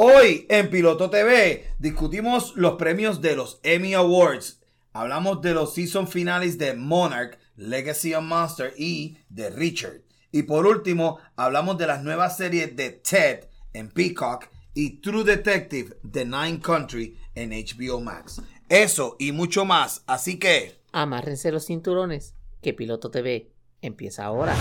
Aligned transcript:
Hoy 0.00 0.46
en 0.48 0.70
Piloto 0.70 1.10
TV 1.10 1.72
discutimos 1.80 2.52
los 2.54 2.74
premios 2.74 3.20
de 3.20 3.34
los 3.34 3.58
Emmy 3.64 3.94
Awards. 3.94 4.60
Hablamos 4.92 5.42
de 5.42 5.54
los 5.54 5.74
season 5.74 6.06
finales 6.06 6.56
de 6.56 6.74
Monarch, 6.74 7.36
Legacy 7.56 8.14
of 8.14 8.22
Monster 8.22 8.72
y 8.78 9.18
de 9.28 9.50
Richard. 9.50 10.02
Y 10.30 10.44
por 10.44 10.68
último, 10.68 11.18
hablamos 11.34 11.78
de 11.78 11.88
las 11.88 12.04
nuevas 12.04 12.36
series 12.36 12.76
de 12.76 12.90
Ted 12.90 13.48
en 13.72 13.90
Peacock 13.90 14.44
y 14.72 15.00
True 15.00 15.24
Detective 15.24 15.96
de 16.04 16.24
Nine 16.24 16.60
Country 16.60 17.18
en 17.34 17.50
HBO 17.50 18.00
Max. 18.00 18.40
Eso 18.68 19.16
y 19.18 19.32
mucho 19.32 19.64
más. 19.64 20.04
Así 20.06 20.38
que... 20.38 20.80
Amárrense 20.92 21.50
los 21.50 21.66
cinturones, 21.66 22.36
que 22.62 22.72
Piloto 22.72 23.10
TV 23.10 23.50
empieza 23.82 24.26
ahora. 24.26 24.54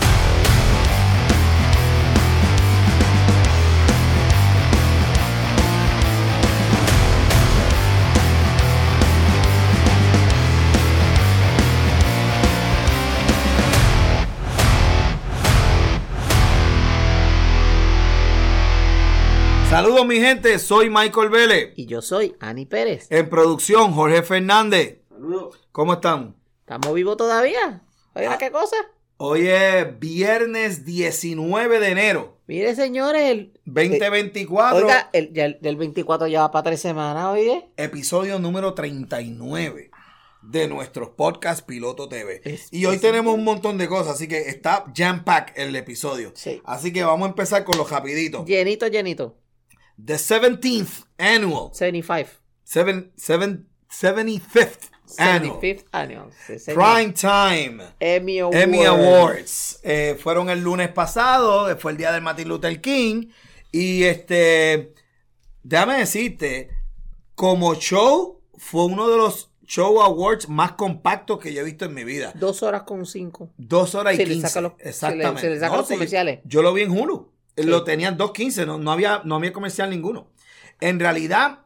Saludos 19.78 20.08
mi 20.08 20.16
gente, 20.20 20.58
soy 20.58 20.90
Michael 20.90 21.30
Vélez. 21.30 21.74
Y 21.76 21.86
yo 21.86 22.02
soy 22.02 22.36
Ani 22.40 22.66
Pérez. 22.66 23.06
En 23.12 23.30
producción, 23.30 23.94
Jorge 23.94 24.24
Fernández. 24.24 25.02
Saludos. 25.08 25.60
¿Cómo 25.72 25.94
están? 25.94 26.36
¿Estamos 26.62 26.96
vivos 26.96 27.16
todavía? 27.16 27.84
Oiga, 28.16 28.32
Ah. 28.34 28.38
¿qué 28.40 28.50
cosa? 28.50 28.76
Hoy 29.18 29.48
es 29.48 30.00
viernes 30.00 30.84
19 30.84 31.80
de 31.80 31.90
enero, 31.90 32.40
Mire, 32.48 32.74
señores, 32.74 33.22
el, 33.30 33.54
2024, 33.66 34.78
oiga, 34.84 35.12
el, 35.14 35.32
ya 35.32 35.46
el- 35.46 35.60
del 35.62 35.76
24 35.76 36.26
ya 36.26 36.42
va 36.42 36.50
para 36.52 36.64
tres 36.64 36.82
semanas, 36.82 37.28
oye. 37.28 37.70
episodio 37.78 38.40
número 38.40 38.74
39 38.74 39.92
de 40.42 40.68
nuestros 40.68 41.10
podcast 41.10 41.64
Piloto 41.68 42.10
TV. 42.10 42.42
Es- 42.46 42.70
y 42.74 42.84
hoy 42.88 42.96
es- 42.96 43.02
tenemos 43.02 43.36
un 43.36 43.44
montón 43.44 43.78
de 43.78 43.88
cosas, 43.88 44.16
así 44.16 44.28
que 44.28 44.50
está 44.50 44.86
jam 44.96 45.24
pack 45.24 45.54
el 45.56 45.76
episodio. 45.76 46.32
Sí. 46.34 46.64
Así 46.66 46.92
que 46.92 47.04
vamos 47.04 47.28
a 47.28 47.30
empezar 47.30 47.64
con 47.64 47.78
los 47.78 47.92
rapiditos. 47.92 48.44
Llenito, 48.44 48.88
llenito. 48.88 49.36
The 50.04 50.16
17th 50.16 51.06
Annual, 51.18 51.72
75. 51.74 52.40
seven, 52.64 53.12
seven, 53.16 53.68
75th 53.90 54.90
Annual 55.18 55.62
75th 55.62 55.86
Annual. 55.92 56.32
Sí. 56.46 56.74
Prime 56.74 57.14
Time 57.14 57.84
Emmy 58.00 58.40
Awards. 58.40 58.62
Emmy 58.62 58.86
Awards. 58.86 59.80
Eh, 59.84 60.18
fueron 60.20 60.50
el 60.50 60.62
lunes 60.62 60.90
pasado, 60.90 61.70
eh, 61.70 61.76
fue 61.76 61.94
el 61.94 61.98
día 61.98 62.12
del 62.12 62.22
Martin 62.22 62.48
Luther 62.48 62.80
King. 62.82 63.30
Y 63.72 64.04
este, 64.04 64.94
déjame 65.64 66.00
decirte, 66.00 66.70
como 67.36 67.76
show, 67.76 68.42
fue 68.58 68.86
uno 68.86 69.10
de 69.10 69.18
los 69.18 69.52
show 69.66 70.02
awards 70.02 70.48
más 70.48 70.74
compactos 70.74 71.40
que 71.40 71.54
yo 71.54 71.62
he 71.62 71.66
visto 71.66 71.86
en 71.86 71.94
mi 71.94 72.04
vida. 72.04 72.32
Dos 72.36 72.64
horas 72.64 72.84
con 72.84 73.06
cinco. 73.06 73.50
Dos 73.58 73.96
horas 73.96 74.16
y 74.16 74.24
quince. 74.24 74.60
Exactamente. 74.80 75.42
se 75.42 75.50
le 75.50 75.60
saca 75.60 75.78
los 75.78 75.88
comerciales. 75.88 76.40
Yo 76.46 76.62
lo 76.62 76.74
vi 76.74 76.84
en 76.84 76.92
Hulu. 76.92 77.32
Sí. 77.58 77.64
Lo 77.64 77.84
tenían 77.84 78.18
2.15, 78.18 78.66
no, 78.66 78.78
no, 78.78 78.92
había, 78.92 79.22
no 79.26 79.36
había 79.36 79.52
comercial 79.54 79.90
ninguno. 79.90 80.32
En 80.80 81.00
realidad, 81.00 81.66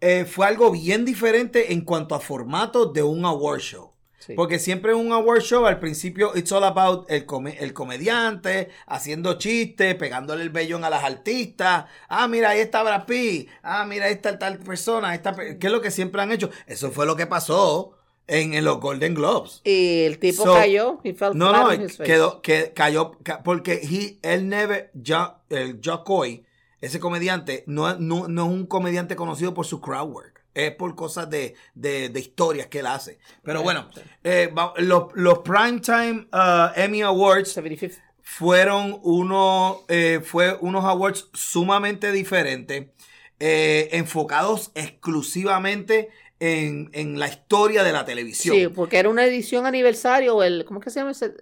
eh, 0.00 0.24
fue 0.24 0.46
algo 0.46 0.70
bien 0.70 1.04
diferente 1.04 1.72
en 1.72 1.80
cuanto 1.82 2.14
a 2.14 2.20
formato 2.20 2.86
de 2.86 3.02
un 3.02 3.24
award 3.24 3.60
show. 3.60 3.94
Sí. 4.18 4.34
Porque 4.34 4.58
siempre 4.58 4.92
en 4.92 4.98
un 4.98 5.12
award 5.12 5.40
show, 5.42 5.66
al 5.66 5.78
principio, 5.80 6.32
it's 6.36 6.52
all 6.52 6.64
about 6.64 7.10
el, 7.10 7.24
come- 7.24 7.56
el 7.60 7.72
comediante 7.72 8.68
haciendo 8.86 9.38
chistes, 9.38 9.94
pegándole 9.94 10.42
el 10.42 10.50
vellón 10.50 10.84
a 10.84 10.90
las 10.90 11.04
artistas. 11.04 11.86
Ah, 12.08 12.28
mira, 12.28 12.50
ahí 12.50 12.60
está 12.60 12.82
Brad 12.82 13.06
Pitt. 13.06 13.48
Ah, 13.62 13.86
mira, 13.86 14.06
ahí 14.06 14.12
está 14.14 14.38
tal 14.38 14.58
persona. 14.58 15.14
Esta, 15.14 15.34
¿Qué 15.34 15.58
es 15.66 15.72
lo 15.72 15.80
que 15.80 15.90
siempre 15.92 16.20
han 16.20 16.32
hecho? 16.32 16.50
Eso 16.66 16.90
fue 16.90 17.06
lo 17.06 17.16
que 17.16 17.26
pasó 17.26 17.97
en, 18.28 18.54
en 18.54 18.64
los 18.64 18.78
Golden 18.80 19.14
Globes. 19.14 19.60
Y 19.64 20.02
el 20.04 20.18
tipo 20.18 20.44
So- 20.44 20.54
cayó. 20.54 21.00
He 21.02 21.14
fell 21.14 21.32
No, 21.34 21.52
no, 21.52 21.86
quedó, 22.04 22.40
que 22.42 22.72
cayó, 22.74 23.12
ca- 23.24 23.42
porque 23.42 23.80
he, 23.82 24.18
él 24.22 24.48
never, 24.48 24.90
ya, 24.94 25.38
el 25.50 25.80
ese 26.80 27.00
comediante, 27.00 27.64
no, 27.66 27.96
no, 27.98 28.28
no 28.28 28.46
es 28.46 28.52
un 28.52 28.66
comediante 28.66 29.16
conocido 29.16 29.52
por 29.54 29.66
su 29.66 29.80
crowd 29.80 30.10
work, 30.10 30.44
es 30.54 30.72
por 30.76 30.94
cosas 30.94 31.28
de, 31.28 31.54
de, 31.74 32.08
de 32.08 32.20
historias 32.20 32.68
que 32.68 32.78
él 32.80 32.86
hace. 32.86 33.18
Pero 33.42 33.62
bueno, 33.62 33.88
eh, 34.22 34.52
los, 34.76 35.06
los 35.14 35.38
Primetime 35.40 36.28
uh, 36.32 36.70
Emmy 36.76 37.02
Awards 37.02 37.56
75th. 37.56 37.98
fueron 38.22 39.00
unos, 39.02 39.78
eh, 39.88 40.20
fue 40.24 40.56
unos 40.60 40.84
awards 40.84 41.28
sumamente 41.34 42.12
diferentes, 42.12 42.86
eh, 43.40 43.88
enfocados 43.92 44.70
exclusivamente 44.74 46.10
en, 46.40 46.90
en 46.92 47.18
la 47.18 47.28
historia 47.28 47.82
de 47.84 47.92
la 47.92 48.04
televisión. 48.04 48.54
Sí, 48.56 48.68
porque 48.68 48.98
era 48.98 49.08
una 49.08 49.24
edición 49.24 49.66
aniversario, 49.66 50.42
el, 50.42 50.64
¿cómo 50.64 50.80
es 50.80 50.84
que 50.84 50.90
se 50.90 51.00
llama 51.00 51.10
ese? 51.12 51.32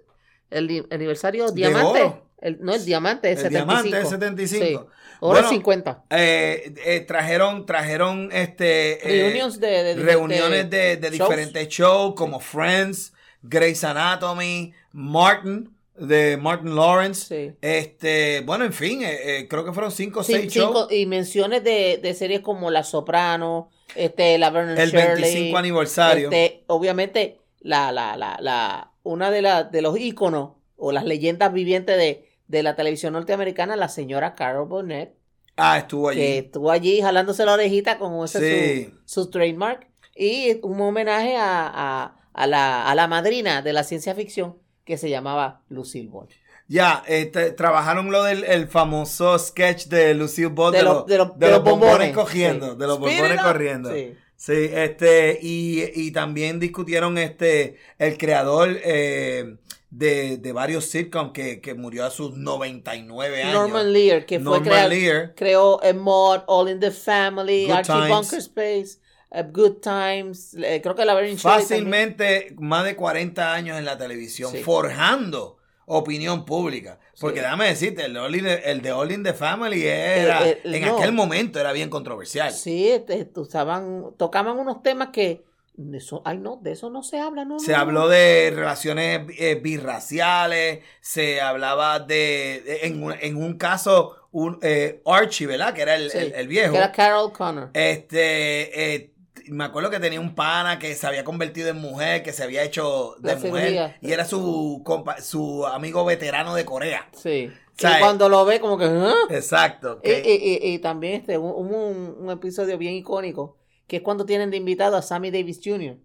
El 0.49 0.67
di- 0.67 0.83
aniversario 0.91 1.51
diamante. 1.51 2.01
oro. 2.03 2.23
El, 2.39 2.59
no, 2.61 2.73
el 2.73 2.85
diamante 2.85 3.31
es 3.31 3.39
El 3.43 3.51
75. 3.51 3.73
diamante 3.83 4.01
es 4.03 4.09
75. 4.09 4.65
Sí. 4.65 4.75
Oro 5.19 5.33
Bueno, 5.33 5.49
50. 5.49 6.03
Eh, 6.11 6.73
eh, 6.85 6.99
trajeron, 7.01 7.65
trajeron 7.65 8.29
este 8.31 8.93
eh, 9.03 9.23
Reuniones 9.23 9.59
de, 9.59 9.95
reuniones 9.95 10.69
de, 10.69 10.97
de 10.97 11.09
diferentes 11.09 11.67
shows 11.69 12.13
como 12.15 12.39
Friends, 12.39 13.13
Grey's 13.41 13.83
Anatomy, 13.83 14.73
Martin 14.91 15.75
de 15.97 16.37
Martin 16.37 16.75
Lawrence. 16.75 17.25
Sí. 17.49 17.55
Este, 17.61 18.41
bueno, 18.45 18.65
en 18.65 18.73
fin, 18.73 19.01
eh, 19.01 19.39
eh, 19.39 19.47
creo 19.47 19.65
que 19.65 19.73
fueron 19.73 19.91
cinco 19.91 20.19
o 20.19 20.23
Sí, 20.23 20.33
seis 20.33 20.53
cinco- 20.53 20.73
shows. 20.81 20.91
y 20.91 21.07
menciones 21.07 21.63
de, 21.63 21.99
de 22.01 22.13
series 22.13 22.41
como 22.41 22.69
La 22.69 22.83
Soprano, 22.83 23.71
este, 23.95 24.37
La 24.37 24.49
Vernon 24.49 24.77
El 24.77 24.89
Shirley, 24.91 25.21
25 25.21 25.57
aniversario. 25.57 26.27
este, 26.31 26.63
obviamente, 26.67 27.39
la, 27.59 27.91
la, 27.91 28.15
la, 28.17 28.37
la, 28.39 28.91
una 29.03 29.31
de, 29.31 29.41
la, 29.41 29.63
de 29.63 29.81
los 29.81 29.99
íconos 29.99 30.51
o 30.75 30.91
las 30.91 31.05
leyendas 31.05 31.51
vivientes 31.53 31.97
de, 31.97 32.29
de 32.47 32.63
la 32.63 32.75
televisión 32.75 33.13
norteamericana, 33.13 33.75
la 33.75 33.89
señora 33.89 34.35
Carol 34.35 34.67
Burnett, 34.67 35.15
Ah, 35.59 35.79
estuvo 35.79 36.09
allí. 36.09 36.19
que 36.19 36.37
estuvo 36.37 36.69
allí 36.69 37.01
jalándose 37.01 37.43
la 37.43 37.53
orejita 37.53 37.97
con 37.97 38.23
ese 38.23 38.39
Sí. 38.85 38.93
su, 39.05 39.23
su 39.23 39.29
trademark. 39.31 39.87
Y 40.15 40.59
un 40.63 40.79
homenaje 40.81 41.35
a, 41.35 41.67
a, 41.67 42.15
a 42.33 42.47
la, 42.47 42.87
a 42.89 42.93
la 42.93 43.07
madrina 43.07 43.61
de 43.63 43.73
la 43.73 43.83
ciencia 43.83 44.13
ficción 44.13 44.57
que 44.85 44.97
se 44.97 45.09
llamaba 45.09 45.61
Lucille 45.69 46.09
Ball. 46.09 46.27
Ya, 46.67 47.03
este, 47.07 47.51
trabajaron 47.51 48.11
lo 48.11 48.23
del 48.23 48.43
el 48.43 48.67
famoso 48.67 49.37
sketch 49.39 49.85
de 49.87 50.13
Lucille 50.13 50.47
Ball 50.49 50.73
de, 50.73 50.79
De 50.79 50.83
de 50.83 50.89
los- 50.89 51.05
de 51.05 51.13
de 51.13 51.17
los 51.19 51.27
los 51.27 51.37
bombones 51.63 51.63
bombones, 51.63 52.13
cogiendo, 52.13 52.71
sí. 52.73 52.77
de 52.77 52.87
los 52.87 52.99
bombones 52.99 53.41
corriendo. 53.41 53.93
Sí. 53.93 54.13
Sí, 54.39 54.69
este, 54.71 55.39
y, 55.41 55.83
y 55.95 56.11
también 56.11 56.59
discutieron 56.59 57.17
este, 57.17 57.77
el 57.97 58.17
creador 58.19 58.69
eh, 58.83 59.55
de, 59.89 60.37
de 60.37 60.51
varios 60.51 60.85
sitcoms 60.85 61.31
que, 61.31 61.59
que 61.59 61.73
murió 61.73 62.05
a 62.05 62.11
sus 62.11 62.37
99 62.37 63.41
años. 63.43 63.53
Norman 63.53 63.91
Lear, 63.93 64.25
que 64.27 64.35
fue 64.37 64.43
Norman 64.43 64.63
creado, 64.63 64.89
Lear. 64.89 65.33
creó 65.35 65.81
eh, 65.81 65.93
Maud, 65.93 66.41
All 66.47 66.69
in 66.69 66.79
the 66.79 66.91
Family, 66.91 67.65
Good 67.65 67.71
Archie 67.77 67.93
Times. 67.93 68.09
Bunker 68.09 68.39
Space, 68.39 68.99
eh, 69.31 69.43
Good 69.51 69.77
Times, 69.81 70.53
eh, 70.61 70.81
creo 70.83 70.93
que 70.95 71.03
la. 71.05 71.17
Fácilmente 71.37 72.53
más 72.59 72.83
de 72.85 72.95
40 72.95 73.53
años 73.53 73.77
en 73.79 73.85
la 73.85 73.97
televisión, 73.97 74.51
Sí. 74.51 74.59
forjando 74.61 75.56
opinión 75.89 76.43
pública. 76.45 76.99
Porque 77.19 77.39
Sí. 77.39 77.43
déjame 77.43 77.65
decirte, 77.69 78.05
el 78.05 78.13
de, 78.13 78.19
All 78.19 78.35
in 78.35 78.43
the, 78.43 78.53
el 78.71 78.81
de 78.81 78.91
All 78.91 79.11
in 79.11 79.23
the 79.23 79.33
Family 79.33 79.83
era, 79.87 80.39
El- 80.47 80.59
el- 80.65 80.75
en 80.75 80.85
no. 80.85 80.97
aquel 80.97 81.13
momento 81.13 81.59
era 81.59 81.71
bien 81.71 81.89
controversial. 81.89 82.51
Sí, 82.51 82.89
este, 82.89 83.29
usaban, 83.35 84.11
tocaban 84.17 84.59
unos 84.59 84.83
temas 84.83 85.09
que, 85.13 85.45
eso, 85.93 86.21
ay 86.25 86.39
no, 86.39 86.59
de 86.61 86.73
eso 86.73 86.89
no 86.89 87.03
se 87.03 87.19
habla, 87.19 87.45
no. 87.45 87.59
Se 87.59 87.71
no, 87.71 87.77
habló 87.77 88.01
no. 88.01 88.07
de 88.09 88.51
relaciones 88.53 89.21
eh, 89.37 89.55
birraciales, 89.55 90.79
se 91.01 91.39
hablaba 91.41 91.99
de, 91.99 92.61
de- 92.65 92.79
en, 92.83 93.01
un- 93.03 93.15
en 93.19 93.37
un 93.37 93.57
caso, 93.57 94.15
un, 94.31 94.59
eh, 94.61 95.01
Archie, 95.05 95.47
¿verdad? 95.47 95.73
Que 95.73 95.81
era 95.83 95.95
el, 95.95 96.11
Sí, 96.11 96.17
el- 96.17 96.33
el 96.33 96.47
viejo. 96.47 96.73
Que 96.73 96.77
era 96.79 96.91
Carol 96.91 97.31
Connor. 97.31 97.69
Este, 97.73 98.95
eh, 98.95 99.13
me 99.49 99.63
acuerdo 99.63 99.89
que 99.89 99.99
tenía 99.99 100.19
un 100.19 100.35
pana 100.35 100.79
que 100.79 100.93
se 100.95 101.05
había 101.07 101.23
convertido 101.23 101.69
en 101.69 101.77
mujer, 101.77 102.23
que 102.23 102.33
se 102.33 102.43
había 102.43 102.63
hecho 102.63 103.15
de 103.19 103.33
La 103.33 103.35
mujer, 103.35 103.51
cirugía. 103.63 103.97
y 104.01 104.11
era 104.11 104.25
su, 104.25 104.81
compa- 104.85 105.19
su 105.21 105.65
amigo 105.65 106.03
veterano 106.05 106.53
de 106.55 106.65
Corea. 106.65 107.07
Sí. 107.13 107.51
Y 107.79 107.99
cuando 107.99 108.27
lo 108.27 108.43
ve, 108.45 108.59
como 108.59 108.77
que. 108.77 108.85
¿ah? 108.85 109.13
Exacto. 109.29 109.99
Y, 110.03 110.09
y- 110.11 110.59
y- 110.61 110.73
y 110.73 110.79
también 110.79 111.21
este, 111.21 111.37
hubo 111.37 111.55
un, 111.57 112.15
un 112.19 112.31
episodio 112.31 112.77
bien 112.77 112.93
icónico, 112.95 113.57
que 113.87 113.97
es 113.97 114.01
cuando 114.01 114.25
tienen 114.25 114.49
de 114.49 114.57
invitado 114.57 114.97
a 114.97 115.01
Sammy 115.01 115.29
Davis 115.31 115.61
Jr. 115.63 115.97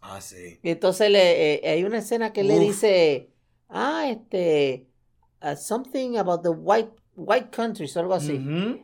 ah, 0.00 0.20
sí. 0.20 0.58
Y 0.62 0.70
entonces 0.70 1.10
le, 1.10 1.54
eh, 1.56 1.70
hay 1.70 1.84
una 1.84 1.98
escena 1.98 2.32
que 2.32 2.44
le 2.44 2.58
dice, 2.58 3.30
ah, 3.68 4.06
este, 4.08 4.86
uh, 5.42 5.54
something 5.54 6.16
about 6.16 6.42
the 6.42 6.48
white 6.48 6.90
White 7.18 7.48
Countries 7.50 7.96
o 7.96 8.00
algo 8.00 8.14
así. 8.14 8.40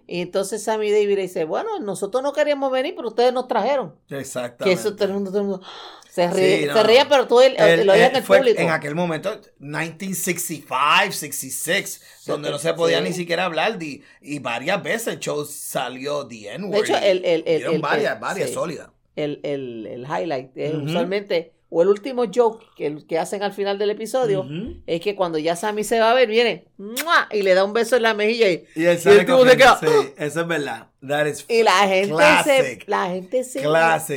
Y 0.06 0.20
entonces 0.20 0.62
Sammy 0.62 0.90
Davis 0.90 1.16
le 1.16 1.22
dice, 1.22 1.44
bueno, 1.44 1.78
nosotros 1.81 2.22
no 2.22 2.32
queríamos 2.32 2.70
venir, 2.72 2.94
pero 2.96 3.08
ustedes 3.08 3.32
nos 3.32 3.46
trajeron. 3.48 3.94
Que 4.08 4.19
Exactamente. 4.19 4.81
eso 4.81 4.94
todo 4.94 5.04
el 5.06 5.14
mundo, 5.14 5.31
todo 5.31 5.40
el 5.40 5.46
mundo 5.46 5.66
se 6.10 6.31
ríe, 6.31 6.60
Sí, 6.60 6.66
no. 6.66 6.75
se 6.75 6.82
ríe, 6.84 7.04
pero 7.08 7.26
tú 7.26 7.40
el, 7.40 7.56
El- 7.56 7.86
lo 7.86 7.92
oías 7.92 8.10
en 8.10 8.16
el 8.16 8.22
fue 8.22 8.38
público. 8.38 8.60
En 8.60 8.70
aquel 8.70 8.94
momento, 8.94 9.40
1965, 9.58 11.12
66, 11.12 12.02
donde 12.26 12.50
no 12.50 12.58
se 12.58 12.75
podía 12.75 12.98
Sí. 12.98 13.04
ni 13.04 13.12
siquiera 13.12 13.44
hablar. 13.44 13.78
de- 13.78 14.02
y 14.20 14.38
varias 14.40 14.82
veces 14.82 15.08
el 15.14 15.20
show 15.20 15.44
salió 15.44 16.26
the 16.26 16.54
N-word. 16.54 16.72
De 16.75 16.80
hecho, 16.80 16.96
el- 16.96 17.25
el- 17.25 17.44
el- 17.46 17.56
Dieron 17.58 17.75
el- 17.76 17.80
varias, 17.80 18.20
varias 18.20 18.48
sí. 18.48 18.54
sólidas. 18.54 18.90
el, 19.16 19.40
el, 19.44 19.87
el 19.87 20.02
highlight. 20.06 20.50
es 20.56 20.75
Ujú. 20.75 20.84
Usualmente, 20.87 21.53
o 21.76 21.82
el 21.82 21.88
último 21.88 22.23
joke 22.32 22.65
que, 22.76 23.05
que 23.05 23.19
hacen 23.19 23.43
al 23.43 23.53
final 23.53 23.79
del 23.79 23.91
episodio, 23.91 24.47
es 24.87 25.00
que 25.00 25.17
cuando 25.17 25.38
ya 25.38 25.56
Sammy 25.56 25.82
se 25.82 25.99
va 25.99 26.12
a 26.12 26.15
ver, 26.15 26.29
viene 26.29 26.69
¡mua! 26.79 27.29
y 27.32 27.43
le 27.43 27.53
da 27.55 27.65
un 27.65 27.73
beso 27.73 27.97
en 27.97 28.03
la 28.03 28.15
mejilla 28.15 28.49
y, 28.49 28.65
Y 28.76 28.85
él 28.85 29.00
y 29.05 29.09
el 29.09 29.26
tipo 29.26 29.44
se 29.44 29.56
queda, 29.56 29.79
Sí, 29.81 29.87
eso 30.17 30.41
es 30.43 30.47
verdad. 30.47 30.87
That 31.06 31.26
is 31.26 31.44
y 31.49 31.62
la 31.65 31.73
gente 31.88 32.23
se, 32.44 32.79
la 32.87 33.06
gente 33.09 33.43
se. 33.43 33.62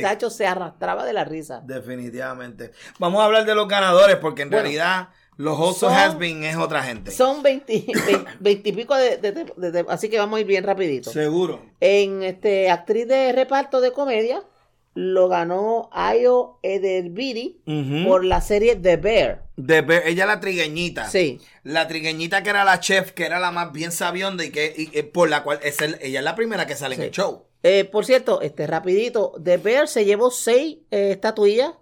Tacho, 0.00 0.30
se 0.30 0.46
arrastraba 0.46 1.04
de 1.04 1.12
la 1.12 1.24
risa. 1.24 1.60
Definitivamente. 1.66 2.70
Vamos 3.00 3.20
a 3.20 3.24
hablar 3.24 3.44
de 3.44 3.54
los 3.54 3.66
ganadores 3.66 4.16
porque 4.16 4.42
en 4.42 4.50
Bueno, 4.50 4.62
realidad 4.62 5.08
los 5.36 5.76
son- 5.78 5.92
has 5.92 6.16
been 6.18 6.44
es 6.44 6.56
otra 6.56 6.82
gente. 6.82 7.10
Son 7.10 7.42
20, 7.42 7.86
20, 8.40 8.68
y 8.68 8.72
pico 8.72 8.94
de, 8.96 9.16
de- 9.18 9.32
de- 9.32 9.70
de- 9.72 9.84
así 9.88 10.08
que 10.08 10.18
vamos 10.18 10.38
a 10.38 10.40
ir 10.40 10.46
bien 10.46 10.64
rapidito. 10.64 11.10
Seguro. 11.10 11.60
En 11.80 12.22
este 12.22 12.70
actriz 12.70 13.06
de 13.08 13.32
reparto 13.32 13.80
de 13.80 13.92
comedia 13.92 14.42
lo 15.00 15.28
ganó 15.28 15.88
Ayo 15.92 16.58
Ederbiri 16.64 17.60
Ujú. 17.66 18.08
por 18.08 18.24
la 18.24 18.40
serie 18.40 18.74
The 18.74 18.96
Bear. 18.96 19.44
De 19.56 19.80
ver- 19.80 20.02
ella 20.08 20.26
la 20.26 20.40
trigueñita. 20.40 21.08
Sí. 21.08 21.38
La 21.62 21.86
trigueñita 21.86 22.42
que 22.42 22.50
era 22.50 22.64
la 22.64 22.80
chef, 22.80 23.12
que 23.12 23.24
era 23.24 23.38
la 23.38 23.52
más 23.52 23.70
bien 23.72 23.92
sabionda 23.92 24.44
y 24.44 24.50
que 24.50 24.74
y- 24.76 24.98
y 24.98 25.02
por 25.02 25.30
la 25.30 25.44
cual 25.44 25.60
es 25.62 25.80
el- 25.82 25.98
ella 26.00 26.18
es 26.18 26.24
la 26.24 26.34
primera 26.34 26.66
que 26.66 26.74
sale 26.74 26.96
en 26.96 27.02
el 27.02 27.10
show. 27.12 27.44
Eh, 27.62 27.84
por 27.84 28.04
cierto, 28.06 28.40
este 28.40 28.66
rapidito, 28.66 29.34
The 29.42 29.58
Bear 29.58 29.86
se 29.86 30.04
llevó 30.04 30.32
seis 30.32 30.78
eh, 30.90 31.12
estatuillas, 31.12 31.74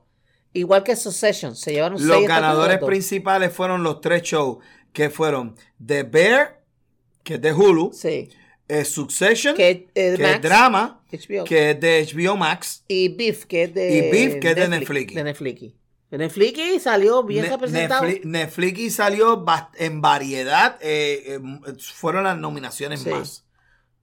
igual 0.52 0.82
que 0.82 0.94
Succession, 0.94 1.56
se 1.56 1.72
llevaron 1.72 2.06
Los 2.06 2.16
seis 2.18 2.28
ganadores 2.28 2.78
principales 2.80 3.50
fueron 3.50 3.82
los 3.82 4.02
tres 4.02 4.22
shows 4.24 4.58
que 4.92 5.08
fueron 5.08 5.54
The 5.84 6.02
Bear, 6.02 6.60
que 7.22 7.34
es 7.36 7.40
de 7.40 7.52
Hulu, 7.54 7.92
Sí. 7.94 8.28
Eh, 8.68 8.84
Succession, 8.84 9.54
Que, 9.56 9.86
que, 9.94 10.14
eh, 10.14 10.16
es 10.34 10.42
drama, 10.42 11.00
HBO, 11.12 11.44
que 11.44 11.70
es 11.70 11.80
de 11.80 12.04
HBO 12.12 12.36
Max. 12.36 12.82
y 12.88 13.08
Beef, 13.08 13.44
que 13.44 13.62
es 13.64 13.74
de 13.74 13.96
Y 13.96 14.10
Beef, 14.10 14.40
que 14.40 14.50
es 14.50 14.56
de 14.56 14.68
Netflix. 14.68 15.14
De 15.14 15.24
Netflix. 15.24 15.72
De 16.10 16.18
Netflix 16.18 16.82
salió 16.82 17.22
bien 17.24 17.44
Ne- 17.44 17.50
representado. 17.50 18.02
Netflix, 18.04 18.26
Netflix 18.26 18.94
salió 18.94 19.44
en 19.76 20.00
variedad, 20.00 20.78
eh, 20.80 21.36
eh, 21.36 21.40
fueron 21.78 22.24
las 22.24 22.38
nominaciones 22.38 23.00
Sí. 23.02 23.10
más. 23.10 23.44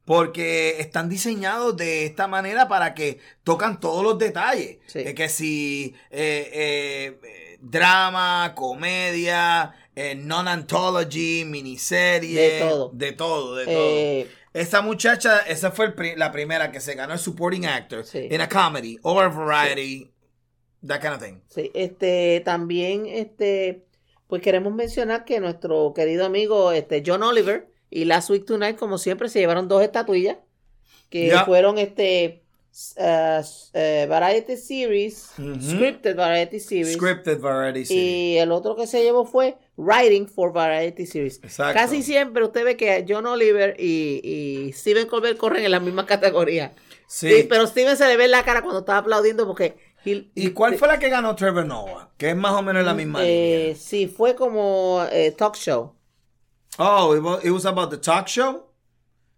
Porque 0.05 0.79
están 0.81 1.07
diseñados 1.07 1.77
de 1.77 2.05
esta 2.05 2.27
manera 2.27 2.67
para 2.67 2.93
que 2.93 3.19
tocan 3.45 3.79
todos 3.79 4.03
los 4.03 4.17
detalles. 4.19 4.79
Sí. 4.87 5.01
De 5.01 5.15
que 5.15 5.29
si 5.29 5.95
eh, 6.11 7.17
drama, 7.61 8.51
comedia, 8.55 9.73
eh, 9.95 10.15
non-anthology, 10.15 11.45
miniserie. 11.45 12.39
De 12.41 12.59
todo. 12.59 12.91
De 12.93 13.11
todo, 13.11 13.55
de 13.55 13.65
todo. 13.65 13.73
Eh, 13.75 14.27
Esa 14.53 14.81
muchacha, 14.81 15.39
esa 15.39 15.71
fue 15.71 15.85
el 15.87 16.19
la 16.19 16.31
primera 16.31 16.71
que 16.71 16.79
se 16.79 16.93
ganó 16.93 17.13
el 17.13 17.19
supporting 17.19 17.65
actor 17.65 18.05
Sí. 18.05 18.27
en 18.29 18.41
a 18.41 18.47
comedy 18.49 18.99
or 19.01 19.23
a 19.25 19.27
variety, 19.29 20.11
that 20.85 21.01
kind 21.01 21.13
of 21.13 21.21
thing. 21.23 21.39
Sí, 21.49 21.71
este, 21.73 22.41
también, 22.45 23.07
este, 23.07 23.85
pues 24.27 24.41
queremos 24.43 24.71
mencionar 24.73 25.25
que 25.25 25.39
nuestro 25.39 25.93
querido 25.95 26.25
amigo, 26.25 26.71
este, 26.71 27.01
John 27.05 27.23
Oliver 27.23 27.67
y 27.89 28.05
Last 28.05 28.29
Week 28.29 28.45
Tonight, 28.45 28.77
como 28.77 28.97
siempre, 28.99 29.27
se 29.29 29.39
llevaron 29.39 29.67
dos 29.67 29.81
estatuillas 29.81 30.37
que 31.09 31.35
fueron, 31.45 31.77
este, 31.79 32.42
uh, 32.97 33.41
eh, 33.73 34.05
Variety 34.09 34.57
Series. 34.57 35.31
Scripted 35.35 36.15
Variety 36.15 36.59
Series, 36.59 36.93
Scripted 36.95 37.39
variety. 37.39 37.85
sí. 37.85 37.95
y 38.33 38.37
el 38.37 38.51
otro 38.51 38.75
que 38.75 38.87
se 38.87 39.03
llevó 39.03 39.25
fue 39.25 39.57
Writing 39.77 40.27
for 40.27 40.51
Variety 40.51 41.05
Series. 41.05 41.39
Exacto. 41.43 41.73
Casi 41.79 42.01
siempre 42.03 42.43
usted 42.43 42.63
ve 42.65 42.75
que 42.77 43.05
John 43.07 43.25
Oliver 43.25 43.75
y, 43.79 44.21
y 44.67 44.73
Steven 44.73 45.07
Colbert 45.07 45.37
corren 45.37 45.63
en 45.65 45.71
la 45.71 45.79
misma 45.79 46.05
categoría. 46.05 46.73
Sí. 47.07 47.29
Sí, 47.31 47.43
pero 47.47 47.67
Steven 47.67 47.95
se 47.95 48.07
le 48.07 48.17
ve 48.17 48.25
en 48.25 48.31
la 48.31 48.43
cara 48.43 48.61
cuando 48.61 48.79
estaba 48.79 48.99
aplaudiendo 48.99 49.45
porque... 49.45 49.77
he- 50.05 50.29
¿Y 50.35 50.49
cuál 50.51 50.75
fue 50.75 50.87
la 50.87 50.97
que 50.99 51.09
ganó 51.09 51.35
Trevor 51.35 51.65
Noah? 51.65 52.11
Que 52.17 52.31
es 52.31 52.35
más 52.35 52.53
o 52.53 52.61
menos 52.61 52.83
la 52.83 52.93
misma 52.93 53.19
Eh, 53.23 53.59
línea. 53.67 53.75
sí, 53.75 54.07
fue 54.07 54.35
como 54.35 55.05
eh, 55.11 55.31
talk 55.31 55.55
show. 55.55 55.93
Oh, 56.79 57.15
it 57.15 57.21
was, 57.21 57.45
it 57.45 57.51
was 57.51 57.65
about 57.67 57.91
the 57.91 57.97
talk 57.97 58.27
show. 58.27 58.65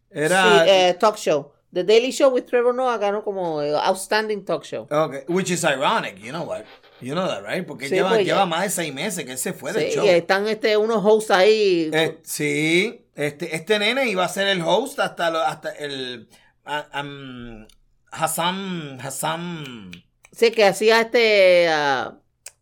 Era. 0.10 0.64
Sí, 0.64 0.70
eh, 0.70 0.94
talk 0.98 1.18
show. 1.18 1.52
The 1.75 1.83
Daily 1.83 2.12
Show 2.12 2.30
with 2.30 2.45
Trevor 2.45 2.74
Noah 2.74 2.98
ganó 2.98 3.22
como 3.24 3.62
eh, 3.62 3.74
Outstanding 3.75 4.45
Talk 4.45 4.63
Show. 4.63 4.88
okay, 4.89 5.24
which 5.27 5.51
is 5.51 5.63
ironic, 5.66 6.18
you 6.24 6.31
know 6.31 6.44
what? 6.44 6.63
You 7.01 7.13
know 7.13 7.27
that, 7.27 7.44
right? 7.44 7.68
Porque 7.68 7.89
Sí, 7.89 7.95
lleva, 7.95 8.10
pues, 8.12 8.25
lleva 8.25 8.45
más 8.45 8.63
de 8.63 8.69
seis 8.69 8.94
meses 8.94 9.25
que 9.25 9.33
él 9.33 9.38
se 9.38 9.51
fue 9.51 9.74
Sí, 9.74 9.80
del 9.80 9.92
show. 9.92 10.06
y 10.06 10.10
están 10.10 10.48
este, 10.48 10.77
unos 10.77 11.04
hosts 11.04 11.31
ahí. 11.31 11.92
Eh, 11.94 12.18
sí, 12.24 13.06
este, 13.13 13.54
este 13.56 13.77
nene 13.80 14.07
iba 14.07 14.24
a 14.24 14.30
ser 14.30 14.48
el 14.48 14.62
host 14.62 15.00
hasta, 15.00 15.30
lo- 15.30 15.39
hasta 15.44 15.72
el. 15.72 16.30
um, 16.66 17.68
Hassan. 18.12 18.98
Hassan. 19.01 19.92
sí, 20.31 20.51
que 20.51 20.63
hacía 20.66 21.01
este. 21.01 21.68
ah, 21.69 22.18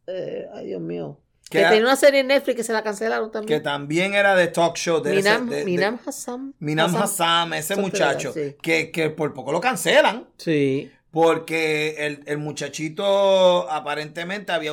eh, 0.07 0.47
ay, 0.55 0.65
Dios 0.65 0.81
mío. 0.81 1.19
Que 1.59 1.63
tenía 1.65 1.81
una 1.83 1.95
serie 1.95 2.19
en 2.21 2.27
Netflix 2.27 2.57
que 2.57 2.63
se 2.63 2.73
la 2.73 2.83
cancelaron 2.83 3.29
Que 3.29 3.33
también. 3.33 3.63
también 3.63 4.13
era 4.13 4.35
de 4.35 4.47
talk 4.47 4.75
show. 4.75 5.01
De 5.01 5.11
ese- 5.17 5.29
Minam, 5.29 5.49
de- 5.49 5.55
de- 5.57 5.65
Minam 5.65 5.99
Hassan. 6.05 6.53
Minam 6.59 6.95
Hassan, 6.95 7.53
ese 7.53 7.75
muchacho. 7.75 8.33
era, 8.35 8.49
sí. 8.51 8.55
Que, 8.61 8.91
que 8.91 9.09
por 9.09 9.33
poco 9.33 9.51
lo 9.51 9.61
cancelan. 9.61 10.27
Sí. 10.37 10.91
Porque 11.11 12.07
el, 12.07 12.23
el 12.25 12.39
muchachito 12.39 13.69
aparentemente 13.71 14.51
había, 14.51 14.71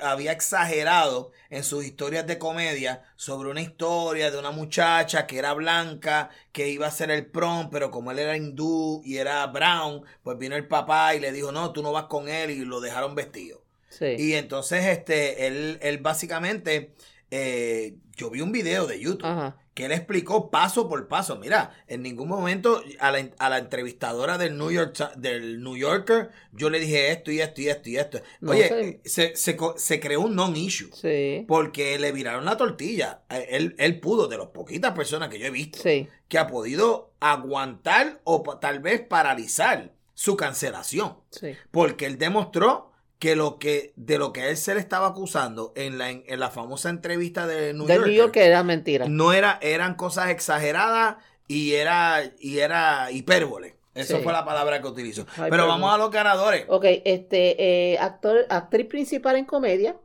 había 0.00 0.32
exagerado 0.32 1.30
en 1.48 1.62
sus 1.62 1.84
historias 1.84 2.26
de 2.26 2.38
comedia 2.38 3.02
sobre 3.14 3.50
una 3.50 3.60
historia 3.60 4.32
de 4.32 4.38
una 4.38 4.50
muchacha 4.50 5.28
que 5.28 5.38
era 5.38 5.52
blanca, 5.54 6.30
que 6.50 6.68
iba 6.70 6.88
a 6.88 6.90
ser 6.90 7.12
el 7.12 7.26
prom, 7.26 7.70
pero 7.70 7.92
como 7.92 8.10
él 8.10 8.18
era 8.18 8.36
hindú 8.36 9.00
y 9.04 9.18
era 9.18 9.46
brown, 9.46 10.02
pues 10.24 10.36
vino 10.38 10.56
el 10.56 10.66
papá 10.66 11.14
y 11.14 11.20
le 11.20 11.30
dijo, 11.30 11.52
no, 11.52 11.72
tú 11.72 11.84
no 11.84 11.92
vas 11.92 12.06
con 12.06 12.28
él 12.28 12.50
y 12.50 12.64
lo 12.64 12.80
dejaron 12.80 13.14
vestido. 13.14 13.62
Sí. 13.98 14.16
Y 14.18 14.34
entonces 14.34 14.84
este, 14.86 15.46
él, 15.46 15.78
él 15.82 15.98
básicamente, 15.98 16.92
eh, 17.30 17.96
yo 18.16 18.30
vi 18.30 18.40
un 18.40 18.52
video 18.52 18.86
de 18.86 18.98
YouTube 19.00 19.24
Ajá. 19.26 19.56
que 19.74 19.84
él 19.86 19.92
explicó 19.92 20.50
paso 20.50 20.88
por 20.88 21.06
paso. 21.08 21.36
Mira, 21.36 21.72
en 21.86 22.02
ningún 22.02 22.28
momento 22.28 22.82
a 22.98 23.10
la, 23.10 23.28
a 23.38 23.50
la 23.50 23.58
entrevistadora 23.58 24.38
del 24.38 24.56
New, 24.56 24.70
York, 24.70 24.96
del 25.16 25.62
New 25.62 25.76
Yorker 25.76 26.30
yo 26.52 26.70
le 26.70 26.78
dije 26.80 27.10
esto 27.10 27.30
y 27.30 27.40
esto 27.40 27.60
y 27.60 27.68
esto 27.68 27.88
y 27.90 27.96
esto. 27.98 28.20
No, 28.40 28.52
Oye, 28.52 29.00
se- 29.04 29.34
se, 29.36 29.56
se 29.76 30.00
creó 30.00 30.20
un 30.22 30.34
non-issue. 30.34 30.90
Sí. 30.94 31.44
Porque 31.46 31.98
le 31.98 32.12
viraron 32.12 32.44
la 32.46 32.56
tortilla. 32.56 33.22
Eh, 33.28 33.46
Él, 33.50 33.74
él 33.78 34.00
pudo, 34.00 34.28
de 34.28 34.38
las 34.38 34.46
poquitas 34.48 34.92
personas 34.94 35.28
que 35.28 35.38
yo 35.38 35.46
he 35.46 35.50
visto, 35.50 35.78
Sí. 35.82 36.08
que 36.28 36.38
ha 36.38 36.46
podido 36.46 37.12
aguantar 37.20 38.20
o 38.24 38.42
tal 38.60 38.80
vez 38.80 39.00
paralizar 39.02 39.92
su 40.14 40.36
cancelación. 40.36 41.18
Sí. 41.30 41.54
Porque 41.70 42.06
él 42.06 42.16
demostró 42.16 42.92
que 43.18 43.34
lo 43.36 43.58
que 43.58 43.92
de 43.96 44.18
lo 44.18 44.32
que 44.32 44.50
él 44.50 44.56
se 44.56 44.74
le 44.74 44.80
estaba 44.80 45.06
acusando 45.08 45.72
en 45.74 45.96
la, 45.98 46.10
en, 46.10 46.22
en 46.26 46.38
la 46.40 46.50
famosa 46.50 46.90
entrevista 46.90 47.46
de 47.46 47.72
New 47.72 47.86
Yorker, 47.88 48.06
New 48.06 48.14
York 48.14 48.32
que 48.32 48.44
era 48.44 48.62
mentira. 48.62 49.06
no 49.08 49.32
era, 49.32 49.58
eran 49.62 49.94
cosas 49.94 50.28
exageradas 50.30 51.16
y 51.48 51.74
era, 51.74 52.22
y 52.40 52.58
era 52.58 53.10
hipérbole. 53.12 53.76
Esa 53.94 54.18
Sí. 54.18 54.22
fue 54.22 54.32
la 54.34 54.44
palabra 54.44 54.82
que 54.82 54.88
utilizó. 54.88 55.26
Pero 55.48 55.66
vamos 55.66 55.94
a 55.94 55.96
los 55.96 56.10
ganadores. 56.10 56.66
Ok, 56.68 56.84
este 57.06 57.92
eh, 57.92 57.98
actor, 57.98 58.44
actriz 58.50 58.86
principal 58.86 59.36
en 59.36 59.46
comedia 59.46 59.96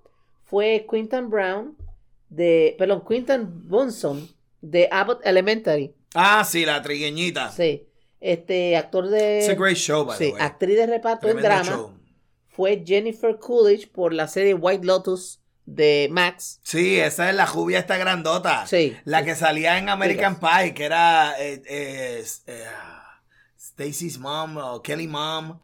fue 0.45 0.85
Quinton 0.89 1.29
Brown 1.29 1.75
de, 2.29 2.75
perdón, 2.79 3.03
Quinton 3.05 3.67
Bunson 3.67 4.29
de 4.61 4.87
Abbott 4.89 5.19
Elementary. 5.25 5.93
Ah, 6.13 6.45
sí, 6.45 6.65
la 6.65 6.81
trigueñita. 6.81 7.51
Sí. 7.51 7.85
Este 8.21 8.77
actor 8.77 9.09
de 9.09 9.39
It's 9.39 9.49
a 9.49 9.55
great 9.55 9.75
show, 9.75 10.05
by 10.05 10.17
sí, 10.17 10.31
way. 10.31 10.41
actriz 10.41 10.77
de 10.77 10.85
reparto 10.87 11.27
en 11.27 11.37
drama 11.41 11.63
show. 11.63 11.91
Fue 12.51 12.83
Jennifer 12.85 13.37
Coolidge 13.39 13.87
por 13.91 14.13
la 14.13 14.27
serie 14.27 14.53
White 14.53 14.85
Lotus 14.85 15.39
de 15.65 16.09
Max. 16.11 16.59
Sí, 16.63 16.99
esa 16.99 17.29
es 17.29 17.35
la 17.35 17.47
jubia 17.47 17.79
esta 17.79 17.97
grandota. 17.97 18.65
Sí. 18.67 18.97
La 19.05 19.23
que 19.23 19.35
salía 19.35 19.77
en 19.77 19.89
American 19.89 20.39
Pie, 20.39 20.73
que 20.73 20.85
era 20.85 21.33
eh, 21.39 21.61
eh, 21.65 22.25
eh, 22.47 22.65
Stacy's 23.57 24.17
mom 24.17 24.57
o 24.57 24.81
Kelly 24.81 25.07
mom. 25.07 25.59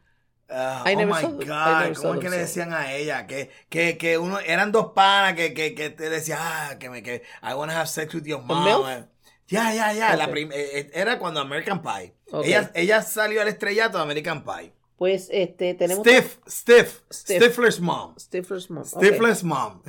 Uh, 0.49 0.87
I 0.87 0.93
oh 0.95 0.97
never 0.99 1.07
my 1.07 1.21
saw- 1.21 1.31
God, 1.33 1.97
¿cómo 1.97 2.13
es 2.13 2.19
que 2.21 2.29
le 2.29 2.37
decían 2.37 2.73
a 2.73 2.93
ella? 2.93 3.27
Que, 3.27 3.51
que, 3.67 3.97
que 3.97 4.17
uno, 4.17 4.39
eran 4.39 4.71
dos 4.71 4.93
panas 4.95 5.33
que, 5.33 5.53
que, 5.53 5.75
que 5.75 5.89
te 5.89 6.09
decían, 6.09 6.39
ah, 6.41 6.77
que 6.79 6.89
me, 6.89 7.03
que 7.03 7.21
I 7.43 7.53
want 7.53 7.69
to 7.69 7.77
have 7.77 7.87
sex 7.87 8.13
with 8.13 8.23
your 8.23 8.41
mom. 8.41 9.05
Ya, 9.49 9.73
ya, 9.73 9.91
ya. 9.91 10.13
eh, 10.13 10.49
eh, 10.53 10.91
era 10.93 11.19
cuando 11.19 11.41
American 11.41 11.81
Pie. 11.81 12.13
Ella, 12.43 12.71
ella 12.75 13.01
salió 13.01 13.41
al 13.41 13.49
estrellato 13.49 13.97
de 13.97 14.03
American 14.03 14.43
Pie. 14.43 14.73
Pues 14.97 15.29
este 15.31 15.75
tenemos 15.75 16.05
Stiff, 16.07 16.39
Stiff, 16.47 17.01
Stiff. 17.11 17.43
Stifler's 17.43 17.79
mom. 17.79 18.15
Stifler's 18.17 18.69
mom. 18.69 18.83
Stifler's 18.83 19.43
mom. 19.43 19.81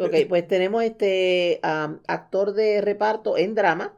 Ok, 0.00 0.14
pues 0.28 0.48
tenemos 0.48 0.82
este 0.82 1.60
am, 1.62 2.00
actor 2.06 2.54
de 2.54 2.80
reparto 2.80 3.36
en 3.36 3.54
drama. 3.54 3.92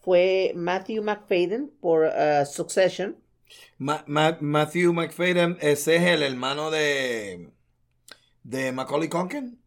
fue 0.00 0.52
Matthew 0.54 1.02
McFadden 1.02 1.72
por 1.80 2.04
uh, 2.04 2.46
Succession. 2.46 3.16
Ma- 3.78 4.04
Ma- 4.06 4.38
Matthew 4.40 4.92
McFadden, 4.92 5.58
ese 5.60 5.96
es 5.96 6.02
el 6.02 6.22
hermano 6.22 6.70
de, 6.70 7.50
de 8.44 8.70
Macaulay 8.72 9.08
Culkin. 9.08 9.60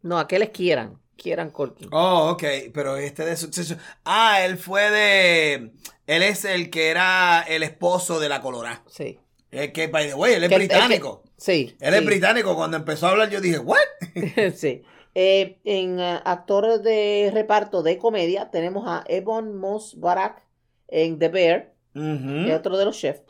No, 0.00 0.18
aquel 0.18 0.42
es 0.42 0.50
Kieran. 0.50 0.98
Kieran 1.16 1.50
Culkin. 1.50 1.88
Oh, 1.92 2.30
ok, 2.30 2.42
pero 2.72 2.96
este 2.96 3.24
de 3.26 3.36
Succession. 3.36 3.78
Ah, 4.04 4.42
él 4.44 4.56
fue 4.56 4.90
de. 4.90 5.72
Él 6.06 6.22
es 6.22 6.44
el 6.46 6.70
que 6.70 6.88
era 6.88 7.42
el 7.42 7.62
esposo 7.62 8.18
de 8.18 8.28
la 8.30 8.40
Colorada. 8.40 8.82
Sí. 8.88 9.18
Es 9.52 9.70
que, 9.72 9.86
by 9.86 10.08
the 10.08 10.14
way, 10.14 10.32
él 10.34 10.42
es 10.44 10.48
Que- 10.48 10.54
el 10.56 10.60
que- 10.62 10.66
británico. 10.68 11.22
Sí. 11.36 11.76
Él 11.80 11.94
es 11.94 12.04
británico. 12.04 12.56
Cuando 12.56 12.76
empezó 12.78 13.06
a 13.06 13.10
hablar, 13.10 13.30
yo 13.30 13.40
dije, 13.40 13.58
¿what? 13.58 13.78
sí. 14.56 14.82
Eh, 15.14 15.58
en 15.64 15.98
uh, 16.00 16.20
actor 16.24 16.80
de 16.82 17.30
reparto 17.34 17.82
de 17.82 17.98
comedia 17.98 18.50
tenemos 18.50 18.84
a 18.86 19.04
Ebon 19.08 19.54
Moss 19.58 20.00
Barak 20.00 20.42
en 20.88 21.18
The 21.18 21.28
Bear, 21.28 21.74
Ujú. 21.94 22.48
es 22.48 22.54
otro 22.54 22.78
de 22.78 22.86
los 22.86 22.98
chefs. 22.98 23.22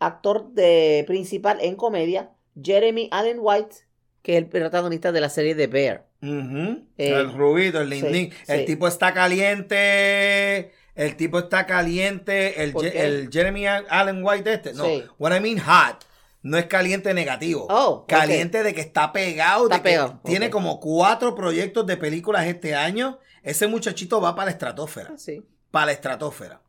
Actor 0.00 0.50
de 0.54 1.04
principal 1.06 1.58
en 1.60 1.76
comedia, 1.76 2.30
Jeremy 2.60 3.08
Allen 3.12 3.36
White, 3.40 3.76
que 4.22 4.32
es 4.32 4.38
el 4.38 4.46
protagonista 4.48 5.12
de 5.12 5.20
la 5.20 5.28
serie 5.28 5.54
The 5.54 5.66
Bear. 5.68 6.06
Eh, 6.22 6.82
el 6.98 7.32
rubito, 7.32 7.80
el 7.80 7.90
lindín. 7.90 8.30
sí, 8.32 8.36
El 8.48 8.60
sí. 8.60 8.66
tipo 8.66 8.88
está 8.88 9.14
caliente. 9.14 10.72
El 11.00 11.16
tipo 11.16 11.38
está 11.38 11.66
caliente. 11.66 12.62
El, 12.62 13.30
Jeremy 13.32 13.66
Allen 13.66 14.22
White 14.22 14.52
este. 14.52 14.74
No, 14.74 14.84
Sí. 14.84 15.04
what 15.18 15.34
I 15.34 15.40
mean 15.40 15.58
hot. 15.58 16.04
No 16.42 16.58
es 16.58 16.66
caliente 16.66 17.14
negativo. 17.14 17.66
Oh, 17.70 18.04
caliente 18.06 18.62
de 18.62 18.74
que 18.74 18.80
está 18.82 19.12
pegado. 19.12 19.64
Está 19.64 19.76
de 19.76 19.82
que 19.82 19.88
pegado, 19.90 20.20
Tiene 20.24 20.50
como 20.50 20.78
cuatro 20.78 21.34
proyectos 21.34 21.86
de 21.86 21.96
películas 21.96 22.46
este 22.46 22.74
año. 22.74 23.18
Ese 23.42 23.66
muchachito 23.66 24.20
va 24.20 24.34
para 24.34 24.46
la 24.46 24.50
estratosfera. 24.52 25.10
Ah, 25.14 25.18
sí. 25.18 25.42
Para 25.70 25.86
la 25.86 25.92
estratosfera. 25.92 26.60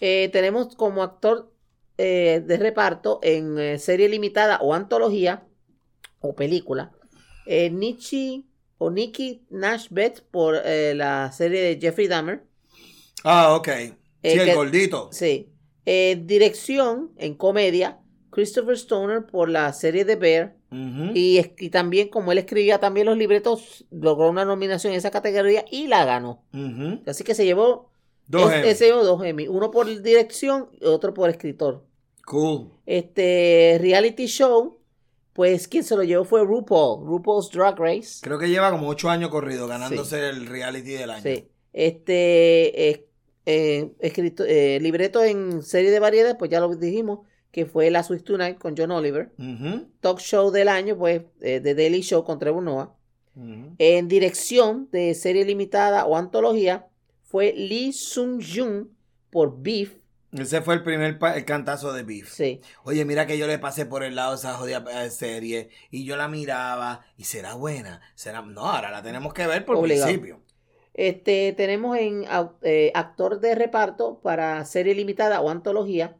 Eh, 0.00 0.30
tenemos 0.32 0.74
como 0.74 1.02
actor 1.02 1.52
eh, 2.02 2.42
de 2.44 2.56
reparto 2.56 3.20
en 3.22 3.58
eh, 3.58 3.78
serie 3.78 4.08
limitada 4.08 4.58
o 4.62 4.72
antología 4.72 5.46
o 6.20 6.34
película, 6.34 6.92
eh, 7.44 7.68
Nichi 7.68 8.48
o 8.78 8.90
Nicky 8.90 9.44
Nash 9.50 9.88
Betts 9.90 10.22
por 10.22 10.54
la 10.54 11.30
serie 11.30 11.60
de 11.60 11.78
Jeffrey 11.78 12.08
Dahmer. 12.08 12.49
Ah, 13.24 13.54
ok. 13.54 13.68
Sí, 13.68 13.94
el 14.22 14.44
que- 14.46 14.54
gordito. 14.54 15.08
Sí. 15.12 15.48
Eh, 15.86 16.20
dirección 16.24 17.10
en 17.16 17.34
comedia, 17.34 17.98
Christopher 18.30 18.74
Stoner 18.76 19.26
por 19.26 19.48
la 19.48 19.72
serie 19.72 20.04
de 20.04 20.16
Bear. 20.16 20.56
Y, 21.14 21.40
y 21.58 21.70
también, 21.70 22.06
como 22.08 22.30
él 22.30 22.38
escribía 22.38 22.78
también 22.78 23.06
los 23.06 23.16
libretos, 23.18 23.84
logró 23.90 24.30
una 24.30 24.44
nominación 24.44 24.92
en 24.92 24.98
esa 24.98 25.10
categoría 25.10 25.64
y 25.68 25.88
la 25.88 26.04
ganó. 26.04 26.44
Así 27.06 27.24
que 27.24 27.34
se 27.34 27.44
llevó, 27.44 27.90
Dos 28.28 28.52
es- 28.52 28.80
Emmy. 28.80 28.90
dos 29.02 29.24
Emmy, 29.24 29.48
uno 29.48 29.72
por 29.72 30.00
dirección 30.02 30.68
y 30.80 30.84
otro 30.84 31.12
por 31.12 31.28
escritor. 31.28 31.84
Cool. 32.24 32.70
Este 32.86 33.78
reality 33.80 34.26
show, 34.26 34.78
pues 35.32 35.66
quien 35.66 35.82
se 35.82 35.96
lo 35.96 36.04
llevó 36.04 36.24
fue 36.24 36.44
RuPaul, 36.44 37.04
RuPaul's 37.04 37.50
Drag 37.50 37.76
Race. 37.76 38.20
Creo 38.22 38.38
que 38.38 38.48
lleva 38.48 38.70
como 38.70 38.86
ocho 38.86 39.10
años 39.10 39.30
corrido 39.30 39.66
ganándose 39.66 40.28
el 40.28 40.46
reality 40.46 40.90
del 40.92 41.10
año. 41.10 41.22
Sí. 41.24 41.48
Este 41.72 42.90
eh, 42.90 43.06
eh, 43.46 43.92
escrito, 44.00 44.44
eh, 44.44 44.78
libreto 44.80 45.22
en 45.24 45.62
serie 45.62 45.90
de 45.90 45.98
variedades, 45.98 46.36
pues 46.38 46.50
ya 46.50 46.60
lo 46.60 46.74
dijimos, 46.74 47.20
que 47.50 47.66
fue 47.66 47.90
Last 47.90 48.10
Week 48.10 48.24
Tonight 48.24 48.58
con 48.58 48.74
John 48.76 48.90
Oliver. 48.90 49.30
Talk 50.00 50.20
show 50.20 50.50
del 50.50 50.68
año, 50.68 50.96
pues, 50.96 51.22
eh, 51.40 51.60
The 51.60 51.74
Daily 51.74 52.02
Show 52.02 52.24
con 52.24 52.38
Trevor 52.38 52.62
Noah. 52.62 52.94
En 53.78 54.08
dirección 54.08 54.88
de 54.92 55.14
serie 55.14 55.44
limitada 55.46 56.04
o 56.04 56.16
antología 56.16 56.86
fue 57.22 57.54
Lee 57.56 57.92
Sung 57.92 58.42
Jun 58.42 58.90
por 59.30 59.62
Beef. 59.62 59.92
Ese 60.32 60.60
fue 60.60 60.74
el 60.74 60.82
primer 60.82 61.18
el 61.34 61.44
cantazo 61.44 61.92
de 61.92 62.02
Beef. 62.02 62.30
Sí. 62.32 62.60
Oye, 62.84 63.04
mira 63.04 63.26
que 63.26 63.38
yo 63.38 63.46
le 63.46 63.58
pasé 63.58 63.86
por 63.86 64.04
el 64.04 64.14
lado 64.14 64.32
de 64.32 64.36
esa 64.36 64.54
jodida 64.54 64.84
eh, 65.04 65.10
serie 65.10 65.70
y 65.90 66.04
yo 66.04 66.16
la 66.16 66.28
miraba 66.28 67.04
y 67.16 67.24
será 67.24 67.54
buena. 67.54 68.00
Será 68.14 68.42
no, 68.42 68.60
ahora 68.66 68.90
la 68.90 69.02
tenemos 69.02 69.32
que 69.32 69.46
ver 69.46 69.64
por 69.64 69.76
Obligado. 69.76 70.06
principio. 70.06 70.40
Este, 71.00 71.54
tenemos 71.54 71.96
en 71.96 72.26
eh, 72.62 72.92
actor 72.94 73.40
de 73.40 73.54
reparto 73.54 74.20
para 74.22 74.62
serie 74.66 74.94
limitada 74.94 75.40
o 75.40 75.48
antología 75.48 76.18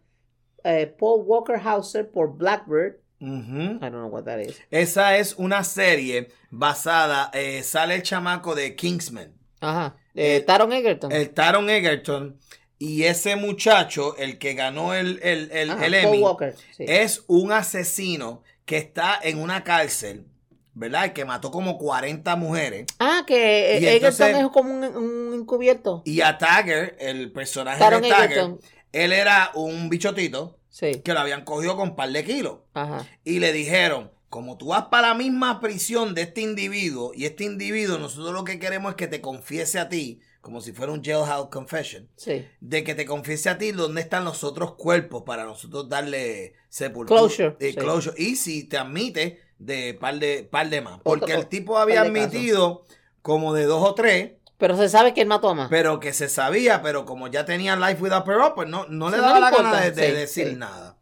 eh, 0.65 0.87
Paul 0.99 1.25
Walker 1.27 1.57
Hauser 1.63 2.11
por 2.11 2.35
Blackbird. 2.39 2.97
I 3.21 3.27
don't 3.27 3.91
know 3.93 4.07
what 4.09 4.25
that 4.25 4.39
is. 4.41 4.59
Esa 4.71 5.19
es 5.19 5.35
una 5.37 5.65
serie 5.65 6.29
basada, 6.51 7.31
eh, 7.35 7.63
sale 7.63 7.97
el 7.97 8.03
chamaco 8.03 8.55
de 8.55 8.75
Kingsman, 8.75 9.35
Ajá. 9.61 9.97
Eh, 10.15 10.41
Taron 10.47 10.73
Egerton. 10.73 11.13
el 11.13 11.29
Taron 11.35 11.69
Egerton, 11.69 12.39
y 12.79 13.03
ese 13.03 13.37
muchacho, 13.37 14.17
el 14.17 14.39
que 14.39 14.55
ganó 14.55 14.95
el, 14.95 15.21
el, 15.23 15.51
el, 15.53 15.71
Ajá, 15.73 15.85
el 15.85 15.93
Paul 15.93 16.05
Emmy, 16.15 16.23
Walker. 16.23 16.55
sí. 16.75 16.85
es 16.89 17.23
un 17.27 17.53
asesino 17.53 18.43
que 18.65 18.79
está 18.79 19.19
en 19.23 19.39
una 19.43 19.63
cárcel, 19.63 20.25
¿verdad? 20.75 21.07
Y 21.07 21.11
que 21.11 21.25
mató 21.25 21.51
como 21.51 21.79
40 21.79 22.37
mujeres. 22.37 22.87
Ah, 22.99 23.25
que 23.27 23.77
eh, 23.77 23.81
Y 23.81 23.87
Egerton 23.87 24.29
entonces- 24.29 24.37
es 24.45 24.49
como 24.51 24.73
un, 24.75 24.85
un 24.85 25.35
encubierto. 25.35 26.03
Y 26.05 26.21
a 26.21 26.39
Tagger, 26.39 26.97
el 27.01 27.33
personaje 27.33 27.79
Taron 27.79 28.03
de 28.03 28.09
Tagger, 28.09 28.31
Egerton. 28.31 28.61
él 28.93 29.13
era 29.13 29.51
un 29.55 29.89
bichotito 29.89 30.57
Sí. 30.69 31.01
que 31.05 31.13
lo 31.13 31.21
habían 31.21 31.45
cogido 31.45 31.77
con 31.77 31.91
un 31.91 31.97
par 31.97 32.11
de 32.11 32.25
kilos. 32.25 32.59
Ajá. 32.75 33.05
Y 33.25 33.41
le 33.41 33.53
dijeron, 33.53 34.11
como 34.29 34.57
tú 34.57 34.67
vas 34.69 34.85
para 34.85 35.09
la 35.09 35.15
misma 35.15 35.59
prisión 35.61 36.15
de 36.15 36.23
este 36.23 36.41
individuo, 36.43 37.11
y 37.15 37.25
este 37.25 37.43
individuo, 37.45 37.99
nosotros 37.99 38.33
lo 38.33 38.45
que 38.45 38.61
queremos 38.61 38.91
es 38.91 38.97
que 38.97 39.09
te 39.09 39.21
confiese 39.21 39.81
a 39.81 39.89
ti, 39.89 40.21
como 40.41 40.61
si 40.61 40.73
fuera 40.73 40.93
un 40.93 41.03
jailhouse 41.03 41.49
confession, 41.51 42.09
Sí. 42.17 42.47
de 42.61 42.85
que 42.85 42.95
te 42.95 43.05
confiese 43.05 43.51
a 43.51 43.59
ti 43.59 43.73
dónde 43.73 44.01
están 44.01 44.25
los 44.25 44.45
otros 44.45 44.75
cuerpos 44.77 45.25
para 45.27 45.45
nosotros 45.45 45.89
darle 45.89 46.55
sepultura. 46.69 47.19
Closure, 47.21 47.57
eh, 47.59 47.71
sí. 47.73 47.77
closure. 47.77 48.15
Y 48.23 48.37
si 48.37 48.65
te 48.65 48.79
admite, 48.79 49.41
de 49.61 49.95
par 49.95 50.19
de, 50.19 50.43
par 50.51 50.69
de 50.69 50.81
más. 50.81 51.01
Porque 51.05 51.33
el 51.35 51.47
tipo 51.47 51.79
había 51.79 52.01
admitido 52.03 52.85
como 53.23 53.53
de 53.55 53.65
dos 53.65 53.83
o 53.89 53.95
tres, 53.95 54.33
Pero 54.59 54.77
se 54.77 54.89
sabe 54.89 55.15
que 55.15 55.21
él 55.21 55.29
mató 55.29 55.49
a 55.51 55.55
más. 55.55 55.69
pero 55.71 56.01
que 56.01 56.13
se 56.13 56.29
sabía, 56.29 56.83
pero 56.83 57.05
como 57.05 57.29
ya 57.29 57.45
tenía 57.45 57.77
Life 57.77 58.03
Without 58.03 58.25
Parole, 58.25 58.53
pues 58.55 58.69
no, 58.69 58.87
no 58.89 59.11
le 59.11 59.19
daba 59.19 59.35
no 59.35 59.41
la 59.41 59.51
gana 59.51 59.81
de, 59.83 59.91
de 59.93 60.07
Sí, 60.09 60.13
decir 60.13 60.49
sí. 60.49 60.57
nada. 60.57 60.99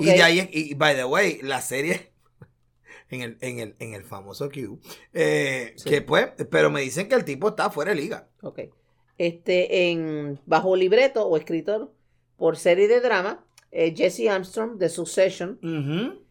Y 0.00 0.04
de 0.06 0.22
ahí, 0.22 0.48
y 0.52 0.74
by 0.74 0.94
the 0.96 1.04
way, 1.04 1.40
la 1.42 1.60
serie 1.60 2.12
en 3.10 3.22
el, 3.22 3.38
en 3.40 3.58
el, 3.60 3.76
en 3.78 3.94
el 3.94 4.04
famoso 4.04 4.48
Q, 4.50 4.80
eh, 5.12 5.74
Sí. 5.76 5.88
que 5.90 6.02
pues, 6.02 6.28
pero 6.50 6.70
me 6.70 6.80
dicen 6.80 7.08
que 7.08 7.14
el 7.14 7.24
tipo 7.24 7.48
está 7.48 7.70
fuera 7.70 7.90
de 7.90 8.00
liga. 8.00 8.28
Ok. 8.42 8.60
Este, 9.18 9.90
en 9.90 10.40
bajo 10.46 10.74
libreto 10.76 11.26
o 11.26 11.36
escritor 11.36 11.92
por 12.38 12.56
serie 12.56 12.88
de 12.88 13.00
drama, 13.00 13.44
eh, 13.70 13.92
Jesse 13.94 14.28
Armstrong 14.30 14.78
de 14.78 14.88
Succession, 14.88 15.58
Ujú. 15.62 16.24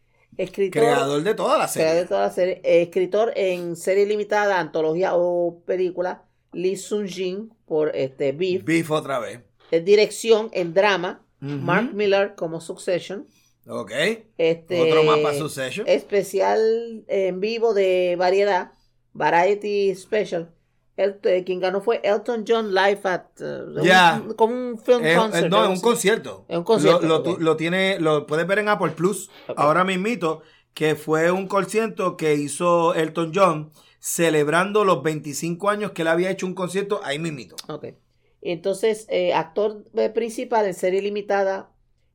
Escritor, 0.43 0.81
Creador 0.83 1.23
de 1.23 1.33
toda 1.35 1.57
la 1.57 1.67
creador 1.71 1.93
de 1.93 1.97
serie. 1.99 2.07
toda 2.07 2.21
la 2.21 2.31
serie, 2.31 2.61
eh, 2.63 2.81
escritor 2.83 3.33
en 3.35 3.75
serie 3.75 4.05
limitada, 4.05 4.59
antología 4.59 5.15
o 5.15 5.61
película, 5.65 6.23
Lee 6.53 6.75
Sung 6.77 7.07
Jin 7.07 7.53
por 7.65 7.95
este 7.95 8.31
Beef, 8.31 8.63
Beef 8.63 8.89
otra 8.91 9.19
vez. 9.19 9.39
Dirección 9.83 10.49
en 10.53 10.73
drama. 10.73 11.21
Mark 11.41 11.93
Miller 11.93 12.35
como 12.35 12.59
Succession, 12.59 13.25
Ok. 13.65 13.91
este 14.37 14.81
Otro 14.81 15.05
para 15.23 15.37
Succession. 15.37 15.87
especial 15.87 17.05
en 17.07 17.39
vivo 17.39 17.73
de 17.73 18.15
variedad, 18.17 18.71
Variety 19.13 19.95
Special. 19.95 20.49
Eh, 21.01 21.43
quien 21.45 21.59
ganó 21.59 21.79
fue 21.81 22.01
Elton 22.03 22.43
John 22.47 22.73
Live 22.73 22.99
at 23.03 23.23
uh, 23.41 23.81
Ya. 23.83 24.21
un- 24.25 24.33
como 24.33 24.53
un 24.53 24.77
film 24.77 25.05
Es- 25.05 25.17
concert. 25.17 25.45
es- 25.45 25.49
no, 25.51 25.63
es 25.63 25.69
un 25.69 25.79
concierto. 25.79 26.45
Es 26.49 26.57
un 26.57 26.63
concierto, 26.63 27.07
Lo, 27.07 27.37
lo, 27.37 27.55
tiene, 27.55 27.99
lo 27.99 28.25
puedes 28.27 28.45
ver 28.45 28.59
en 28.59 28.67
Apple 28.69 28.91
Plus. 28.91 29.29
Ok. 29.47 29.57
Ahora 29.57 29.83
mismito, 29.83 30.41
que 30.73 30.95
fue 30.95 31.31
un 31.31 31.47
concierto 31.47 32.17
que 32.17 32.35
hizo 32.35 32.93
Elton 32.93 33.31
John 33.33 33.71
celebrando 33.99 34.83
los 34.85 35.01
25 35.03 35.69
años 35.69 35.91
que 35.91 36.01
él 36.03 36.07
había 36.09 36.29
hecho 36.31 36.45
un 36.45 36.53
concierto 36.53 37.01
ahí 37.03 37.17
mismito. 37.19 37.55
Ok. 37.67 37.87
Entonces, 38.41 39.05
eh, 39.09 39.33
actor 39.33 39.85
eh, 39.95 40.09
principal 40.09 40.65
en 40.65 40.73
serie 40.73 41.01
limitada, 41.01 41.71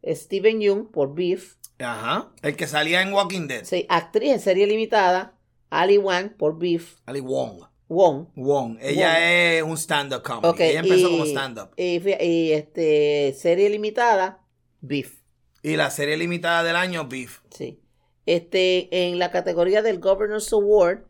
Steven 0.07 0.61
Young 0.61 0.91
por 0.91 1.15
Beef. 1.15 1.55
Ajá. 1.79 2.31
El 2.43 2.57
que 2.57 2.67
salía 2.67 3.03
en 3.03 3.13
Walking 3.13 3.47
Dead. 3.49 3.65
Sí, 3.65 3.87
actriz 3.89 4.33
en 4.33 4.41
serie 4.41 4.67
limitada, 4.67 5.35
Ali 5.71 5.99
Wang 5.99 6.31
por 6.37 6.59
Beef. 6.59 6.95
Ali 7.07 7.21
Wong. 7.21 7.65
Wong. 7.89 8.29
Wong. 8.35 8.79
Ella 8.81 9.09
Wong. 9.13 9.19
es 9.23 9.63
un 9.63 9.77
stand-up 9.77 10.23
comedy. 10.23 10.63
Ella 10.63 10.81
empezó 10.81 11.09
y- 11.09 11.11
como 11.13 11.25
stand-up. 11.27 11.71
Y, 11.77 12.53
este, 12.53 13.35
serie 13.39 13.69
limitada, 13.71 14.41
Beef. 14.81 15.21
Y 15.63 15.77
la 15.77 15.91
serie 15.91 16.17
limitada 16.17 16.63
del 16.63 16.77
año, 16.77 17.07
Beef. 17.09 17.41
Sí. 17.51 17.81
Este, 18.27 19.07
en 19.09 19.19
la 19.19 19.31
categoría 19.31 19.83
del 19.83 19.99
Governor's 20.01 20.53
Award, 20.53 21.05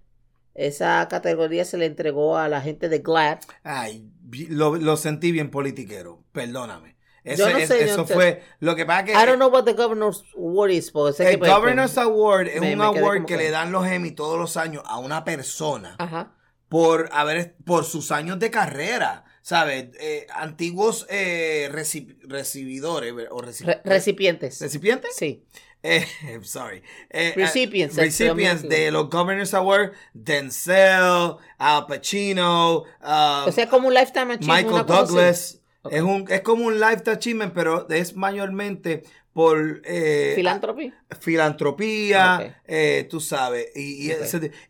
esa 0.55 1.07
categoría 1.09 1.65
se 1.65 1.79
le 1.79 1.87
entregó 1.87 2.37
a 2.37 2.49
la 2.49 2.61
gente 2.61 2.89
de 2.89 2.99
GLAD. 3.01 3.41
Ay, 3.63 4.09
lo, 4.49 4.77
lo 4.77 4.97
sentí 4.97 5.33
bien 5.33 5.51
politiquero. 5.51 6.25
Perdóname. 6.33 6.95
Ese- 7.25 7.39
Yo 7.43 7.51
no 7.51 7.57
es- 7.59 7.69
sé, 7.69 7.79
yo 7.87 7.93
eso 7.93 8.07
fue. 8.07 8.43
Lo 8.61 8.77
que 8.77 8.85
pasa 8.85 9.05
que. 9.05 9.13
I 9.13 9.25
don't 9.27 9.37
know 9.37 9.49
what 9.51 9.65
the 9.65 9.73
Governor's 9.73 10.23
Award 10.37 10.71
is, 10.71 10.93
que 10.93 11.31
el 11.31 11.39
Governor's 11.39 11.97
Award 11.97 12.49
es 12.49 12.61
me- 12.61 12.73
un 12.73 12.79
me 12.79 12.85
award 12.85 13.25
que- 13.27 13.37
le 13.37 13.51
dan 13.51 13.73
los 13.73 13.87
Emmy 13.87 14.11
todos 14.13 14.39
los 14.39 14.57
años 14.57 14.83
a 14.87 14.99
una 14.99 15.25
persona 15.25 15.97
Ajá. 15.99 16.35
Por 16.75 17.09
haber 17.13 17.55
por 17.65 17.85
sus 17.85 18.11
años 18.11 18.41
de 18.41 18.51
carrera. 18.51 19.25
¿sabes? 19.43 19.91
Eh, 20.01 20.27
antiguos 20.35 21.07
eh, 21.09 21.69
reci- 21.71 22.17
recibidores 22.23 23.13
o 23.31 23.41
reci- 23.43 23.65
Re- 23.65 23.81
recipientes. 23.85 24.61
recipientes. 24.61 25.15
Sí. 25.15 25.45
Eh, 25.85 26.05
sorry. 26.43 26.83
Eh, 27.11 27.33
Recipients, 27.37 27.97
eh, 27.99 28.01
recipients 28.07 28.63
de 28.69 28.91
los 28.91 29.09
Governors 29.09 29.55
Award, 29.55 29.93
Denzel, 30.15 31.37
Al 31.59 31.87
Pacino, 31.87 32.79
uh, 33.03 33.49
O 33.49 33.53
sea, 33.53 33.69
como 33.69 33.87
un 33.89 33.95
lifetime 33.95 34.35
achievement. 34.35 34.67
Michael. 34.67 34.87
Douglas. 34.87 35.61
Es, 35.91 36.01
un, 36.03 36.25
es 36.29 36.41
como 36.41 36.65
un 36.65 36.81
lifetime 36.81 37.13
achievement, 37.17 37.53
pero 37.55 37.87
es 37.91 38.17
mayormente 38.17 39.05
por 39.35 39.83
eh, 39.85 40.33
Philanthropy. 40.37 40.93
filantropía, 41.21 42.37
Ok. 42.41 42.53
eh, 42.67 43.07
tú 43.11 43.21
sabes. 43.21 43.67
Y, 43.75 44.11
y, 44.11 44.13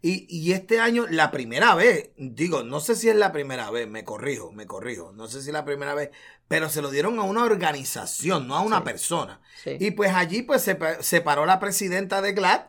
y- 0.02 0.26
y 0.28 0.52
este 0.52 0.80
año, 0.80 1.06
la 1.08 1.30
primera 1.30 1.74
vez, 1.74 2.10
digo, 2.16 2.62
no 2.62 2.80
sé 2.80 2.94
si 2.96 3.08
es 3.08 3.16
la 3.16 3.30
primera 3.30 3.70
vez, 3.70 3.86
me 3.88 4.04
corrijo, 4.04 4.52
me 4.52 4.66
corrijo, 4.66 5.12
no 5.12 5.28
sé 5.28 5.42
si 5.42 5.48
es 5.48 5.52
la 5.52 5.64
primera 5.64 5.94
vez, 5.94 6.10
pero 6.48 6.68
se 6.68 6.82
lo 6.82 6.90
dieron 6.90 7.18
a 7.18 7.22
una 7.22 7.44
organización, 7.44 8.48
no 8.48 8.56
a 8.56 8.60
una 8.62 8.78
Sí. 8.78 8.84
persona. 8.84 9.40
Sí. 9.62 9.76
Y 9.78 9.90
pues 9.92 10.12
allí 10.14 10.42
pues 10.42 10.62
se, 10.62 10.76
se 11.00 11.20
paró 11.20 11.46
la 11.46 11.60
presidenta 11.60 12.20
de 12.22 12.32
GLAD. 12.32 12.62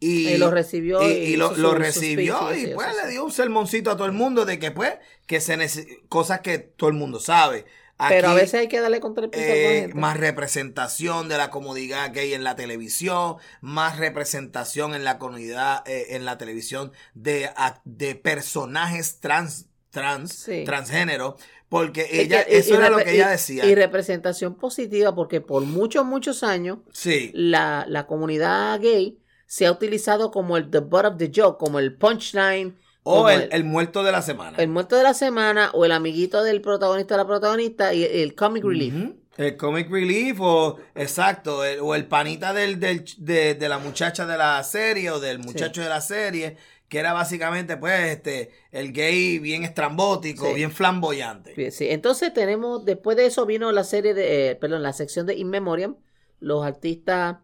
Y, 0.00 0.30
Y 0.30 0.36
lo 0.38 0.50
recibió 0.50 1.00
y, 1.08 1.36
lo, 1.36 1.50
recibió 1.74 2.52
y 2.52 2.74
pues 2.74 2.88
sí, 2.90 2.96
le 3.04 3.12
dio 3.12 3.24
un 3.24 3.30
sermoncito 3.30 3.88
a 3.92 3.96
todo 3.96 4.06
el 4.06 4.12
mundo 4.12 4.44
de 4.44 4.58
que 4.58 4.72
pues 4.72 4.94
que 5.28 5.40
se 5.40 5.56
nece- 5.56 6.02
cosas 6.08 6.40
que 6.40 6.58
todo 6.58 6.90
el 6.90 6.96
mundo 6.96 7.20
sabe. 7.20 7.64
Pero 8.08 8.28
a 8.28 8.34
veces 8.34 8.54
hay 8.54 8.68
que 8.68 8.80
darle 8.80 9.00
contra 9.00 9.24
el 9.24 9.30
piso 9.30 9.42
a 9.42 9.46
eh, 9.46 9.80
gente. 9.82 9.94
más 9.98 10.16
representación 10.18 11.28
de 11.28 11.38
la 11.38 11.50
comunidad 11.50 12.12
gay 12.14 12.34
en 12.34 12.44
la 12.44 12.56
televisión, 12.56 13.36
más 13.60 13.98
representación 13.98 14.94
en 14.94 15.04
la 15.04 15.18
comunidad, 15.18 15.82
eh, 15.88 16.14
en 16.16 16.24
la 16.24 16.38
televisión 16.38 16.92
de, 17.14 17.50
de 17.84 18.14
personajes 18.14 19.20
trans, 19.20 19.66
trans, 19.90 20.32
Sí. 20.32 20.64
transgénero, 20.64 21.36
porque 21.68 22.06
ella, 22.10 22.44
y- 22.48 22.54
eso 22.56 22.74
y 22.74 22.76
era 22.76 22.90
lo 22.90 22.98
que 22.98 23.14
ella 23.14 23.28
decía. 23.30 23.64
Y 23.64 23.74
representación 23.74 24.54
positiva, 24.56 25.14
porque 25.14 25.40
por 25.40 25.62
muchos, 25.62 26.04
muchos 26.04 26.42
años 26.42 26.78
sí, 26.92 27.30
la, 27.34 27.84
la 27.88 28.06
comunidad 28.06 28.80
gay 28.80 29.18
se 29.46 29.66
ha 29.66 29.72
utilizado 29.72 30.30
como 30.30 30.56
el 30.56 30.70
the 30.70 30.78
butt 30.80 31.04
of 31.04 31.16
the 31.18 31.30
joke, 31.34 31.58
como 31.58 31.78
el 31.78 31.96
punchline, 31.96 32.76
o 33.04 33.28
el, 33.28 33.48
el 33.52 33.64
muerto 33.64 34.02
de 34.04 34.12
la 34.12 34.22
semana. 34.22 34.56
el 34.58 34.68
muerto 34.68 34.96
de 34.96 35.02
la 35.02 35.14
semana 35.14 35.70
o 35.74 35.84
el 35.84 35.92
amiguito 35.92 36.42
del 36.42 36.60
protagonista 36.60 37.14
o 37.14 37.18
la 37.18 37.26
protagonista 37.26 37.92
y 37.94 38.04
el 38.04 38.34
comic 38.34 38.64
relief. 38.64 38.94
El 39.38 39.56
comic 39.56 39.90
relief 39.90 40.38
o 40.40 40.78
exacto, 40.94 41.62
o 41.80 41.94
el 41.94 42.06
panita 42.06 42.52
del, 42.52 42.78
del- 42.78 43.04
de, 43.18 43.54
de 43.54 43.68
la 43.68 43.78
muchacha 43.78 44.26
de 44.26 44.36
la 44.36 44.62
serie 44.62 45.10
o 45.10 45.18
del 45.20 45.38
muchacho 45.38 45.80
de 45.80 45.88
la 45.88 46.00
serie, 46.02 46.56
que 46.88 46.98
era 46.98 47.14
básicamente 47.14 47.78
pues 47.78 47.98
este 48.16 48.50
el 48.70 48.92
gay 48.92 49.38
bien 49.38 49.64
estrambótico, 49.64 50.48
Sí. 50.48 50.54
bien 50.54 50.70
flamboyante. 50.70 51.70
Sí, 51.70 51.88
entonces 51.88 52.32
tenemos, 52.34 52.84
después 52.84 53.16
de 53.16 53.24
eso 53.26 53.46
vino 53.46 53.72
la 53.72 53.84
serie 53.84 54.12
de, 54.12 54.50
eh, 54.50 54.54
perdón, 54.56 54.82
la 54.82 54.92
sección 54.92 55.24
de 55.26 55.34
In 55.34 55.48
Memoriam, 55.48 55.96
los 56.38 56.64
artistas, 56.66 57.38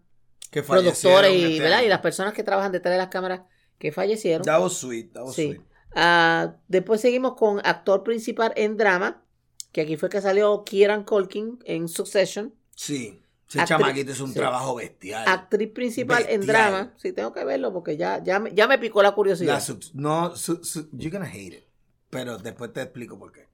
Que 0.50 0.62
productores 0.62 1.32
y, 1.32 1.44
este 1.44 1.60
¿verdad? 1.62 1.78
y 1.78 1.80
año. 1.84 1.88
las 1.88 2.00
personas 2.00 2.34
que 2.34 2.42
trabajan 2.42 2.70
detrás 2.72 2.92
de 2.92 2.98
las 2.98 3.08
cámaras 3.08 3.40
que 3.78 3.92
fallecieron. 3.92 4.46
Was 4.46 4.74
sweet, 4.74 5.10
Sí. 5.32 5.32
sweet. 5.52 5.60
Ah, 5.94 6.56
después 6.68 7.00
seguimos 7.00 7.34
con 7.34 7.60
actor 7.64 8.02
principal 8.02 8.52
en 8.56 8.76
drama, 8.76 9.24
que 9.72 9.80
aquí 9.82 9.96
fue 9.96 10.08
que 10.08 10.20
salió 10.20 10.64
Kieran 10.64 11.04
Culkin 11.04 11.58
en 11.64 11.88
Succession. 11.88 12.54
Sí. 12.74 13.20
Ese 13.48 13.64
chamaquito 13.64 14.12
es 14.12 14.20
un 14.20 14.28
sí. 14.28 14.34
trabajo 14.34 14.74
bestial. 14.74 15.24
Actriz 15.26 15.70
principal 15.72 16.26
en 16.28 16.42
drama. 16.42 16.92
Sí, 16.98 17.12
tengo 17.12 17.32
que 17.32 17.42
verlo 17.44 17.72
porque 17.72 17.96
ya, 17.96 18.22
ya, 18.22 18.38
me, 18.38 18.52
ya 18.54 18.68
me 18.68 18.78
picó 18.78 19.02
la 19.02 19.12
curiosidad. 19.12 19.54
La 19.54 19.60
sub- 19.60 19.82
no, 19.94 20.36
su- 20.36 20.62
su- 20.62 20.90
you're 20.92 21.10
gonna 21.10 21.24
hate 21.30 21.54
it. 21.56 21.64
Pero 22.10 22.36
después 22.36 22.72
te 22.74 22.82
explico 22.82 23.18
por 23.18 23.32
qué. 23.32 23.46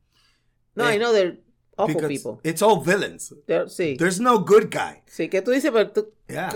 no, 0.75 0.89
eh, 0.91 0.97
I 0.97 0.99
know 0.99 1.13
they're 1.13 1.41
awful 1.77 2.09
people. 2.09 2.41
it's 2.43 2.61
all 2.61 2.83
villains. 2.85 3.33
They're- 3.47 3.69
sí, 3.69 3.97
There's 3.97 4.19
no 4.19 4.41
good 4.41 4.65
guy. 4.69 5.03
sí, 5.07 5.29
que 5.29 5.41
tú 5.43 5.53
dices, 5.53 5.71
pero 5.73 5.93
tú, 5.93 6.13
Yeah. 6.29 6.51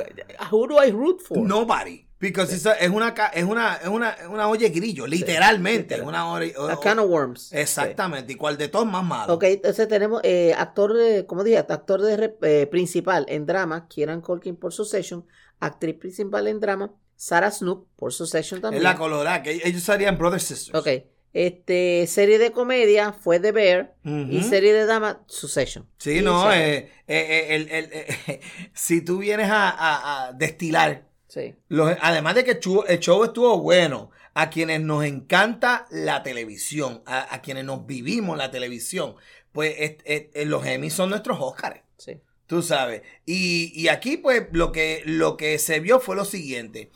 who 0.51 0.67
do 0.67 0.85
I 0.85 0.91
root 0.91 1.21
for? 1.21 1.39
Nobody. 1.39 2.08
Because 2.21 2.53
it's 2.55 2.67
a- 2.67 2.73
es 2.75 2.91
una 2.91 3.15
es 3.33 3.45
una 3.45 3.75
es 3.77 3.87
una 3.89 4.11
es 4.11 4.27
una 4.27 4.49
olla 4.49 4.63
de 4.69 4.71
grillo, 4.71 5.07
literalmente. 5.07 5.97
literal. 5.97 6.01
Es 6.03 6.09
una 6.09 6.33
olla- 6.33 6.73
A 6.73 6.75
o- 6.75 6.81
can 6.81 6.99
of 6.99 7.09
worms. 7.09 7.53
Exactamente. 7.53 8.33
¿Y 8.33 8.37
cuál 8.37 8.57
de 8.59 8.69
todos 8.69 8.87
más 8.87 9.05
malo? 9.05 9.35
Ok, 9.35 9.45
entonces 9.45 9.87
tenemos 9.87 10.21
eh, 10.25 10.53
actor, 10.59 10.93
como 11.27 11.45
dije, 11.45 11.59
actor 11.59 12.03
de 12.03 12.35
eh, 12.43 12.67
principal 12.67 13.25
en 13.29 13.47
drama, 13.47 13.87
Kieran 13.89 14.21
Culkin 14.21 14.57
por 14.57 14.73
Succession, 14.73 15.25
actriz 15.61 15.95
principal 15.97 16.49
en 16.49 16.59
drama, 16.59 16.93
Sarah 17.15 17.51
Snook 17.53 17.87
por 17.97 18.13
Succession 18.13 18.59
Es 18.59 18.63
también. 18.63 18.83
la 18.83 18.97
colorada, 18.97 19.43
que 19.43 19.61
ellos 19.65 19.83
serían 19.83 20.19
Brothers 20.19 20.43
Sisters. 20.45 20.75
Ok, 20.78 20.89
este, 21.33 22.07
serie 22.09 22.39
de 22.39 22.50
comedia 22.52 23.13
fue 23.13 23.39
The 23.39 23.52
Bear 23.52 23.95
y 24.04 24.43
serie 24.43 24.73
de 24.73 24.87
drama 24.87 25.23
Succession. 25.28 25.87
Sí, 25.99 26.19
Y 26.19 26.23
no, 26.23 26.52
eh, 26.52 26.91
el- 27.07 27.69
el- 27.71 27.89
eh, 27.93 28.41
si 28.75 29.02
tú 29.04 29.19
vienes 29.19 29.49
a, 29.50 29.69
a- 29.71 30.28
a 30.28 30.33
destilar, 30.33 31.07
Sí, 31.28 31.54
los- 31.69 31.95
además 32.00 32.34
de 32.36 32.45
que 32.45 32.52
el 32.52 32.58
show, 32.60 32.84
el 32.88 32.99
show 33.00 33.23
estuvo 33.23 33.58
bueno, 33.60 34.10
a 34.34 34.49
quienes 34.50 34.80
nos 34.80 35.04
encanta 35.04 35.86
la 35.91 36.23
televisión, 36.23 37.02
a, 37.06 37.34
a 37.34 37.43
quienes 37.43 37.64
nos 37.64 37.86
vivimos 37.86 38.38
la 38.38 38.50
televisión, 38.50 39.14
pues 39.52 39.75
es- 39.78 39.97
es- 40.04 40.26
es- 40.32 40.47
los 40.47 40.64
Emmys 40.64 40.95
son 40.95 41.10
nuestros 41.10 41.38
Óscares. 41.41 41.82
sí. 41.99 42.21
Tú 42.47 42.62
sabes. 42.62 43.02
Y, 43.26 43.73
y 43.78 43.88
aquí, 43.88 44.17
pues, 44.17 44.45
lo 44.52 44.73
que, 44.73 45.02
lo 45.04 45.36
que 45.36 45.58
se 45.58 45.80
vio 45.80 46.00
fue 46.00 46.17
lo 46.17 46.25
siguiente. 46.25 46.91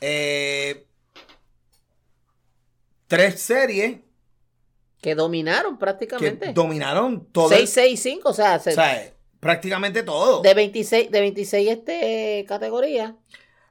Eh, 0.00 0.86
tres 3.08 3.40
series 3.40 3.98
Que 5.02 5.14
dominaron 5.16 5.74
que 5.74 5.80
prácticamente. 5.80 6.52
dominaron 6.52 7.26
todo. 7.32 7.48
6, 7.48 7.68
6, 7.70 8.00
5, 8.00 8.28
o 8.30 8.32
sea, 8.32 8.58
se- 8.60 8.70
o 8.70 8.74
sea, 8.74 9.12
prácticamente 9.40 10.02
todo. 10.04 10.42
de 10.42 10.54
26, 10.54 11.10
de 11.10 11.20
26 11.20 11.70
este, 11.70 12.44
categorías. 12.48 13.14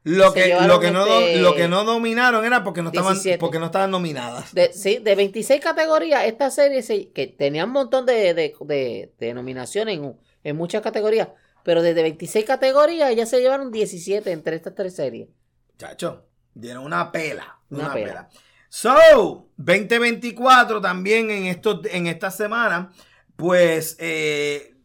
Lo 0.03 0.33
que, 0.33 0.53
lo, 0.67 0.79
que 0.81 0.91
no, 0.91 1.05
este- 1.05 1.37
lo 1.39 1.55
que 1.55 1.67
no 1.69 1.85
dominaron 1.85 2.43
era 2.43 2.63
porque 2.63 2.81
no 2.81 2.89
estaban, 2.89 3.13
17. 3.13 3.37
porque 3.39 3.57
no 3.59 3.67
estaban 3.67 3.89
nominadas. 3.91 4.53
De, 4.53 4.73
sí, 4.73 4.97
de 4.97 5.15
26 5.15 5.61
categorías, 5.61 6.25
esta 6.25 6.51
serie 6.51 6.81
se- 6.83 7.09
que 7.11 7.27
tenía 7.27 7.63
un 7.63 7.71
montón 7.71 8.05
de, 8.05 8.33
de, 8.33 8.53
de- 8.65 9.13
de 9.17 9.33
nominaciones 9.33 9.97
en, 9.97 10.17
en 10.43 10.55
muchas 10.57 10.81
categorías, 10.81 11.29
pero 11.63 11.81
desde 11.81 12.01
26 12.01 12.43
categorías 12.45 13.15
ya 13.15 13.25
se 13.25 13.39
llevaron 13.39 13.71
17 13.71 14.29
entre 14.31 14.57
estas 14.57 14.75
tres 14.75 14.93
series. 14.93 15.29
Chacho, 15.77 16.25
dieron 16.53 16.83
una 16.83 17.09
pela. 17.11 17.59
Una, 17.69 17.85
Una 17.85 17.93
pela. 17.93 18.07
pela. 18.07 18.29
So, 18.67 19.47
2024 19.55 20.81
también 20.81 21.29
en, 21.31 21.45
estos, 21.45 21.79
en 21.85 22.07
esta 22.07 22.29
semana, 22.31 22.91
pues 23.35 23.95
eh, 23.99 24.75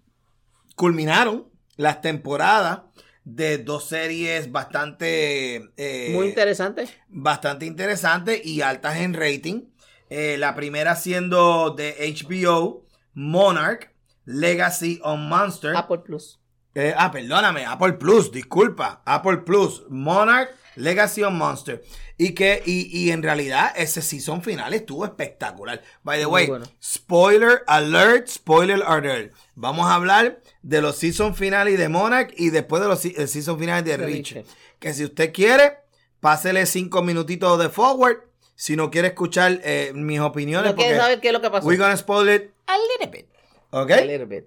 culminaron 0.76 1.48
las 1.76 2.00
temporadas 2.00 2.80
de 3.28 3.58
dos 3.58 3.84
series 3.84 4.50
bastante, 4.50 5.70
eh, 5.76 6.10
Muy 6.14 6.28
interesante. 6.28 6.88
bastante 7.08 7.66
interesantes 7.66 8.40
y 8.44 8.62
altas 8.62 8.96
en 8.98 9.12
rating. 9.12 9.64
Eh, 10.08 10.36
la 10.38 10.54
primera 10.54 10.96
siendo 10.96 11.70
de 11.70 11.94
HBO, 11.98 12.86
Monarch, 13.12 13.92
Legacy 14.24 14.98
on 15.02 15.28
Monster. 15.28 15.76
Apple 15.76 15.98
Plus. 15.98 16.40
Eh, 16.74 16.94
ah, 16.96 17.10
perdóname, 17.10 17.66
Apple 17.66 17.94
Plus, 17.94 18.32
disculpa, 18.32 19.02
Apple 19.04 19.38
Plus, 19.38 19.82
Monarch, 19.90 20.50
Legacy 20.76 21.22
of 21.22 21.32
Monster. 21.34 21.82
Y 22.16 22.34
que, 22.34 22.62
y, 22.64 22.88
y 22.98 23.10
en 23.10 23.22
realidad 23.22 23.72
ese 23.76 24.00
season 24.00 24.42
final 24.42 24.72
estuvo 24.72 25.04
espectacular. 25.04 25.82
By 26.02 26.18
the 26.18 26.24
Muy 26.26 26.32
way, 26.34 26.46
bueno. 26.46 26.66
spoiler 26.82 27.62
alert, 27.66 28.28
spoiler 28.28 28.82
alert. 28.86 29.34
Vamos 29.54 29.86
a 29.86 29.94
hablar 29.94 30.40
de 30.68 30.82
los 30.82 30.96
season 30.96 31.34
finales 31.34 31.78
de 31.78 31.88
Monarch 31.88 32.34
y 32.36 32.50
después 32.50 32.82
de 32.82 32.88
los 32.88 33.00
season 33.00 33.58
finales 33.58 33.84
de. 33.86 33.96
Richard. 33.96 34.44
Que 34.78 34.92
si 34.92 35.04
usted 35.04 35.32
quiere, 35.32 35.78
pásele 36.20 36.66
cinco 36.66 37.02
minutitos 37.02 37.58
de 37.58 37.70
forward. 37.70 38.18
Si 38.54 38.76
no 38.76 38.90
quiere 38.90 39.08
escuchar 39.08 39.60
eh, 39.64 39.92
mis 39.94 40.20
opiniones, 40.20 40.72
¿No 40.72 40.76
porque 40.76 40.94
saber 40.96 41.20
qué 41.20 41.28
es 41.28 41.32
lo 41.32 41.40
que 41.40 41.48
pasó? 41.50 41.66
we're 41.66 41.78
gonna 41.82 41.96
spoil 41.96 42.28
it 42.28 42.50
a 42.66 42.76
little 42.76 43.06
bit. 43.18 43.28
¿Ok? 43.70 43.90
A 43.92 44.00
little 44.02 44.26
bit. 44.26 44.44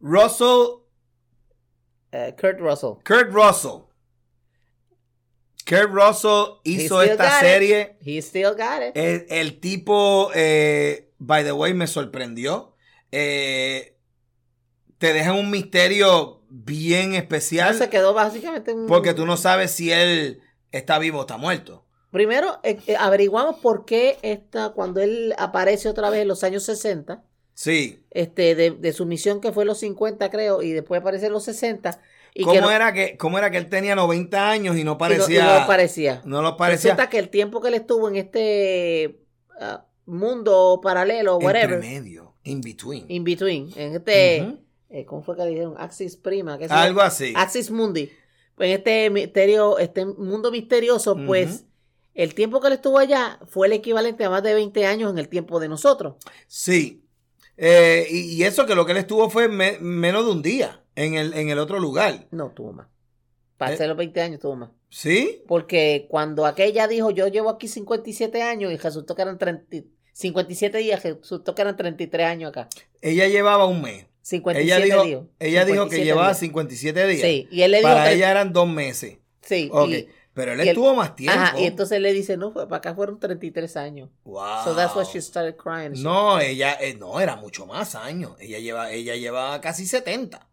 Russell 0.00 0.80
Eh, 2.12 2.34
Kurt 2.40 2.60
Russell. 2.60 2.94
Kurt 3.04 3.32
Russell. 3.32 3.86
Kurt 5.66 5.90
Russell 5.92 6.60
hizo 6.64 7.00
esta 7.02 7.26
it. 7.26 7.40
serie. 7.40 7.96
He 8.04 8.18
still 8.22 8.50
got 8.56 8.82
it. 8.82 8.96
El, 8.96 9.26
el 9.28 9.60
tipo, 9.60 10.30
eh, 10.34 11.10
by 11.18 11.42
the 11.44 11.52
way, 11.52 11.72
me 11.74 11.86
sorprendió. 11.86 12.74
Eh, 13.12 13.96
te 15.00 15.12
deja 15.12 15.32
un 15.32 15.50
misterio 15.50 16.42
bien 16.50 17.14
especial 17.14 17.74
se 17.74 17.88
quedó 17.88 18.12
básicamente 18.12 18.72
un... 18.74 18.86
porque 18.86 19.14
tú 19.14 19.24
no 19.24 19.36
sabes 19.36 19.70
si 19.70 19.90
él 19.90 20.40
está 20.72 20.98
vivo 20.98 21.18
o 21.18 21.20
está 21.22 21.36
muerto. 21.38 21.84
Primero, 22.10 22.58
eh, 22.64 22.78
eh, 22.86 22.96
averiguamos 22.98 23.56
por 23.60 23.84
qué 23.84 24.18
esta, 24.22 24.70
cuando 24.70 25.00
él 25.00 25.32
aparece 25.38 25.88
otra 25.88 26.10
vez 26.10 26.20
en 26.22 26.28
los 26.28 26.44
años 26.44 26.64
60, 26.64 27.22
Sí. 27.54 28.04
este, 28.10 28.54
de, 28.54 28.72
de 28.72 28.92
su 28.92 29.06
misión 29.06 29.40
que 29.40 29.52
fue 29.52 29.62
en 29.64 29.68
los 29.68 29.78
50, 29.78 30.28
creo, 30.30 30.60
y 30.62 30.72
después 30.72 31.00
aparece 31.00 31.26
en 31.26 31.32
los 31.32 31.44
60. 31.44 32.00
Y 32.34 32.42
¿Cómo, 32.42 32.54
que 32.54 32.60
no, 32.60 32.70
era 32.70 32.92
que, 32.92 33.16
¿Cómo 33.16 33.38
era 33.38 33.50
que 33.50 33.56
él 33.58 33.68
tenía 33.68 33.94
90 33.94 34.50
años 34.50 34.76
y 34.76 34.82
no 34.82 34.82
y 34.82 34.84
no- 34.84 34.92
y 34.94 34.98
parecía? 34.98 35.44
no 35.44 35.50
aparecía. 35.52 36.22
no 36.24 36.42
lo 36.42 36.56
parecía. 36.56 36.90
Resulta 36.92 37.08
que 37.10 37.18
el 37.18 37.28
tiempo 37.30 37.60
que 37.60 37.68
él 37.68 37.74
estuvo 37.74 38.08
en 38.08 38.16
este, 38.16 39.20
ah, 39.60 39.84
mundo 40.06 40.80
paralelo, 40.82 41.34
Entre 41.34 41.46
whatever, 41.46 41.78
medio, 41.80 42.34
in 42.44 42.60
between. 42.60 43.04
in 43.08 43.24
between, 43.24 43.72
en 43.76 43.94
este. 43.94 44.58
Eh, 44.90 45.04
¿cómo 45.06 45.22
fue 45.22 45.36
que 45.36 45.42
le 45.44 45.50
dijeron? 45.50 45.74
Axis 45.78 46.16
Prima, 46.16 46.58
que 46.58 46.66
Algo 46.66 47.00
así. 47.00 47.32
Axis 47.36 47.70
Mundi. 47.70 48.10
Pues 48.54 48.68
en 48.70 48.76
este 48.78 49.08
misterio, 49.10 49.78
este 49.78 50.04
mundo 50.04 50.50
misterioso, 50.50 51.16
pues 51.26 51.64
el 52.14 52.34
tiempo 52.34 52.60
que 52.60 52.66
él 52.66 52.74
estuvo 52.74 52.98
allá 52.98 53.38
fue 53.48 53.66
el 53.68 53.72
equivalente 53.72 54.24
a 54.24 54.30
más 54.30 54.42
de 54.42 54.52
20 54.54 54.84
años 54.86 55.10
en 55.10 55.18
el 55.18 55.28
tiempo 55.28 55.60
de 55.60 55.68
nosotros. 55.68 56.16
Sí. 56.46 57.04
Eh, 57.56 58.06
y, 58.10 58.34
y 58.34 58.44
eso 58.44 58.66
que 58.66 58.74
lo 58.74 58.84
que 58.86 58.92
él 58.92 58.98
estuvo 58.98 59.30
fue 59.30 59.48
me- 59.48 59.78
menos 59.80 60.24
de 60.26 60.30
un 60.32 60.42
día 60.42 60.82
en 60.94 61.14
el, 61.14 61.32
en 61.34 61.48
el 61.50 61.58
otro 61.58 61.78
lugar. 61.78 62.26
No, 62.30 62.50
tuvo 62.50 62.72
más. 62.72 62.88
Para 63.56 63.70
Eh. 63.72 63.74
hacer 63.74 63.88
los 63.88 63.96
20 63.96 64.20
años 64.20 64.40
tuvo 64.40 64.56
más. 64.56 64.70
¿Sí? 64.90 65.42
Porque 65.46 66.06
cuando 66.10 66.44
aquella 66.46 66.88
dijo, 66.88 67.10
yo 67.10 67.28
llevo 67.28 67.48
aquí 67.50 67.68
57 67.68 68.42
años 68.42 68.72
y 68.72 68.76
resultó 68.76 69.14
que 69.14 69.22
eran 69.22 69.38
30, 69.38 69.86
57 70.12 70.78
días, 70.78 71.02
resultó 71.02 71.54
que 71.54 71.62
eran 71.62 71.76
33 71.76 72.26
años 72.26 72.48
acá. 72.50 72.68
Ella 73.00 73.28
llevaba 73.28 73.66
un 73.66 73.80
mes. 73.82 74.06
57 74.22 74.62
Ella 74.62 74.84
dijo, 74.84 75.04
días. 75.04 75.22
ella 75.38 75.64
dijo 75.64 75.84
que 75.88 75.96
57 75.96 76.04
llevaba 76.04 76.28
días. 76.28 76.38
57 76.38 77.06
días. 77.06 77.20
Sí, 77.22 77.48
y 77.50 77.62
él 77.62 77.70
le 77.70 77.78
dijo... 77.78 77.88
Para 77.88 78.06
tre- 78.06 78.14
ella 78.14 78.30
eran 78.30 78.52
dos 78.52 78.68
meses. 78.68 79.18
Sí, 79.42 79.68
Ok. 79.72 79.88
y, 79.88 80.08
Pero 80.34 80.52
él 80.52 80.58
y 80.58 80.62
él- 80.62 80.68
estuvo 80.68 80.94
más 80.94 81.16
tiempo. 81.16 81.38
ajá, 81.40 81.58
y 81.58 81.64
entonces 81.64 81.96
él 81.96 82.02
le 82.02 82.12
dice, 82.12 82.36
no, 82.36 82.52
para 82.52 82.76
acá 82.76 82.94
fueron 82.94 83.18
33 83.18 83.76
años. 83.76 84.10
Wow. 84.24 84.64
So 84.64 84.74
that's 84.76 84.94
why 84.94 85.04
she 85.04 85.20
started 85.20 85.56
crying. 85.56 86.00
No, 86.02 86.38
ella, 86.38 86.76
eh, 86.80 86.94
no, 86.94 87.20
era 87.20 87.36
mucho 87.36 87.66
más 87.66 87.94
años. 87.94 88.32
Ella 88.38 88.58
lleva, 88.58 88.92
ella 88.92 89.16
lleva 89.16 89.60
casi 89.60 89.86
70. 89.86 90.48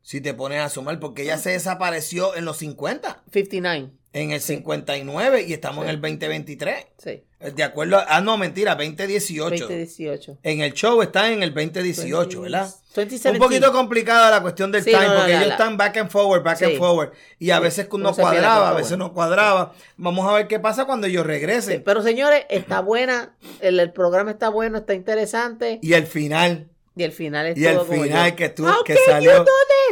Si 0.00 0.20
te 0.20 0.34
pones 0.34 0.60
a 0.60 0.68
sumar, 0.68 0.98
porque 0.98 1.22
ella 1.22 1.38
se 1.38 1.50
desapareció 1.50 2.34
en 2.34 2.44
los 2.44 2.56
50, 2.56 3.22
59, 3.32 3.92
en 4.12 4.30
el 4.32 4.40
59 4.40 5.42
y 5.48 5.52
estamos 5.52 5.84
Sí. 5.84 5.88
en 5.90 5.94
el 5.96 6.00
2023. 6.00 6.86
sí. 6.98 7.22
De 7.56 7.64
acuerdo, 7.64 7.96
a- 7.98 8.06
ah, 8.08 8.20
no, 8.20 8.38
mentira, 8.38 8.76
2018. 8.76 9.64
2018. 9.66 10.38
En 10.44 10.60
el 10.60 10.74
show 10.74 11.02
está 11.02 11.28
en 11.32 11.42
el 11.42 11.52
2018, 11.52 12.42
¿verdad? 12.42 12.68
2017. 12.94 13.30
Un 13.36 13.38
poquito 13.44 13.72
complicada 13.72 14.30
la 14.30 14.40
cuestión 14.42 14.70
del 14.70 14.84
Sí, 14.84 14.90
time, 14.92 15.06
no, 15.06 15.14
no, 15.14 15.18
porque 15.20 15.36
ellos 15.38 15.50
están 15.50 15.76
back 15.76 15.96
and 15.96 16.08
forward, 16.08 16.44
back 16.44 16.62
and 16.62 16.76
forward. 16.78 17.10
Y 17.40 17.50
a 17.50 17.58
veces 17.58 17.88
uno 17.90 18.14
cuadraba, 18.14 18.70
a 18.70 18.74
veces 18.74 18.96
no 18.96 19.12
cuadraba. 19.12 19.72
Vamos 19.96 20.24
a 20.28 20.34
ver 20.34 20.46
qué 20.46 20.60
pasa 20.60 20.84
cuando 20.84 21.08
ellos 21.08 21.26
regresen. 21.26 21.82
pero 21.84 22.00
señores, 22.00 22.44
está 22.48 22.78
buena, 22.78 23.34
el, 23.60 23.80
el 23.80 23.90
programa 23.92 24.30
está 24.30 24.48
bueno, 24.48 24.78
está 24.78 24.94
interesante 24.94 25.80
Y 25.82 25.94
el 25.94 26.06
final, 26.06 26.68
y 26.96 27.02
el 27.02 27.12
final 27.12 27.46
es 27.46 27.58
y 27.58 27.64
el 27.66 27.74
todo 27.76 27.86
como 27.86 28.02
final 28.02 28.30
yo. 28.30 28.36
que, 28.36 28.48
tú, 28.50 28.66
que 28.84 28.96
salió, 29.06 29.44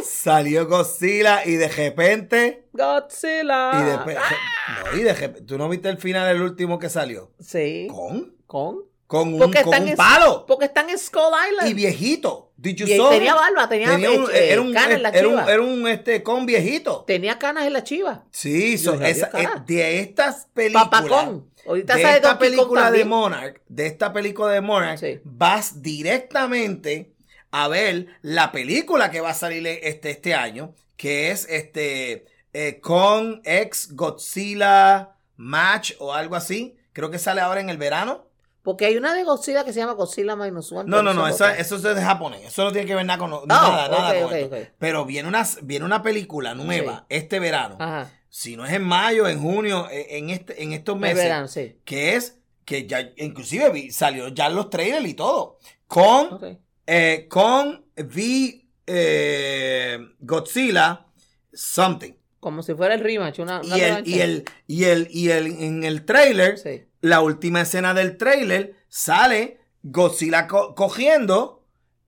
salió 0.03 0.67
Godzilla 0.67 1.45
y 1.45 1.53
de 1.55 1.67
repente, 1.67 2.65
Godzilla. 2.73 3.71
y 3.79 3.83
de, 3.85 3.97
no, 3.97 4.97
y 4.99 5.03
de 5.03 5.13
repente, 5.13 5.41
¿tú 5.45 5.57
no 5.57 5.69
viste 5.69 5.89
el 5.89 5.97
final, 5.97 6.33
el 6.35 6.41
último 6.41 6.79
que 6.79 6.89
salió? 6.89 7.31
Sí. 7.39 7.87
¿Con? 7.89 8.35
¿Con? 8.47 8.91
Con 9.07 9.33
un, 9.33 9.39
con 9.51 9.67
un 9.81 9.87
en- 9.89 9.97
palo. 9.97 10.45
Porque 10.47 10.65
están 10.65 10.89
en 10.89 10.97
Skull 10.97 11.21
Island. 11.51 11.69
Y 11.69 11.73
viejito. 11.73 12.53
Did 12.55 12.75
you 12.77 12.87
Y 12.87 12.95
saw 12.95 13.09
tenía 13.09 13.35
barba, 13.35 13.67
tenía, 13.67 13.89
Tenía 13.89 14.11
un, 14.11 14.23
eh, 14.31 14.51
era 14.53 14.61
un, 14.61 14.71
canas 14.71 14.91
en 14.95 15.03
la 15.03 15.09
era 15.09 15.27
un, 15.27 15.33
chiva. 15.33 15.51
era 15.53 15.61
un, 15.61 15.87
este, 15.89 16.23
con 16.23 16.45
viejito. 16.45 17.03
Tenía 17.05 17.37
canas 17.37 17.65
en 17.67 17.73
la 17.73 17.83
chiva. 17.83 18.23
Sí, 18.31 18.77
son 18.77 18.99
sabía, 18.99 19.09
esa- 19.09 19.29
cara. 19.29 19.55
eh, 19.57 19.63
de 19.67 19.99
estas 19.99 20.47
películas. 20.53 20.85
Papacón. 20.89 21.50
Ahorita 21.71 21.95
de 21.95 22.03
esta 22.03 22.37
película 22.37 22.91
de. 22.91 23.05
Monarch, 23.05 23.61
de 23.67 23.87
esta 23.87 24.11
película 24.13 24.49
de 24.51 24.61
Monarch, 24.61 24.99
Sí. 24.99 25.19
vas 25.23 25.81
directamente 25.81 27.13
a 27.51 27.67
ver 27.67 28.07
la 28.21 28.51
película 28.51 29.09
que 29.11 29.21
va 29.21 29.31
a 29.31 29.33
salir 29.33 29.65
este, 29.67 30.09
este 30.11 30.33
año, 30.35 30.73
que 30.97 31.31
es 31.31 31.47
este 31.49 32.25
eh, 32.53 32.79
Kong 32.81 33.39
X 33.43 33.89
Godzilla 33.93 35.15
Match 35.37 35.93
o 35.99 36.13
algo 36.13 36.35
así. 36.35 36.75
Creo 36.93 37.09
que 37.09 37.19
sale 37.19 37.41
ahora 37.41 37.61
en 37.61 37.69
el 37.69 37.77
verano. 37.77 38.25
Porque 38.63 38.85
hay 38.85 38.95
una 38.97 39.13
de 39.15 39.23
Godzilla 39.23 39.63
que 39.65 39.73
se 39.73 39.79
llama 39.79 39.93
Godzilla 39.93 40.35
Minus 40.35 40.71
One. 40.71 40.87
No, 40.89 41.01
no, 41.01 41.13
no, 41.15 41.27
es 41.27 41.35
esa- 41.35 41.45
otra. 41.45 41.57
eso 41.57 41.75
es 41.77 41.81
de 41.83 41.95
japonés. 42.01 42.45
Eso 42.45 42.63
no 42.63 42.71
tiene 42.71 42.85
que 42.85 42.93
ver 42.93 43.05
nada 43.05 43.17
con 43.17 43.31
nada, 43.31 43.87
Oh, 43.87 43.91
nada 43.91 44.09
ok, 44.11 44.21
con 44.23 44.33
esto. 44.37 44.57
Pero 44.77 45.05
viene 45.05 45.27
una, 45.27 45.47
viene 45.63 45.85
una 45.85 46.03
película 46.03 46.53
nueva 46.53 46.99
Sí. 47.09 47.15
este 47.17 47.39
verano. 47.39 47.77
Ajá. 47.79 48.11
Si 48.33 48.55
no 48.55 48.65
es 48.65 48.71
en 48.71 48.83
mayo, 48.83 49.27
en 49.27 49.39
junio, 49.41 49.89
eh, 49.91 50.17
en 50.17 50.29
este, 50.29 50.63
en 50.63 50.71
estos 50.71 50.97
meses. 50.97 51.17
verano, 51.17 51.47
sí. 51.49 51.75
que 51.83 52.15
es 52.15 52.39
que 52.63 52.87
ya 52.87 53.11
inclusive 53.17 53.69
vi- 53.71 53.91
salió 53.91 54.29
ya 54.29 54.47
los 54.47 54.69
trailers 54.69 55.05
y 55.05 55.13
todo 55.15 55.59
con 55.87 56.39
eh, 56.87 57.27
con 57.29 57.83
the 57.95 58.65
eh, 58.87 59.99
Godzilla 60.19 61.05
something 61.53 62.13
Como 62.39 62.63
si 62.63 62.73
fuera 62.73 62.93
el 62.95 63.01
rematch. 63.01 63.39
Una, 63.39 63.59
una 63.61 63.77
y 63.77 63.81
el, 63.81 64.07
y 64.07 64.19
el 64.21 64.45
y 64.67 64.83
el 64.85 65.07
y 65.11 65.29
el 65.31 65.47
en 65.61 65.83
el 65.83 66.05
trailer 66.05 66.57
Sí. 66.57 66.83
la 67.01 67.19
última 67.21 67.61
escena 67.61 67.93
del 67.93 68.15
trailer 68.17 68.75
sale 68.87 69.59
Godzilla 69.83 70.47
co- 70.47 70.73
cogiendo 70.75 71.65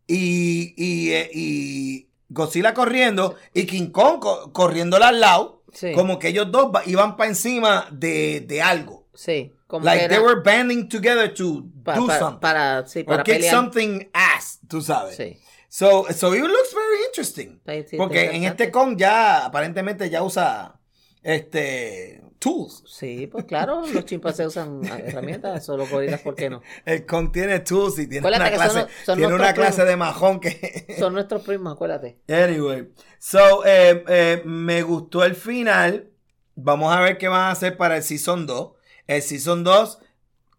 y 0.08 0.74
y, 0.78 1.12
eh, 1.12 1.30
y 1.34 2.08
Godzilla 2.30 2.74
corriendo 2.74 3.36
y 3.54 3.66
King 3.66 3.88
Kong 3.92 4.20
co- 4.20 4.54
corriéndole 4.54 5.06
al 5.06 5.20
lado 5.20 5.63
Sí. 5.74 5.92
como 5.94 6.18
que 6.20 6.30
ellos 6.30 6.52
dos 6.52 6.72
iban 6.86 7.16
para 7.18 7.30
encima 7.30 7.88
de, 7.92 8.42
de 8.42 8.62
algo 8.62 9.08
Sí. 9.16 9.54
Como 9.68 9.86
like 9.86 10.04
que 10.04 10.08
they 10.10 10.18
era 10.18 10.26
were 10.26 10.42
banding 10.44 10.88
together 10.90 11.34
to 11.34 11.66
pa- 11.84 11.96
do 11.96 12.08
pa- 12.08 12.20
something 12.20 12.40
para, 12.40 12.86
sí, 12.88 13.00
or 13.00 13.06
para 13.06 13.24
kick 13.24 13.36
pelear. 13.36 13.54
something 13.56 14.10
ass, 14.14 14.60
tú 14.68 14.82
sabes. 14.82 15.16
Sí. 15.16 15.38
So, 15.70 16.06
so 16.14 16.34
it 16.36 16.42
looks 16.42 16.74
very 16.74 17.04
interesting. 17.08 17.60
Sí, 17.66 17.84
sí, 17.90 17.98
Porque 17.98 18.26
en 18.36 18.44
este 18.44 18.70
con 18.72 18.96
ya 18.98 19.46
aparentemente 19.46 20.10
ya 20.10 20.22
usa 20.24 20.80
este 21.22 22.22
tools. 22.44 22.84
Sí, 22.86 23.28
pues 23.28 23.46
claro, 23.46 23.84
los 23.88 24.06
chimpancés 24.06 24.48
usan 24.48 24.82
herramientas, 24.86 25.66
solo 25.66 25.88
gorilas, 25.88 26.22
¿por 26.22 26.36
qué 26.36 26.50
no? 26.50 26.62
El 26.86 27.06
con 27.06 27.32
tiene 27.32 27.60
tools 27.62 27.98
y 28.00 28.08
tiene 28.08 28.20
Acuérdate 28.28 28.56
una 28.56 28.64
clase, 28.64 28.80
son- 28.82 28.90
son 29.06 29.18
tiene 29.18 29.34
una 29.34 29.54
clase 29.54 29.86
de 29.86 29.96
majón 29.96 30.40
que 30.40 30.86
Son 31.00 31.14
nuestros 31.14 31.42
primos, 31.44 31.74
acuérdate. 31.74 32.20
Anyway, 32.28 32.90
so 33.20 33.66
eh, 33.66 34.04
eh, 34.08 34.42
me 34.46 34.82
gustó 34.84 35.24
el 35.24 35.36
final. 35.36 36.10
Vamos 36.56 36.94
a 36.96 37.00
ver 37.00 37.18
qué 37.18 37.28
van 37.30 37.42
a 37.42 37.52
hacer 37.52 37.78
para 37.78 37.98
el 37.98 38.04
Season 38.04 38.46
2. 38.46 38.74
El 39.08 39.22
Season 39.22 39.64
2, 39.64 40.00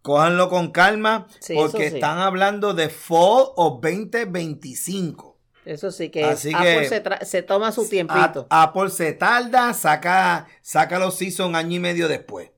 cójanlo 0.01 0.49
con 0.49 0.71
calma, 0.71 1.27
Sí, 1.39 1.53
porque 1.55 1.89
sí. 1.89 1.95
están 1.95 2.17
hablando 2.17 2.73
de 2.73 2.89
Fall 2.89 3.45
of 3.55 3.79
2025. 3.81 5.34
Eso 5.65 5.91
sí 5.91 6.09
que 6.09 6.23
Así 6.23 6.53
Apple 6.53 6.81
que- 6.81 6.89
se, 6.89 7.03
tra- 7.03 7.23
se 7.23 7.41
toma 7.41 7.71
su 7.71 7.81
A- 7.81 7.89
tiempito. 7.89 8.47
Apple 8.49 8.89
se 8.89 9.13
tarda, 9.13 9.73
saca, 9.73 10.47
saca 10.61 10.99
los 10.99 11.15
Season 11.17 11.55
año 11.55 11.75
y 11.77 11.79
medio 11.79 12.07
después. 12.07 12.51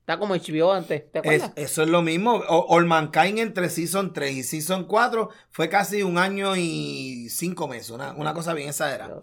Está 0.00 0.18
como 0.18 0.34
HBO 0.34 0.72
antes, 0.72 1.10
¿te 1.12 1.20
Es- 1.34 1.50
eso 1.56 1.82
es 1.82 1.88
lo 1.88 2.02
mismo. 2.02 2.34
O- 2.48 2.66
All 2.74 2.84
Mankind 2.86 3.38
entre 3.38 3.70
Season 3.70 4.12
3 4.12 4.34
y 4.34 4.42
Season 4.42 4.84
4 4.84 5.30
fue 5.50 5.68
casi 5.70 6.02
un 6.02 6.18
año 6.18 6.56
y 6.56 7.28
cinco 7.30 7.68
meses. 7.68 7.90
Una, 7.90 8.12
una 8.12 8.34
cosa 8.34 8.52
bien 8.54 8.68
exagerada. 8.68 9.22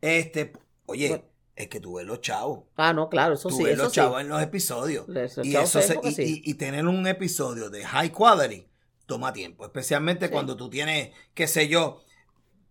Este, 0.00 0.52
oye, 0.86 1.08
Bueno. 1.08 1.24
es 1.56 1.68
que 1.68 1.80
tú 1.80 1.94
ves 1.96 2.06
los 2.06 2.20
chavos. 2.22 2.64
Ah, 2.76 2.92
no, 2.92 3.08
claro, 3.08 3.34
eso 3.34 3.48
Tú 3.50 3.56
sí, 3.56 3.64
ves 3.64 3.74
eso 3.74 3.82
los 3.84 3.92
sí. 3.92 3.96
chavos 3.96 4.20
en 4.22 4.28
los 4.28 4.42
episodios. 4.42 5.06
Los 5.08 5.38
Y, 5.44 5.54
eso 5.56 5.80
se 5.82 5.98
y, 6.02 6.12
sí. 6.12 6.42
y- 6.44 6.50
y 6.50 6.54
tener 6.54 6.86
un 6.86 7.06
episodio 7.06 7.68
de 7.70 7.84
high 7.84 8.10
quality 8.10 8.66
toma 9.06 9.32
tiempo. 9.34 9.64
Especialmente 9.66 10.26
Sí. 10.26 10.32
cuando 10.32 10.56
tú 10.56 10.70
tienes, 10.70 11.10
qué 11.34 11.46
sé 11.46 11.68
yo, 11.68 12.02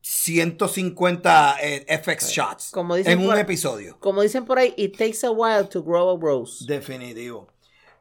150 0.01 1.55
eh, 1.61 1.85
FX 2.03 2.29
shots 2.31 2.71
Como 2.71 2.95
dicen 2.95 3.19
en 3.21 3.27
un 3.27 3.37
episodio. 3.37 3.97
Como 3.99 4.21
dicen 4.21 4.45
por 4.45 4.57
ahí, 4.59 4.73
it 4.77 4.97
takes 4.97 5.25
a 5.25 5.31
while 5.31 5.65
to 5.65 5.83
grow 5.83 6.15
a 6.15 6.19
rose. 6.19 6.65
Definitivo. 6.65 7.47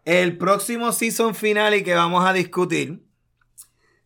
El 0.04 0.38
próximo 0.38 0.92
season 0.92 1.34
final 1.34 1.74
y 1.74 1.82
que 1.82 1.94
vamos 1.94 2.24
a 2.26 2.32
discutir, 2.32 3.02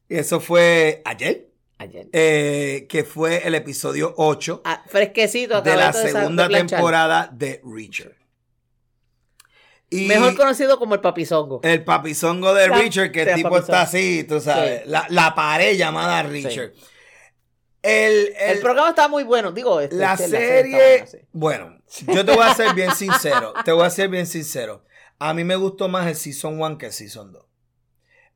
eso 0.09 0.41
fue 0.41 1.03
ayer, 1.05 1.51
Ayer. 1.79 2.09
eh, 2.13 2.87
que 2.89 3.05
fue 3.05 3.47
el 3.47 3.55
episodio 3.55 4.13
8 4.17 4.63
Ah, 4.65 4.83
fresquecito. 4.89 5.63
de 5.63 5.77
la 5.77 5.93
de 5.93 6.11
segunda 6.11 6.49
temporada 6.49 7.31
de 7.33 7.61
Reacher. 7.65 8.17
Y 9.91 10.07
Mejor 10.07 10.35
conocido 10.37 10.79
como 10.81 10.97
el 10.97 11.01
papizongo. 11.01 11.61
el 11.63 11.85
papizongo 11.85 12.53
de 12.55 12.69
La- 12.69 12.79
Richard, 12.79 13.13
que 13.13 13.23
el 13.23 13.35
tipo 13.37 13.51
papizongo. 13.51 13.59
está 13.59 13.83
así, 13.83 14.25
tú 14.25 14.41
sabes, 14.41 14.83
Sí. 14.83 14.89
la, 14.91 15.07
la 15.11 15.35
pared 15.37 15.77
llamada 15.77 16.23
Richard. 16.25 16.73
El, 17.85 18.29
el- 18.39 18.51
El 18.57 18.61
programa 18.61 18.89
está 18.89 19.09
muy 19.09 19.25
bueno, 19.25 19.53
digo. 19.53 19.81
este, 19.81 19.97
la 19.97 20.15
este, 20.15 20.29
serie, 20.29 20.95
está 20.97 21.19
buena, 21.33 21.79
sí. 21.87 22.05
bueno, 22.07 22.21
yo 22.21 22.25
te 22.25 22.33
voy 22.35 22.45
a 22.47 22.55
ser 22.55 22.75
bien 22.75 22.95
sincero, 22.95 23.53
te 23.65 23.73
voy 23.73 23.85
a 23.85 23.91
ser 23.91 24.09
bien 24.09 24.27
sincero. 24.27 24.85
A 25.19 25.35
mí 25.35 25.45
me 25.45 25.55
gustó 25.57 25.89
más 25.89 26.07
el 26.07 26.17
Season 26.17 26.61
1 26.61 26.79
que 26.79 26.87
el 26.87 26.93
Season 26.93 27.33
2. 27.33 27.45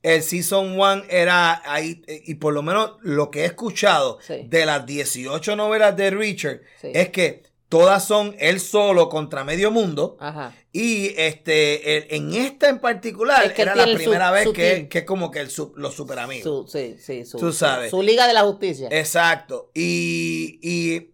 El 0.03 0.23
Season 0.23 0.79
1 0.79 1.05
era 1.09 1.61
ahí, 1.65 2.03
y 2.07 2.35
por 2.37 2.53
lo 2.53 2.63
menos 2.63 2.97
lo 3.03 3.31
que 3.31 3.41
he 3.43 3.45
escuchado 3.47 4.19
Sí. 4.21 4.45
de 4.49 4.67
las 4.67 4.85
18 4.87 5.57
novelas 5.57 5.97
de 5.97 6.11
Richard, 6.11 6.61
Sí. 6.81 6.93
es 6.95 7.09
que 7.09 7.43
todas 7.69 8.07
son 8.07 8.35
él 8.39 8.61
solo 8.61 9.09
contra 9.09 9.45
medio 9.45 9.71
mundo. 9.71 10.17
Ajá. 10.21 10.55
Y 10.73 11.09
este, 11.21 11.97
el- 11.99 12.07
en 12.11 12.35
esta 12.35 12.69
en 12.69 12.79
particular, 12.79 13.45
Es 13.45 13.53
que 13.53 13.63
él 13.63 13.69
era 13.69 13.77
la 13.77 13.87
su- 13.93 13.95
primera 13.95 14.31
vez 14.31 14.45
su 14.45 14.53
que, 14.53 14.89
que 14.89 15.05
como 15.05 15.31
que 15.31 15.41
el 15.41 15.51
su- 15.51 15.73
los 15.77 15.95
super 15.95 16.19
amigos. 16.19 16.45
Su, 16.45 16.67
sí, 16.79 16.97
sí, 16.99 17.25
su, 17.25 17.39
Tú 17.39 17.53
sabes. 17.53 17.91
Su 17.91 18.03
Liga 18.03 18.27
de 18.27 18.33
la 18.35 18.43
Justicia. 18.43 18.89
Exacto. 18.91 19.71
Y, 19.75 20.59
y, 20.63 21.13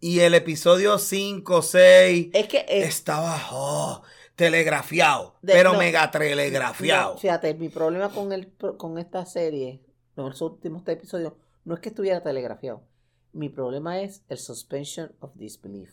y 0.00 0.20
el 0.20 0.34
episodio 0.34 0.98
5, 0.98 1.62
6, 1.62 2.28
es 2.32 2.46
que 2.48 2.64
es, 2.68 2.88
estaba, 2.88 3.48
oh, 3.52 4.02
telegrafiado, 4.36 5.36
De- 5.42 5.52
pero 5.52 5.72
no. 5.72 5.78
mega 5.78 6.10
telegrafiado. 6.10 7.14
No, 7.14 7.18
fíjate, 7.18 7.54
mi 7.54 7.68
problema 7.68 8.10
con, 8.10 8.32
el, 8.32 8.48
con 8.76 8.98
esta 8.98 9.24
serie, 9.26 9.80
los 10.16 10.40
últimos 10.42 10.84
tres 10.84 10.98
episodios, 10.98 11.32
no 11.64 11.74
es 11.74 11.80
que 11.80 11.88
estuviera 11.90 12.22
telegrafiado. 12.22 12.82
Mi 13.32 13.48
problema 13.48 14.00
es 14.00 14.22
el 14.28 14.38
suspension 14.38 15.12
of 15.20 15.30
disbelief. 15.34 15.90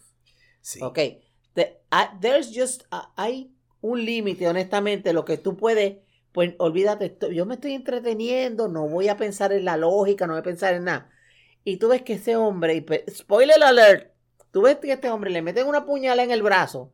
Sí. 0.61 0.79
Ok. 0.81 0.99
The- 1.53 1.79
I- 1.91 2.19
there's 2.19 2.51
just, 2.53 2.83
a- 2.91 3.11
hay 3.15 3.51
un 3.81 4.03
límite, 4.03 4.47
honestamente, 4.47 5.13
lo 5.13 5.23
que 5.25 5.37
tú 5.37 5.55
puedes, 5.55 5.97
pues 6.31 6.53
olvídate, 6.59 7.17
yo 7.33 7.45
me 7.45 7.55
estoy 7.55 7.73
entreteniendo, 7.73 8.67
no 8.67 8.87
voy 8.87 9.07
a 9.07 9.17
pensar 9.17 9.53
en 9.53 9.65
la 9.65 9.77
lógica, 9.77 10.27
no 10.27 10.33
voy 10.33 10.41
a 10.41 10.43
pensar 10.43 10.73
en 10.73 10.85
nada. 10.85 11.09
Y 11.63 11.77
tú 11.77 11.89
ves 11.89 12.01
que 12.01 12.13
ese 12.13 12.35
hombre, 12.35 12.85
spoiler 13.09 13.61
alert, 13.63 14.11
tú 14.51 14.61
ves 14.63 14.77
que 14.77 14.91
este 14.91 15.09
hombre 15.09 15.29
le 15.31 15.41
meten 15.41 15.67
una 15.67 15.85
puñalada 15.85 16.23
en 16.23 16.31
el 16.31 16.43
brazo 16.43 16.93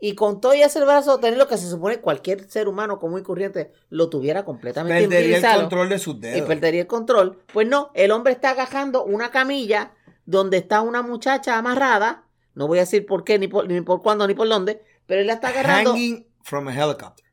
y 0.00 0.14
con 0.14 0.40
todo 0.40 0.54
y 0.54 0.62
ese 0.62 0.80
brazo 0.80 1.18
tener 1.18 1.38
lo 1.38 1.48
que 1.48 1.56
se 1.58 1.68
supone 1.68 2.00
cualquier 2.00 2.48
ser 2.50 2.68
humano 2.68 2.98
común 2.98 3.20
y 3.20 3.22
corriente 3.24 3.72
lo 3.90 4.08
tuviera 4.08 4.44
completamente 4.44 5.08
Perdería 5.08 5.38
el 5.54 5.60
control 5.60 5.88
de 5.88 5.98
sus 5.98 6.16
y 6.16 6.20
dedos. 6.20 6.48
perdería 6.48 6.80
el 6.82 6.86
control. 6.86 7.42
Pues 7.52 7.66
no, 7.68 7.90
el 7.94 8.10
hombre 8.12 8.32
está 8.32 8.50
agajando 8.50 9.04
una 9.04 9.30
camilla 9.30 9.92
donde 10.24 10.58
está 10.58 10.82
una 10.82 11.02
muchacha 11.02 11.58
amarrada. 11.58 12.24
No 12.54 12.66
voy 12.68 12.78
a 12.78 12.82
decir 12.82 13.06
por 13.06 13.24
qué, 13.24 13.38
ni 13.38 13.48
por, 13.48 13.66
ni 13.68 13.80
por 13.80 14.02
cuándo, 14.02 14.26
ni 14.26 14.34
por 14.34 14.48
dónde, 14.48 14.82
pero 15.06 15.20
él 15.20 15.26
la 15.26 15.34
está 15.34 15.48
agarrando. 15.48 15.92
Hanging 15.92 16.26
from 16.42 16.68
a 16.68 16.72
helicopter. 16.74 17.24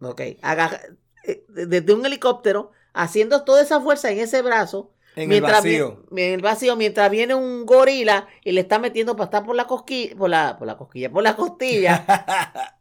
Ok, 0.00 0.20
agaja- 0.42 0.80
eh, 1.24 1.44
desde 1.48 1.92
un 1.92 2.04
helicóptero, 2.06 2.70
haciendo 2.94 3.44
toda 3.44 3.62
esa 3.62 3.80
fuerza 3.80 4.10
en 4.10 4.18
ese 4.18 4.40
brazo. 4.42 4.92
En 5.22 5.28
mientras 5.28 5.64
el 5.64 5.80
vacío. 5.82 6.04
en 6.16 6.34
el 6.34 6.40
vacío, 6.42 6.76
mientras 6.76 7.10
viene 7.10 7.34
un 7.34 7.66
gorila 7.66 8.26
y 8.44 8.52
le 8.52 8.60
está 8.60 8.78
metiendo 8.78 9.16
para 9.16 9.24
estar 9.26 9.44
por 9.44 9.56
la 9.56 9.66
cosquilla, 9.66 10.16
por 10.16 10.30
la, 10.30 10.56
por 10.58 10.66
la 10.66 10.76
cosquilla, 10.76 11.10
por 11.10 11.22
la 11.22 11.34
costilla. 11.36 12.04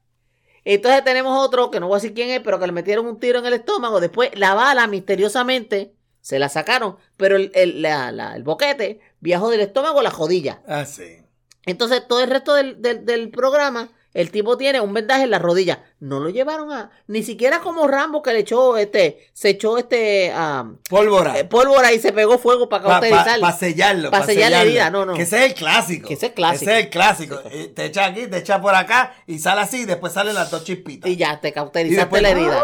Entonces 0.65 1.03
tenemos 1.03 1.37
otro, 1.45 1.71
que 1.71 1.79
no 1.79 1.87
voy 1.87 1.95
a 1.95 2.01
decir 2.01 2.13
quién 2.13 2.29
es, 2.29 2.41
pero 2.41 2.59
que 2.59 2.65
le 2.67 2.73
metieron 2.73 3.05
un 3.05 3.19
tiro 3.19 3.39
en 3.39 3.45
el 3.45 3.53
estómago. 3.53 3.99
Después 4.01 4.31
la 4.35 4.53
bala 4.53 4.85
misteriosamente 4.87 5.93
se 6.19 6.39
la 6.39 6.49
sacaron, 6.49 6.97
pero 7.15 7.37
el, 7.37 7.51
el- 7.55 7.81
la- 7.81 8.11
la- 8.11 8.35
el 8.35 8.43
boquete 8.43 8.99
viajó 9.21 9.49
del 9.49 9.61
estómago 9.61 9.99
a 9.99 10.03
la 10.03 10.11
jodilla. 10.11 10.61
ah, 10.67 10.85
sí. 10.85 11.19
Entonces 11.65 12.05
todo 12.07 12.21
el 12.21 12.29
resto 12.29 12.53
del, 12.53 12.81
del- 12.81 13.05
del 13.05 13.29
programa, 13.29 13.89
el 14.19 14.31
tipo 14.31 14.57
tiene 14.57 14.81
un 14.81 14.93
vendaje 14.93 15.23
en 15.23 15.29
la 15.31 15.37
rodilla. 15.37 15.83
No 15.99 16.19
lo 16.19 16.29
llevaron 16.29 16.71
a, 16.71 16.89
ni 17.07 17.21
siquiera 17.21 17.59
como 17.59 17.87
Rambo 17.87 18.21
que 18.23 18.33
le 18.33 18.39
echó 18.39 18.75
este, 18.77 19.27
se 19.33 19.49
echó 19.49 19.77
este 19.77 20.31
ah, 20.33 20.71
Pólvora. 20.89 21.37
eh, 21.37 21.43
pólvora 21.45 21.93
y 21.93 21.99
se 21.99 22.11
pegó 22.11 22.39
fuego 22.39 22.67
para 22.67 22.83
Para 22.83 22.99
cauterizar. 23.11 23.57
sellarlo. 23.57 24.09
Pa' 24.09 24.19
pa' 24.21 24.25
sellar 24.25 24.51
la 24.51 24.61
herida, 24.63 24.89
no, 24.89 25.05
no. 25.05 25.13
Que 25.13 25.21
ese 25.21 25.37
es 25.45 25.51
el 25.51 25.53
clásico. 25.53 26.07
Que 26.07 26.15
ese 26.15 26.25
es 26.27 26.31
clásico. 26.33 26.63
Ese 26.71 26.79
es 26.79 26.85
el 26.85 26.89
clásico. 26.89 27.35
Sí. 27.43 27.49
Eh, 27.51 27.67
Te 27.75 27.85
echa 27.85 28.05
aquí, 28.05 28.25
te 28.27 28.37
echa 28.37 28.59
por 28.61 28.73
acá 28.73 29.13
y 29.27 29.37
sale 29.39 29.61
así, 29.61 29.81
y 29.81 29.85
después 29.85 30.13
salen 30.13 30.33
las 30.33 30.49
dos 30.49 30.63
chispitas. 30.63 31.09
Y 31.09 31.15
ya, 31.15 31.39
te 31.39 31.53
cauterizaste 31.53 32.01
después- 32.01 32.21
la 32.23 32.29
herida. 32.29 32.63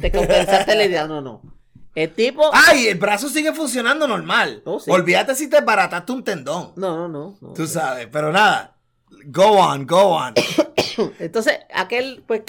Te 0.00 0.10
cauterizaste 0.10 0.74
la 0.74 0.82
herida. 0.82 1.06
No, 1.06 1.20
no. 1.20 1.42
El 1.94 2.12
tipo. 2.12 2.50
¡Ay! 2.52 2.88
El 2.88 2.98
brazo 2.98 3.28
sigue 3.28 3.52
funcionando 3.54 4.06
normal. 4.06 4.60
Oh, 4.66 4.78
sí. 4.78 4.90
Olvídate 4.90 5.34
si 5.34 5.48
te 5.48 5.60
barataste 5.62 6.12
un 6.12 6.22
tendón. 6.24 6.72
No, 6.76 6.94
no, 6.96 7.08
no. 7.08 7.36
no. 7.40 7.54
Tú 7.54 7.66
sabes, 7.66 8.06
pero 8.12 8.30
nada. 8.32 8.75
Go 9.26 9.58
on, 9.58 9.86
go 9.86 10.12
on. 10.14 10.34
Entonces, 11.18 11.58
aquel, 11.74 12.22
pues, 12.26 12.42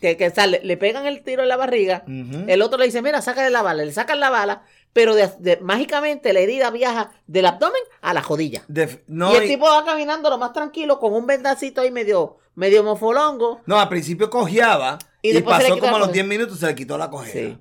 que- 0.00 0.30
sale, 0.34 0.60
le 0.64 0.76
pegan 0.76 1.06
el 1.06 1.22
tiro 1.22 1.42
en 1.42 1.48
la 1.48 1.56
barriga. 1.56 2.04
El 2.48 2.62
otro 2.62 2.78
le 2.78 2.86
dice, 2.86 3.02
mira, 3.02 3.22
sácale 3.22 3.50
la 3.50 3.62
bala. 3.62 3.84
Le 3.84 3.92
sacan 3.92 4.18
la 4.20 4.30
bala, 4.30 4.62
pero 4.92 5.14
de- 5.14 5.30
de- 5.38 5.58
mágicamente 5.58 6.32
la 6.32 6.40
herida 6.40 6.70
viaja 6.70 7.12
del 7.26 7.46
abdomen 7.46 7.80
a 8.00 8.12
la 8.12 8.22
jodilla. 8.22 8.64
No, 9.06 9.32
y 9.32 9.36
el 9.36 9.44
y- 9.44 9.48
tipo 9.48 9.66
va 9.66 9.84
caminando 9.84 10.28
lo 10.30 10.38
más 10.38 10.52
tranquilo 10.52 10.98
con 10.98 11.12
un 11.14 11.26
vendacito 11.26 11.80
ahí 11.82 11.90
medio, 11.92 12.38
medio 12.56 12.82
mofolongo. 12.82 13.60
no, 13.66 13.78
al 13.80 13.88
principio 13.88 14.28
cojeaba 14.28 14.98
Y 15.22 15.40
pasó 15.42 15.78
como 15.78 15.86
a 15.96 15.98
los 16.00 16.08
cojera. 16.08 16.12
10 16.12 16.26
minutos 16.26 16.58
se 16.58 16.66
le 16.66 16.74
quitó 16.74 16.98
la 16.98 17.08
cojera. 17.08 17.50
Sí. 17.50 17.58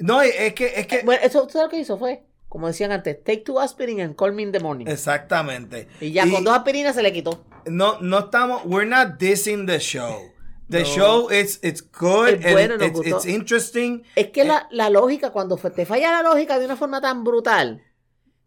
No, 0.00 0.20
es 0.20 0.52
que, 0.54 0.72
es 0.80 0.86
que, 0.88 1.02
Bueno, 1.04 1.22
eso, 1.24 1.42
¿tú 1.46 1.50
¿sabes 1.52 1.66
lo 1.66 1.70
que 1.70 1.78
hizo? 1.78 1.96
Fue, 1.96 2.24
como 2.54 2.68
decían 2.68 2.92
antes, 2.92 3.16
take 3.24 3.38
two 3.38 3.58
aspirin 3.58 4.00
and 4.00 4.14
call 4.14 4.30
me 4.32 4.44
in 4.44 4.52
the 4.52 4.60
morning. 4.60 4.86
exactamente. 4.86 5.88
Y 6.00 6.12
ya 6.12 6.24
con 6.30 6.44
dos 6.44 6.54
aspirinas 6.56 6.94
se 6.94 7.02
le 7.02 7.12
quitó. 7.12 7.44
no, 7.66 8.00
no 8.00 8.18
estamos, 8.20 8.62
we're 8.64 8.88
not 8.88 9.18
dissing 9.18 9.66
the 9.66 9.80
show. 9.80 10.30
The 10.70 10.82
No. 10.82 10.84
show, 10.86 11.30
it's, 11.32 11.58
it's 11.64 11.82
good, 11.82 12.28
Es 12.28 12.46
and 12.46 12.52
bueno, 12.52 12.74
it's, 13.04 13.26
interesting. 13.26 14.04
Es 14.14 14.28
que 14.28 14.44
la, 14.44 14.68
la 14.70 14.88
lógica, 14.88 15.30
cuando 15.30 15.56
te 15.56 15.84
falla 15.84 16.12
la 16.12 16.22
lógica 16.22 16.60
de 16.60 16.66
una 16.66 16.76
forma 16.76 17.00
tan 17.00 17.24
brutal, 17.24 17.82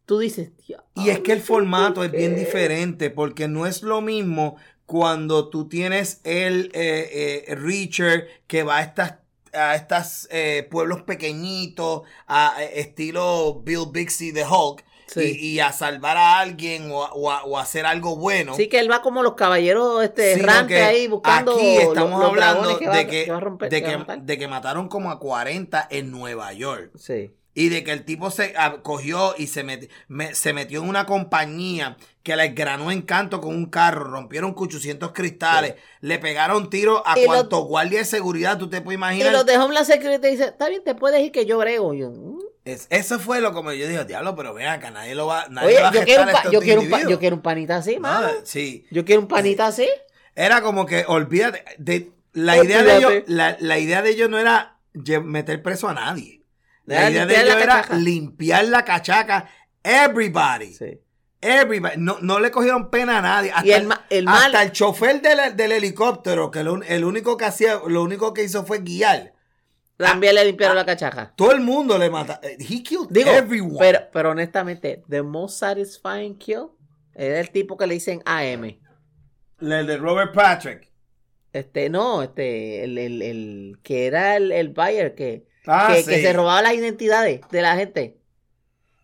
tú 0.06 0.20
dices, 0.20 0.56
"Tío, 0.56 0.82
Y 0.96 1.10
es 1.10 1.20
que 1.20 1.34
el 1.34 1.42
formato 1.42 2.02
es 2.06 2.12
bien 2.14 2.38
diferente 2.38 3.10
porque 3.10 3.50
no 3.50 3.66
es 3.66 3.84
lo 3.84 4.00
mismo 4.00 4.56
cuando 4.86 5.50
tú 5.50 5.68
tienes 5.68 6.22
el 6.24 6.72
eh, 6.74 7.44
eh, 7.50 7.56
Reacher 7.56 8.30
que 8.48 8.64
va 8.64 8.78
a 8.78 8.84
estas 8.84 9.16
a 9.58 9.76
estos 9.76 10.28
pueblos 10.70 11.02
pequeñitos, 11.04 12.02
a, 12.28 12.56
eh, 12.64 12.80
estilo 12.82 13.62
Bill 13.64 13.88
Bixby 13.92 14.32
de 14.32 14.44
Hulk, 14.46 14.84
Sí. 15.10 15.38
y, 15.40 15.48
y 15.54 15.60
a 15.62 15.72
salvar 15.72 16.18
a 16.18 16.40
alguien 16.40 16.92
o 16.92 17.02
a, 17.02 17.14
o 17.14 17.30
o 17.30 17.58
hacer 17.58 17.86
algo 17.86 18.18
bueno. 18.18 18.56
Sí, 18.56 18.68
que 18.68 18.78
él 18.78 18.92
va 18.92 19.02
como 19.02 19.24
los 19.24 19.36
caballeros 19.36 20.04
este, 20.04 20.34
errantes 20.34 20.84
ahí 20.84 21.08
buscando 21.08 21.56
Aquí 21.56 21.78
estamos 21.78 22.20
los 22.20 22.30
hablando 22.30 22.78
que 22.78 22.88
va- 22.88 22.96
de, 22.98 23.08
que, 23.08 23.24
que 23.24 23.40
romper, 23.40 23.70
de, 23.70 23.82
que 23.84 23.98
de 24.20 24.38
que 24.38 24.48
mataron 24.50 24.90
como 24.90 25.10
a 25.10 25.18
40 25.18 25.88
en 25.92 26.12
Nueva 26.12 26.52
York. 26.52 26.92
Sí. 26.98 27.32
Y 27.60 27.70
de 27.70 27.84
que 27.84 27.92
el 27.92 28.06
tipo 28.06 28.30
se 28.30 28.54
ah, 28.56 28.78
cogió 28.84 29.34
y 29.36 29.48
se, 29.48 29.66
meti- 29.66 29.90
me- 30.08 30.36
se 30.36 30.54
metió 30.54 30.84
en 30.84 30.88
una 30.90 31.08
compañía 31.08 31.98
que 32.22 32.36
le 32.36 32.50
granó 32.50 32.92
en 32.92 33.02
canto 33.02 33.42
con 33.42 33.56
un 33.56 33.66
carro, 33.66 34.04
rompieron 34.04 34.54
800 34.56 35.12
cristales, 35.12 35.74
le 36.02 36.20
pegaron 36.20 36.70
tiros 36.70 37.02
a 37.04 37.18
Y 37.20 37.26
cuantos 37.26 37.66
guardias 37.66 38.02
de 38.12 38.18
seguridad 38.18 38.60
tú 38.60 38.70
te 38.70 38.82
puedes 38.82 38.98
Y 38.98 39.00
imaginar. 39.00 39.32
los 39.34 39.44
de 39.48 39.58
Homeland 39.58 39.88
Security 39.88 40.28
dicen, 40.28 40.50
está 40.50 40.70
bien, 40.70 40.84
te 40.84 40.94
puedes 40.94 41.20
ir 41.26 41.32
que 41.32 41.48
yo 41.48 41.58
brego. 41.58 41.96
Y 41.96 42.02
yo, 42.02 42.12
"Mm". 42.12 42.38
Es- 42.64 42.86
eso 42.92 43.18
fue 43.18 43.42
lo 43.42 43.54
como 43.54 43.72
yo 43.72 43.88
dije, 43.88 44.06
diablo, 44.06 44.36
pero 44.36 44.54
ven 44.54 44.68
acá, 44.68 44.92
nadie 44.92 45.16
lo 45.16 45.26
va, 45.26 45.48
nadie 45.50 45.70
Oye, 45.70 45.82
va 45.82 45.90
a 45.90 45.94
yo 45.94 46.04
quiero, 46.04 46.24
un 46.24 46.30
a 46.30 46.32
pa- 46.34 46.52
yo, 46.52 46.60
quiero 46.62 46.82
un 46.82 46.90
pa- 46.92 47.10
yo 47.10 47.18
quiero 47.20 47.36
un 47.38 47.42
panita 47.42 47.78
así, 47.78 47.98
mano. 47.98 48.28
Sí. 48.44 48.86
Yo 48.92 49.04
quiero 49.04 49.22
un 49.22 49.28
panita 49.28 49.66
así. 49.66 49.90
Era 50.36 50.62
como 50.62 50.86
que, 50.86 51.06
olvídate, 51.08 51.64
de, 51.80 52.12
la, 52.34 52.64
idea 52.64 52.84
de 52.84 52.98
ellos, 52.98 53.10
Olvídate. 53.10 53.34
la, 53.34 53.58
la 53.60 53.80
idea 53.80 54.04
de 54.04 54.12
ellos 54.12 54.30
no 54.30 54.38
era 54.38 54.78
meter 55.24 55.64
preso 55.64 55.88
a 55.90 55.96
nadie. 55.96 56.37
La 56.96 57.10
idea 57.12 57.26
de 57.26 57.34
limpiar 57.34 57.46
la 57.46 57.52
ellos 57.54 57.64
era 57.64 57.76
cachaca. 57.82 57.96
limpiar 57.98 58.66
la 58.66 58.86
cachaca. 58.86 59.50
Everybody. 59.84 60.74
Sí. 60.74 61.00
Everybody. 61.42 61.96
No, 61.98 62.18
no 62.22 62.40
le 62.40 62.50
cogieron 62.52 62.90
pena 62.90 63.20
a 63.20 63.22
nadie. 63.22 63.52
Hasta 63.52 63.68
Y 63.68 63.72
el 63.72 63.86
mal- 63.88 64.00
hasta 64.28 64.64
el 64.64 64.72
chofer 64.72 65.22
del, 65.22 65.56
del 65.56 65.72
helicóptero, 65.72 66.50
que 66.50 66.64
lo, 66.64 66.82
el 66.82 67.04
único 67.06 67.38
que 67.38 67.46
hacía, 67.46 67.80
lo 67.88 68.04
único 68.04 68.34
que 68.34 68.44
hizo 68.44 68.66
fue 68.66 68.80
guiar. 68.80 69.34
También 69.98 70.36
le 70.36 70.46
limpiaron 70.46 70.76
la 70.76 70.86
cachaca. 70.86 71.34
Todo 71.36 71.52
el 71.52 71.60
mundo 71.62 71.98
le 71.98 72.10
mata. 72.10 72.40
eh, 72.44 72.58
He 72.60 72.84
killed 72.84 73.08
Digo, 73.10 73.32
everyone. 73.32 73.78
pero, 73.80 74.00
pero 74.14 74.32
honestamente, 74.32 75.04
the 75.10 75.22
most 75.24 75.60
satisfying 75.60 76.38
kill 76.38 76.68
era 77.16 77.40
el 77.40 77.50
tipo 77.50 77.78
que 77.78 77.88
le 77.88 77.96
dicen 77.96 78.22
AM. 78.26 78.64
el 79.60 79.88
de 79.88 79.98
Robert 79.98 80.34
Patrick. 80.34 80.92
Este, 81.52 81.90
no, 81.90 82.22
este, 82.22 82.84
el, 82.84 82.98
el, 83.00 83.22
el 83.24 83.80
que 83.82 84.06
era 84.06 84.36
el, 84.36 84.52
el 84.52 84.70
buyer 84.70 85.16
que, 85.16 85.48
Ah, 85.68 85.90
que, 85.94 86.04
sí. 86.04 86.10
que 86.10 86.22
se 86.22 86.34
robaba 86.34 86.62
las 86.62 86.74
identidades 86.74 87.42
de 87.52 87.62
la 87.62 87.76
gente. 87.76 88.18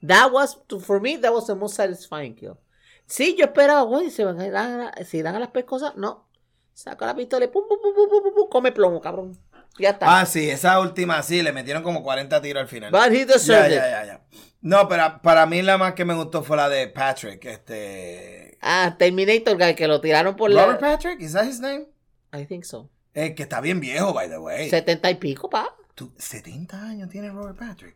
That 0.06 0.32
was, 0.32 0.58
for 0.82 1.00
me, 1.00 1.18
that 1.18 1.32
was 1.32 1.48
the 1.48 1.56
most 1.56 1.76
satisfying 1.76 2.36
kill. 2.36 2.58
Sí, 3.06 3.36
yo 3.38 3.46
esperaba, 3.46 3.82
güey, 3.84 4.10
se 4.10 4.24
van 4.24 4.40
a 4.40 4.48
ir 4.48 4.56
a, 4.56 4.94
se 5.06 5.18
irán 5.18 5.36
a 5.36 5.40
las 5.40 5.50
pescosas. 5.50 5.96
No. 5.96 6.28
Saca 6.74 7.06
la 7.06 7.16
pistola 7.16 7.46
y 7.46 7.48
pum, 7.50 7.64
pum, 7.68 7.78
pum, 7.82 7.94
pum, 7.96 8.10
pum, 8.24 8.34
pum, 8.34 8.50
come 8.50 8.72
plomo, 8.72 9.00
cabrón. 9.00 9.38
Ya 9.78 9.92
está. 9.92 10.20
Ah, 10.20 10.26
sí, 10.26 10.50
esa 10.50 10.80
última 10.80 11.22
sí, 11.24 11.42
le 11.42 11.52
metieron 11.52 11.84
como 11.84 12.04
40 12.04 12.42
tiros 12.42 12.62
al 12.62 12.68
final. 12.68 12.92
But 12.92 13.12
he 13.12 13.20
Ya, 13.20 13.26
deserved 13.26 13.72
ya, 13.72 13.88
it. 13.88 13.92
ya, 13.92 14.06
ya. 14.06 14.22
No, 14.62 14.88
pero 14.88 15.20
para 15.22 15.46
mí 15.46 15.62
la 15.62 15.78
más 15.78 15.94
que 15.94 16.06
me 16.06 16.14
gustó 16.14 16.44
fue 16.44 16.58
la 16.58 16.70
de 16.70 16.88
Patrick. 16.88 17.44
Este. 17.46 18.58
Ah, 18.62 18.96
Terminator 18.98 19.58
Guy, 19.58 19.76
que 19.76 19.88
lo 19.88 20.00
tiraron 20.00 20.36
por 20.36 20.52
Robert 20.52 20.82
la... 20.82 20.92
Patrick, 20.92 21.22
¿is 21.22 21.34
that 21.34 21.46
his 21.46 21.60
name? 21.60 21.88
I 22.34 22.46
think 22.46 22.64
so. 22.64 22.90
Eh, 23.14 23.36
que 23.36 23.44
está 23.44 23.62
bien 23.62 23.80
viejo, 23.80 24.14
by 24.14 24.30
the 24.30 24.38
way. 24.38 24.70
Setenta 24.70 25.10
y 25.12 25.16
pico, 25.16 25.50
pa. 25.50 25.76
Tú- 25.96 26.14
70 26.18 26.82
años 26.82 27.10
tiene 27.10 27.30
Robert 27.32 27.58
Patrick. 27.58 27.96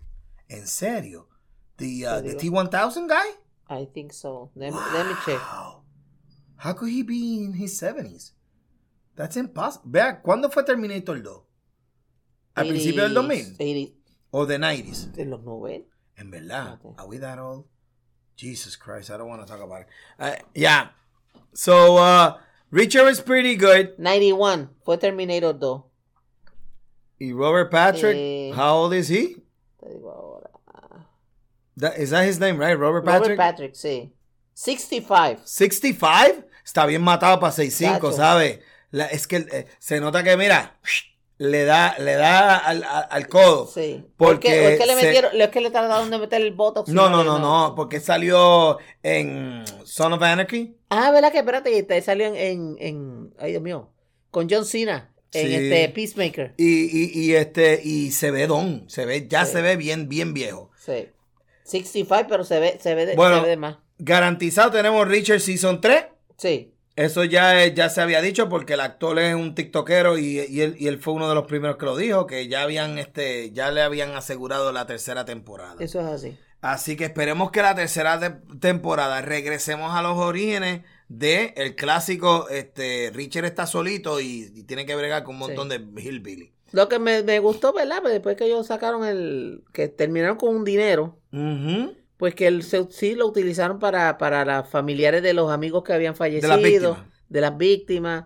¿En 0.50 0.68
serio? 0.68 1.28
The, 1.78 2.06
uh, 2.08 2.22
the 2.22 2.36
digo. 2.36 2.64
T-1000 2.70 3.08
guy? 3.08 3.26
I 3.70 3.86
think 3.86 4.14
so. 4.14 4.52
Let 4.56 4.72
me, 4.72 4.80
let 4.94 5.06
me 5.06 5.14
check. 5.26 5.40
How 6.58 6.74
could 6.74 6.90
he 6.92 7.04
be 7.04 7.44
in 7.44 7.54
his 7.54 7.80
70s? 7.80 8.32
That's 9.16 9.36
impossible. 9.36 9.90
Vea, 9.92 10.22
¿cuándo 10.22 10.50
fue 10.52 10.64
Terminator 10.64 11.22
2? 11.22 11.44
¿Al 12.56 12.68
principio 12.68 13.04
del 13.04 13.14
2000? 13.14 13.56
80 13.60 13.94
¿O 14.32 14.46
de 14.46 14.58
90s? 14.58 15.12
de 15.14 15.26
los 15.26 15.44
90. 15.44 15.88
En 16.18 16.32
verdad. 16.32 16.74
Okay. 16.74 16.92
Are 16.98 17.08
we 17.08 17.18
that 17.20 17.38
old? 17.40 17.66
Jesus 18.36 18.76
Christ, 18.78 19.10
I 19.10 19.18
don't 19.18 19.28
want 19.30 19.42
to 19.46 19.48
talk 19.48 19.62
about 19.62 19.82
it. 19.82 19.88
Uh, 20.20 20.36
yeah. 20.56 20.90
So, 21.54 21.98
uh, 21.98 22.38
Richard 22.72 23.08
is 23.10 23.20
pretty 23.22 23.56
good. 23.56 23.96
91. 24.00 24.70
Fue 24.84 24.98
Terminator 24.98 25.54
2. 25.54 25.84
Y 27.20 27.32
Robert 27.34 27.70
Patrick, 27.72 28.16
Eh. 28.16 28.52
how 28.56 28.84
old 28.84 28.94
is 28.94 29.10
he? 29.10 29.38
Te 29.80 29.90
digo 29.90 30.12
ahora. 30.12 30.50
That, 31.78 31.98
is 31.98 32.10
that 32.12 32.26
his 32.26 32.40
name, 32.40 32.58
right? 32.60 32.78
Robert 32.78 33.06
Robert 33.06 33.22
Patrick? 33.38 33.38
Patrick, 33.38 33.76
sí. 33.76 34.12
65. 34.54 35.42
65? 35.46 36.44
Está 36.66 36.86
bien 36.86 37.02
matado 37.02 37.40
para 37.40 37.52
6'5, 37.54 38.10
Chacho. 38.10 38.12
¿sabe? 38.12 38.62
la- 38.92 39.06
es 39.08 39.28
que 39.28 39.38
eh, 39.52 39.68
se 39.80 40.00
nota 40.00 40.24
que, 40.24 40.36
mira, 40.38 40.78
le 41.38 41.66
da, 41.66 41.96
le 42.00 42.14
da 42.16 42.58
al, 42.58 42.84
al- 42.84 43.08
al 43.10 43.28
codo. 43.28 43.68
Sí. 43.68 44.04
Porque 44.18 44.74
es 44.74 44.80
que 44.80 44.86
le 44.88 44.96
se- 44.96 45.06
metieron, 45.06 45.32
es 45.42 45.50
que 45.50 45.62
le 45.62 45.70
trataron 45.70 46.10
de 46.10 46.18
meter 46.18 46.42
el 46.42 46.54
botox. 46.54 46.90
No, 46.90 47.10
no, 47.10 47.24
no, 47.24 47.38
no, 47.38 47.76
porque 47.76 48.00
salió 48.00 48.80
en 49.04 49.64
Son 49.86 50.14
of 50.14 50.22
Anarchy. 50.22 50.76
Ah, 50.90 51.12
¿verdad 51.12 51.32
que 51.32 51.40
espérate? 51.40 51.84
Te 51.84 52.02
salió 52.02 52.26
en, 52.28 52.36
en, 52.36 52.76
en- 52.80 53.34
ay 53.40 53.52
Dios 53.52 53.62
mío, 53.62 53.92
con 54.32 54.48
John 54.50 54.66
Cena 54.66 55.14
en 55.34 55.48
Sí. 55.48 55.54
este 55.56 55.90
Peacemaker. 55.90 56.54
Y, 56.58 56.86
y, 56.86 57.12
y 57.14 57.36
este, 57.36 57.82
y 57.84 58.12
se 58.12 58.32
ve 58.32 58.48
don, 58.48 58.90
se 58.90 59.06
ve, 59.06 59.28
ya 59.28 59.46
Sí. 59.46 59.54
se 59.54 59.62
ve 59.62 59.76
bien, 59.76 60.08
bien 60.10 60.34
viejo. 60.34 60.72
Sí. 60.84 61.10
65, 61.64 62.26
pero 62.30 62.44
se 62.46 62.60
ve, 62.60 62.78
se 62.82 62.96
ve 62.96 63.06
de, 63.06 63.16
Bueno. 63.16 63.38
se 63.38 63.44
ve 63.44 63.50
de 63.50 63.58
más. 63.58 63.78
Garantizado 64.00 64.72
tenemos 64.72 65.08
Richard 65.08 65.42
Season 65.42 65.82
3. 65.82 66.06
Sí. 66.38 66.74
Eso 66.96 67.24
ya, 67.26 67.64
es- 67.64 67.76
ya 67.76 67.90
se 67.90 68.02
había 68.02 68.22
dicho 68.22 68.50
porque 68.50 68.74
el 68.74 68.80
actor 68.80 69.20
es 69.20 69.36
un 69.36 69.54
tiktokero 69.54 70.18
y, 70.18 70.40
y 70.50 70.62
él, 70.62 70.76
y 70.80 70.88
él 70.88 70.98
fue 71.00 71.14
uno 71.14 71.30
de 71.30 71.36
los 71.36 71.46
primeros 71.46 71.78
que 71.78 71.86
lo 71.86 71.96
dijo, 71.96 72.26
que 72.26 72.48
ya 72.48 72.64
habían, 72.64 72.98
este, 72.98 73.52
ya 73.52 73.70
le 73.70 73.82
habían 73.82 74.16
asegurado 74.16 74.72
la 74.72 74.88
tercera 74.88 75.24
temporada. 75.26 75.76
Eso 75.80 76.00
es 76.00 76.06
así. 76.08 76.38
Así 76.62 76.96
que 76.96 77.04
esperemos 77.06 77.52
que 77.52 77.62
la 77.62 77.76
tercera 77.76 78.20
te- 78.20 78.58
temporada 78.60 79.22
regresemos 79.22 79.94
a 79.94 80.02
los 80.02 80.18
orígenes 80.18 80.82
de 81.10 81.54
el 81.58 81.76
clásico, 81.76 82.48
este, 82.50 83.12
Richard 83.14 83.46
está 83.46 83.66
solito 83.66 84.20
y, 84.20 84.52
y 84.56 84.64
tiene 84.64 84.86
que 84.86 84.96
bregar 84.96 85.24
con 85.24 85.36
un 85.36 85.40
montón 85.40 85.70
de 85.70 85.76
hillbilly. 85.78 86.52
Lo 86.74 86.90
que 86.90 87.00
me, 87.00 87.24
me 87.24 87.40
gustó, 87.40 87.72
¿verdad? 87.72 88.00
Pues 88.02 88.14
después 88.14 88.36
que 88.36 88.46
ellos 88.46 88.68
sacaron 88.68 89.06
el. 89.06 89.64
que 89.74 89.88
terminaron 89.88 90.38
con 90.38 90.54
un 90.56 90.66
dinero, 90.66 91.18
pues 92.18 92.36
que 92.36 92.48
el, 92.48 92.64
sí 92.64 93.16
lo 93.16 93.26
utilizaron 93.28 93.80
para, 93.80 94.18
para 94.18 94.44
las 94.44 94.70
familiares 94.70 95.24
de 95.24 95.34
los 95.34 95.50
amigos 95.52 95.84
que 95.84 95.94
habían 95.94 96.16
fallecido, 96.16 96.50
las 96.50 96.62
víctimas. 96.62 97.00
de 97.30 97.42
las 97.42 97.58
víctimas. 97.58 98.26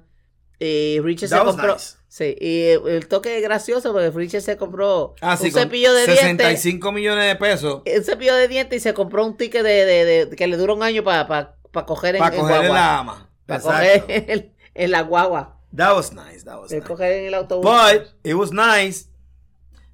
Y 0.60 1.00
Richard 1.02 1.30
That 1.30 1.40
se 1.40 1.46
compró. 1.46 1.74
nice. 1.74 1.96
Sí, 2.08 2.36
y 2.40 2.62
el, 2.90 3.08
toque 3.08 3.38
es 3.38 3.42
gracioso 3.44 3.94
porque 3.94 4.10
Richard 4.12 4.42
se 4.42 4.58
compró 4.58 5.16
Ah, 5.22 5.38
sí, 5.38 5.46
un 5.48 5.52
cepillo 5.54 5.94
de 5.94 6.02
dientes. 6.06 6.20
65 6.20 6.92
millones 6.92 7.26
de 7.26 7.36
pesos 7.38 7.82
Un 7.86 8.04
cepillo 8.04 8.36
de 8.36 8.48
dientes 8.48 8.78
y 8.78 8.80
se 8.82 8.94
compró 8.94 9.26
un 9.26 9.38
ticket 9.38 9.64
de, 9.64 9.86
de- 9.86 10.26
de- 10.26 10.36
que 10.36 10.48
le 10.48 10.58
dura 10.58 10.74
un 10.74 10.84
año 10.84 11.04
para 11.04 11.56
coger 11.72 12.16
en, 12.16 12.20
para 12.20 12.36
en 12.36 12.42
coger 12.42 12.66
en 12.66 12.74
la 12.74 13.00
ama. 13.00 13.30
Para 13.46 13.62
coger 13.62 14.06
en, 14.08 14.54
en 14.74 14.92
la 14.92 15.02
guagua. 15.02 15.58
That 15.76 15.96
was 15.96 16.12
nice, 16.12 16.44
that 16.44 16.60
was 16.60 16.72
nice. 16.72 16.84
coger 16.84 17.12
en 17.12 17.26
el 17.28 17.34
autobús. 17.34 17.64
But 17.64 18.14
it 18.24 18.36
was 18.36 18.52
nice. 18.52 19.08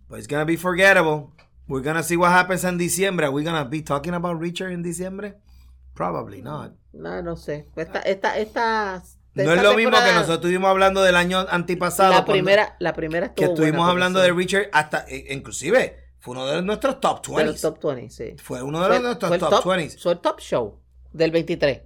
But 0.10 0.20
it's 0.20 0.28
gonna 0.28 0.46
be 0.46 0.58
forgettable. 0.58 1.34
We're 1.68 1.84
gonna 1.84 2.04
see 2.04 2.16
what 2.18 2.32
happens 2.32 2.63
in 2.63 2.78
Diciembre. 2.78 3.26
Are 3.26 3.32
we 3.32 3.44
gonna 3.44 3.66
be 3.66 3.82
talking 3.82 4.13
about 4.13 4.40
Richard 4.40 4.72
in 4.72 4.82
Diciembre? 4.82 5.36
Probably 5.94 6.42
not. 6.42 6.72
No, 6.94 7.22
no 7.22 7.36
sé. 7.36 7.68
Esta, 7.76 8.00
esta, 8.02 8.38
esta, 8.38 9.04
No 9.34 9.54
es 9.54 9.62
lo 9.62 9.76
mismo 9.76 9.98
que 9.98 10.13
nosotros 10.13 10.38
estuvimos 10.38 10.70
hablando 10.70 11.04
del 11.04 11.16
año 11.16 11.46
antipasado. 11.50 12.12
La 12.12 12.26
primera, 12.26 12.76
la 12.80 12.94
primera 12.94 13.34
que 13.34 13.46
estuvimos 13.46 13.88
hablando 13.88 14.20
de 14.20 14.32
Richard 14.32 14.70
hasta, 14.72 15.06
eh, 15.08 15.28
inclusive, 15.30 15.98
fue 16.20 16.34
uno 16.34 16.46
de 16.48 16.62
nuestros 16.62 17.00
top 17.00 17.26
de 17.28 17.36
20. 17.36 17.52
los 17.52 17.62
top 17.62 17.84
20, 17.84 18.10
sí. 18.10 18.36
Fue 18.42 18.63
uno 18.63 18.80
de 18.80 18.88
Fue- 18.88 18.96
los 18.96 19.04
nuestros 19.04 19.30
fue 19.30 19.40
top, 19.40 19.66
20. 19.66 19.98
Fue 20.00 20.12
el 20.13 20.20
top 20.20 20.40
show 20.40 20.80
del 21.13 21.32
23. 21.32 21.82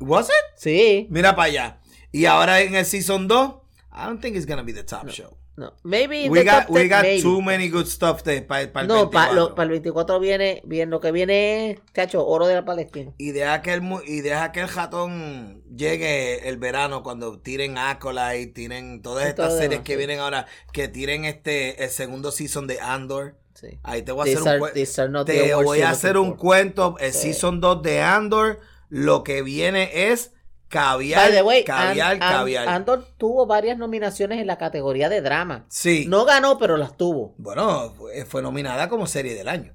Was 0.00 0.28
it? 0.28 0.34
Sí. 0.56 1.06
Mira 1.10 1.34
para 1.36 1.48
allá. 1.48 1.80
Y 2.12 2.24
ahora 2.24 2.60
en 2.60 2.74
el 2.74 2.86
season 2.86 3.28
2, 3.28 3.54
I 3.92 4.04
don't 4.06 4.20
think 4.20 4.36
it's 4.36 4.46
gonna 4.46 4.62
be 4.62 4.72
the 4.72 4.84
top 4.84 5.08
show. 5.10 5.36
No. 5.56 5.74
Maybe 5.82 6.30
We 6.30 6.42
got, 6.42 6.62
top 6.66 6.70
we 6.70 6.80
10, 6.84 6.88
got 6.88 7.02
maybe. 7.02 7.22
too 7.22 7.42
many 7.42 7.68
good 7.68 7.84
stuff 7.86 8.22
para 8.22 8.62
el 8.62 8.86
No, 8.86 9.10
para 9.10 9.32
24. 9.34 9.62
el 9.62 9.68
24 9.68 10.20
viene, 10.20 10.62
bien, 10.64 10.88
lo 10.88 11.00
que 11.00 11.12
viene 11.12 11.72
es, 11.72 11.80
cacho, 11.92 12.26
oro 12.26 12.46
de 12.46 12.54
la 12.54 12.64
Palestina. 12.64 13.12
Y 13.18 13.32
deja 13.32 13.60
que 13.60 13.74
el, 13.74 13.82
y 14.06 14.22
deja 14.22 14.52
que 14.52 14.60
el 14.60 14.68
ratón 14.70 15.62
llegue 15.76 16.48
el 16.48 16.56
verano 16.56 17.02
cuando 17.02 17.40
tiren 17.40 17.76
Acolyte, 17.76 18.46
tiren 18.54 19.02
todas 19.02 19.26
Y 19.26 19.28
estas 19.28 19.52
series 19.52 19.70
demás, 19.70 19.84
que 19.84 19.92
sí. 19.92 19.98
vienen 19.98 20.20
ahora, 20.20 20.46
que 20.72 20.88
tiren 20.88 21.26
este 21.26 21.84
el 21.84 21.90
segundo 21.90 22.32
season 22.32 22.66
de 22.66 22.80
Andor. 22.80 23.36
Sí. 23.60 23.78
Ahí 23.82 24.02
te 24.02 24.12
voy 24.12 24.22
a 24.22 24.24
These 24.24 24.38
hacer 24.38 24.42
un, 24.42 24.48
are- 24.48 24.60
cue- 24.60 24.72
these 24.72 25.00
are 25.02 25.10
not 25.10 25.26
the 25.26 25.32
te 25.34 25.54
voy 25.54 25.80
a 25.82 25.90
hacer 25.90 26.16
un 26.16 26.34
cuento. 26.34 26.96
El 26.98 27.12
season 27.12 27.60
2 27.60 27.82
de 27.82 28.00
Andor, 28.00 28.60
lo 28.88 29.22
que 29.22 29.42
viene 29.42 30.10
es 30.10 30.32
caviar, 30.68 31.20
By 31.24 31.32
the 31.32 31.42
way, 31.42 31.64
caviar, 31.64 32.18
caviar. 32.18 32.68
Andor 32.68 33.04
tuvo 33.18 33.44
varias 33.46 33.76
nominaciones 33.76 34.38
en 34.40 34.46
la 34.46 34.56
categoría 34.56 35.08
de 35.10 35.20
drama. 35.20 35.66
sí. 35.68 36.06
No 36.08 36.24
ganó, 36.24 36.58
pero 36.58 36.76
las 36.78 36.96
tuvo 36.96 37.34
Bueno, 37.38 37.92
fue, 38.26 38.40
nominada 38.40 38.88
como 38.88 39.06
serie 39.06 39.34
del 39.34 39.48
año. 39.48 39.74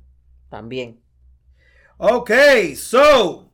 también. 0.50 1.02
Ok, 1.98 2.32
so, 2.76 3.52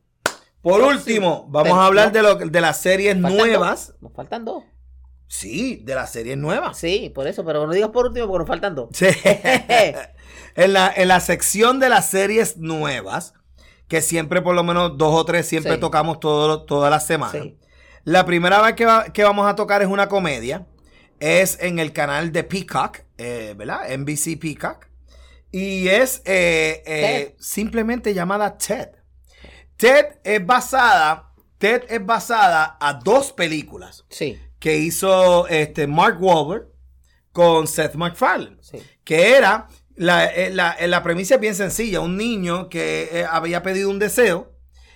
por 0.62 0.80
Próximo. 0.80 0.88
último, 0.88 1.46
vamos 1.48 1.68
Pero, 1.70 1.80
a 1.80 1.86
hablar 1.86 2.06
no. 2.06 2.12
de, 2.12 2.22
lo, 2.22 2.34
de 2.36 2.60
las 2.60 2.80
series 2.80 3.16
nuevas. 3.16 3.88
dos. 3.88 3.96
Nos 4.02 4.12
faltan 4.14 4.44
dos. 4.44 4.64
Sí, 5.34 5.80
de 5.82 5.94
las 5.94 6.12
series 6.12 6.36
nuevas. 6.36 6.76
Sí, 6.76 7.10
por 7.14 7.26
eso, 7.26 7.42
pero 7.42 7.66
no 7.66 7.72
digas 7.72 7.88
por 7.88 8.04
último 8.06 8.26
porque 8.26 8.40
nos 8.40 8.48
faltan 8.48 8.74
dos. 8.74 8.90
Sí. 8.92 9.06
en, 10.56 10.72
la, 10.74 10.92
en 10.94 11.08
la 11.08 11.20
sección 11.20 11.80
de 11.80 11.88
las 11.88 12.10
series 12.10 12.58
nuevas, 12.58 13.32
que 13.88 14.02
siempre 14.02 14.42
por 14.42 14.54
lo 14.54 14.62
menos 14.62 14.98
dos 14.98 15.14
o 15.14 15.24
tres 15.24 15.46
siempre 15.48 15.74
Sí. 15.74 15.80
tocamos 15.80 16.20
todo, 16.20 16.64
todas 16.64 16.90
las 16.90 17.06
semanas. 17.06 17.42
Sí. 17.42 17.58
La 18.04 18.26
primera 18.26 18.60
vez 18.60 18.74
que, 18.74 18.84
va- 18.84 19.04
que 19.12 19.24
vamos 19.24 19.46
a 19.46 19.54
tocar 19.56 19.80
es 19.80 19.88
una 19.88 20.08
comedia. 20.08 20.66
Es 21.18 21.56
en 21.60 21.78
el 21.78 21.92
canal 21.94 22.30
de 22.32 22.44
Peacock, 22.44 22.98
eh, 23.16 23.54
¿verdad? 23.56 23.88
NBC 23.96 24.36
Peacock. 24.38 24.86
Y 25.50 25.88
es 25.88 26.20
eh, 26.26 26.82
eh, 26.84 27.36
simplemente 27.38 28.12
llamada 28.12 28.58
Ted. 28.58 28.88
Ted 29.78 30.06
es 30.24 30.44
basada, 30.44 31.32
Ted 31.58 31.84
es 31.88 32.04
basada 32.04 32.76
a 32.80 32.94
dos 32.94 33.32
películas 33.32 34.04
Sí, 34.10 34.38
que 34.62 34.76
hizo 34.78 35.48
este 35.48 35.88
Mark 35.88 36.18
Wahlberg 36.22 36.68
con 37.32 37.66
Seth 37.66 37.94
MacFarlane 37.96 38.58
sí. 38.60 38.78
que 39.02 39.34
era 39.36 39.66
la, 39.96 40.26
eh, 40.26 40.50
la, 40.54 40.70
eh, 40.78 40.86
la 40.86 41.02
premisa 41.02 41.34
es 41.34 41.40
bien 41.40 41.56
sencilla, 41.56 42.00
un 42.00 42.16
niño 42.16 42.68
que 42.68 43.08
eh, 43.12 43.26
había 43.28 43.60
pedido 43.64 43.90
un 43.90 43.98
deseo 43.98 44.52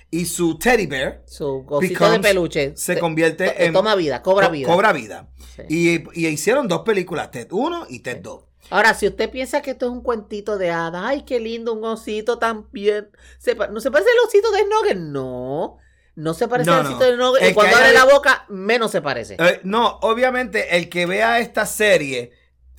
y 0.08 0.26
su 0.26 0.56
teddy 0.56 0.86
bear 0.86 1.24
Su 1.26 1.64
Becomes- 1.66 2.12
de 2.12 2.20
peluche. 2.20 2.76
se 2.76 2.94
te- 2.94 3.00
convierte 3.00 3.48
to- 3.48 3.54
en 3.60 3.72
Toma 3.72 3.96
vida, 3.96 4.22
cobra 4.22 4.46
co- 4.46 4.52
vida. 4.52 4.68
cobra 4.68 4.92
vida. 4.92 5.28
Sí. 5.56 5.62
Y, 5.68 6.20
y 6.20 6.28
hicieron 6.28 6.68
dos 6.68 6.82
películas, 6.82 7.32
Ted 7.32 7.48
1 7.50 7.86
y 7.90 8.00
Ted 8.00 8.18
2. 8.22 8.44
Ahora, 8.70 8.94
si 8.94 9.06
usted 9.08 9.30
piensa 9.30 9.62
que 9.62 9.72
esto 9.72 9.86
es 9.86 9.92
un 9.92 10.02
cuentito 10.02 10.58
de 10.58 10.70
hadas, 10.70 11.02
ay, 11.04 11.24
qué 11.24 11.40
lindo, 11.40 11.72
un 11.72 11.84
osito 11.84 12.38
tan 12.38 12.68
bien. 12.70 13.08
Se 13.38 13.54
¿No 13.54 13.80
se 13.80 13.90
parece 13.90 14.10
al 14.10 14.28
osito 14.28 14.50
de 14.52 14.64
Nugget? 14.64 14.98
No. 14.98 15.78
No 16.16 16.34
se 16.34 16.48
parece 16.48 16.68
No, 16.70 16.76
al 16.76 16.82
no. 16.84 16.88
osito 16.90 17.04
de 17.04 17.16
Nugget. 17.16 17.42
El 17.42 17.50
Y 17.50 17.54
cuando 17.54 17.70
que 17.70 17.76
abre 17.76 17.90
haya- 17.96 18.04
la 18.06 18.12
boca, 18.12 18.44
menos 18.48 18.90
se 18.90 19.00
parece. 19.02 19.36
Eh, 19.38 19.60
no, 19.62 19.98
obviamente 20.02 20.76
el 20.76 20.88
que 20.88 21.06
vea 21.06 21.38
esta 21.38 21.64
serie 21.66 22.32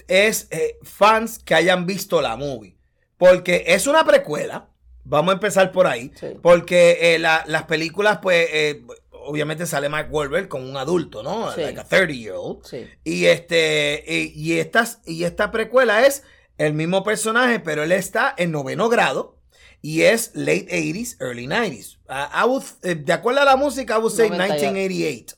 es 0.07 0.47
eh, 0.51 0.77
fans 0.83 1.39
que 1.39 1.55
hayan 1.55 1.85
visto 1.85 2.21
la 2.21 2.35
movie. 2.35 2.75
Porque 3.17 3.63
es 3.67 3.87
una 3.87 4.03
precuela. 4.05 4.69
Vamos 5.03 5.31
a 5.31 5.33
empezar 5.35 5.71
por 5.71 5.87
ahí. 5.87 6.11
Sí. 6.19 6.27
Porque 6.41 7.15
eh, 7.15 7.19
la- 7.19 7.43
las 7.47 7.63
películas, 7.63 8.19
pues, 8.21 8.47
eh, 8.51 8.83
obviamente 9.11 9.65
sale 9.65 9.87
Mark 9.89 10.07
Wahlberg 10.11 10.47
como 10.47 10.67
un 10.69 10.75
adulto, 10.77 11.23
¿no? 11.23 11.51
Sí. 11.53 11.61
Like 11.61 11.79
a 11.79 11.83
30 11.83 12.13
year 12.13 12.35
old. 12.37 12.63
Sí. 12.65 12.87
Y 13.03 13.25
este, 13.25 14.03
y, 14.07 14.33
y 14.35 14.59
estas, 14.59 14.99
y 15.05 15.23
esta 15.23 15.51
precuela 15.51 16.05
es 16.05 16.23
el 16.57 16.73
mismo 16.73 17.03
personaje, 17.03 17.59
pero 17.59 17.83
él 17.83 17.91
está 17.91 18.33
en 18.37 18.51
noveno 18.51 18.89
grado. 18.89 19.36
Y 19.81 20.01
es 20.01 20.31
late 20.35 20.67
80s, 20.69 21.17
early 21.19 21.47
90s. 21.47 21.97
Ah, 22.07 22.29
I 22.43 22.47
would- 22.47 22.63
eh, 22.83 22.95
de 22.95 23.13
acuerdo 23.13 23.41
a 23.41 23.45
la 23.45 23.55
música, 23.55 23.95
I 23.95 23.97
would 23.99 24.11
say 24.13 24.29
90 24.29 24.57
ya. 24.57 24.71
1988. 24.71 25.35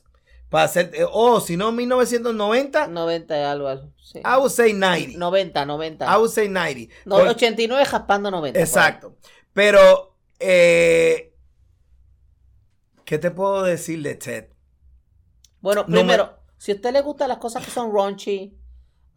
Para 0.48 0.64
hacer, 0.64 0.90
eh, 0.94 1.04
oh, 1.08 1.40
si 1.40 1.56
no 1.56 1.70
1990, 1.72 2.88
90 2.88 3.38
y 3.38 3.42
algo. 3.42 3.68
algo, 3.68 3.92
Sí. 4.02 4.18
I 4.18 4.36
would 4.38 4.50
say 4.50 4.72
90. 4.72 5.16
90, 5.18 5.64
90. 5.64 6.04
I 6.12 6.16
would 6.18 6.30
say 6.30 6.48
90. 6.48 6.92
No, 7.04 7.16
Por- 7.18 7.28
89 7.28 7.84
jaspando 7.84 8.30
90. 8.30 8.58
por 8.58 8.60
ahí. 8.60 8.64
exacto. 8.68 9.16
Pero, 9.52 10.16
eh, 10.40 11.32
¿qué 13.04 13.18
te 13.18 13.30
puedo 13.30 13.62
decir 13.62 14.02
de 14.02 14.14
Ted? 14.16 14.46
Bueno, 15.60 15.82
No 15.86 15.88
me- 15.88 15.98
primero, 16.00 16.38
si 16.58 16.72
a 16.72 16.74
usted 16.76 16.92
le 16.92 17.02
gustan 17.02 17.28
las 17.28 17.38
cosas 17.38 17.64
que 17.64 17.70
son 17.70 17.92
raunchy, 17.94 18.56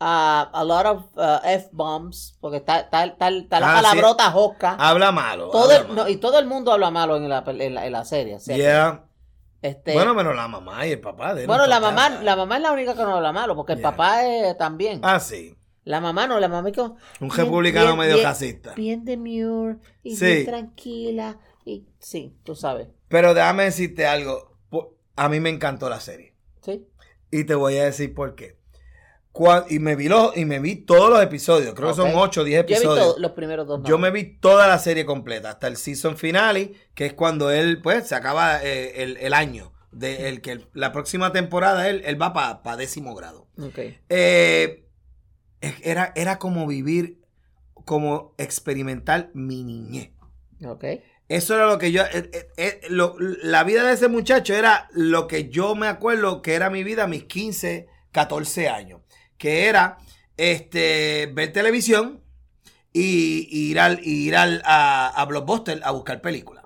ah, 0.05 0.49
a 0.53 0.63
lot 0.63 0.85
of 0.85 1.03
ah, 1.17 1.41
F-bombs, 1.45 2.37
porque 2.41 2.57
está, 2.57 2.81
está, 2.81 3.05
está, 3.05 3.29
está 3.29 3.59
la 3.59 3.67
Ah, 3.73 3.77
sí. 3.77 3.83
palabrota 3.83 4.31
josca. 4.31 4.75
Habla 4.79 5.11
malo. 5.11 5.49
todo 5.49 5.63
habla 5.63 5.75
el- 5.77 5.87
malo. 5.87 6.03
no, 6.03 6.09
y 6.09 6.17
todo 6.17 6.39
el 6.39 6.45
mundo 6.45 6.71
habla 6.71 6.91
malo 6.91 7.15
en 7.17 7.29
la, 7.29 7.43
en 7.47 7.73
la, 7.75 7.85
en 7.85 7.91
la 7.93 8.03
serie. 8.05 8.37
Este, 9.61 9.93
Bueno, 9.93 10.13
menos 10.13 10.35
la 10.35 10.47
mamá 10.49 10.85
y 10.85 10.91
el 10.91 10.99
papá 10.99 11.33
de 11.33 11.41
él, 11.43 11.47
bueno, 11.47 11.63
no 11.63 11.69
la 11.69 11.79
mamá, 11.79 12.09
la 12.09 12.35
mamá 12.35 12.57
es 12.57 12.61
la 12.63 12.73
única 12.73 12.95
que 12.95 13.03
no 13.03 13.15
habla 13.15 13.31
malo, 13.31 13.55
porque 13.55 13.73
el 13.73 13.79
Yeah. 13.79 13.91
papá 13.91 14.25
es 14.25 14.57
también. 14.57 14.99
Ah, 15.03 15.21
sí. 15.21 15.55
La 15.85 16.01
mamá 16.01 16.27
no, 16.27 16.37
la 16.39 16.49
mamá 16.49 16.69
es 16.69 16.75
como 16.75 16.97
Un 17.21 17.29
republicano 17.29 17.85
bien- 17.87 17.97
medio 17.99 18.15
bien- 18.15 18.27
racista. 18.27 18.73
bien 18.73 19.05
demure 19.05 19.77
y 20.03 20.15
Sí. 20.17 20.25
bien 20.25 20.45
tranquila. 20.45 21.37
Y 21.65 21.87
sí, 21.99 22.37
tú 22.43 22.55
sabes. 22.55 22.89
Pero 23.07 23.33
déjame 23.33 23.63
decirte 23.63 24.05
algo. 24.05 24.57
A 25.15 25.29
mí 25.29 25.39
me 25.39 25.49
encantó 25.49 25.87
la 25.89 25.99
serie. 26.01 26.35
Sí. 26.61 26.85
Y 27.31 27.45
te 27.45 27.55
voy 27.55 27.77
a 27.77 27.85
decir 27.85 28.13
por 28.13 28.35
qué. 28.35 28.57
Y, 29.69 29.79
me 29.79 29.95
vi 29.95 30.07
los, 30.09 30.37
y 30.37 30.45
me 30.45 30.59
vi 30.59 30.75
todos 30.75 31.09
los 31.09 31.21
episodios. 31.21 31.73
Creo 31.73 31.89
que 31.89 31.95
son 31.95 32.11
8 32.13 32.41
o 32.41 32.43
10 32.43 32.55
Yo 32.67 32.73
he 32.73 32.77
episodios. 32.77 33.05
visto 33.07 33.19
los 33.21 33.31
primeros 33.31 33.67
dos. 33.67 33.81
Yo 33.83 33.97
me 33.97 34.11
vi 34.11 34.23
toda 34.37 34.67
la 34.67 34.77
serie 34.77 35.05
completa, 35.05 35.49
hasta 35.49 35.67
el 35.67 35.77
season 35.77 36.17
finale, 36.17 36.73
que 36.93 37.07
es 37.07 37.13
cuando 37.13 37.49
él, 37.49 37.81
pues, 37.81 38.07
se 38.07 38.13
acaba 38.15 38.63
eh, 38.63 39.01
el, 39.03 39.17
el 39.17 39.33
año. 39.33 39.71
De 39.91 40.27
el 40.29 40.41
que 40.41 40.59
la 40.73 40.91
próxima 40.91 41.31
temporada 41.31 41.87
él, 41.87 42.01
él 42.05 42.19
va 42.19 42.33
para 42.33 42.77
décimo 42.77 43.13
grado. 43.15 43.47
Eh, 44.09 44.87
era, 45.61 46.11
era 46.15 46.39
como 46.39 46.65
vivir, 46.67 47.21
como 47.85 48.33
experimentar 48.39 49.29
mi 49.33 49.63
niñez. 49.63 50.11
Eso 51.27 51.55
era 51.55 51.67
lo 51.67 51.77
que 51.77 51.91
yo. 51.91 52.03
eh, 52.03 52.29
eh, 52.33 52.49
eh, 52.57 52.81
lo- 52.89 53.15
la 53.19 53.63
vida 53.63 53.83
de 53.83 53.93
ese 53.93 54.07
muchacho 54.07 54.53
era 54.55 54.87
lo 54.93 55.27
que 55.27 55.49
yo 55.49 55.75
me 55.75 55.87
acuerdo 55.87 56.41
que 56.41 56.53
era 56.55 56.69
mi 56.69 56.83
vida 56.83 57.03
a 57.03 57.07
mis 57.07 57.25
15, 57.25 57.87
14 58.11 58.69
años. 58.69 59.01
Que 59.43 59.65
era 59.65 59.97
este, 60.37 61.29
ver 61.33 61.51
televisión 61.51 62.21
y, 62.93 63.47
y 63.51 63.71
ir, 63.71 63.79
al, 63.81 63.99
y 64.01 64.27
ir 64.27 64.37
al, 64.37 64.61
a, 64.63 65.09
a 65.09 65.25
Blockbuster 65.25 65.81
a 65.83 65.91
buscar 65.91 66.21
películas. 66.21 66.63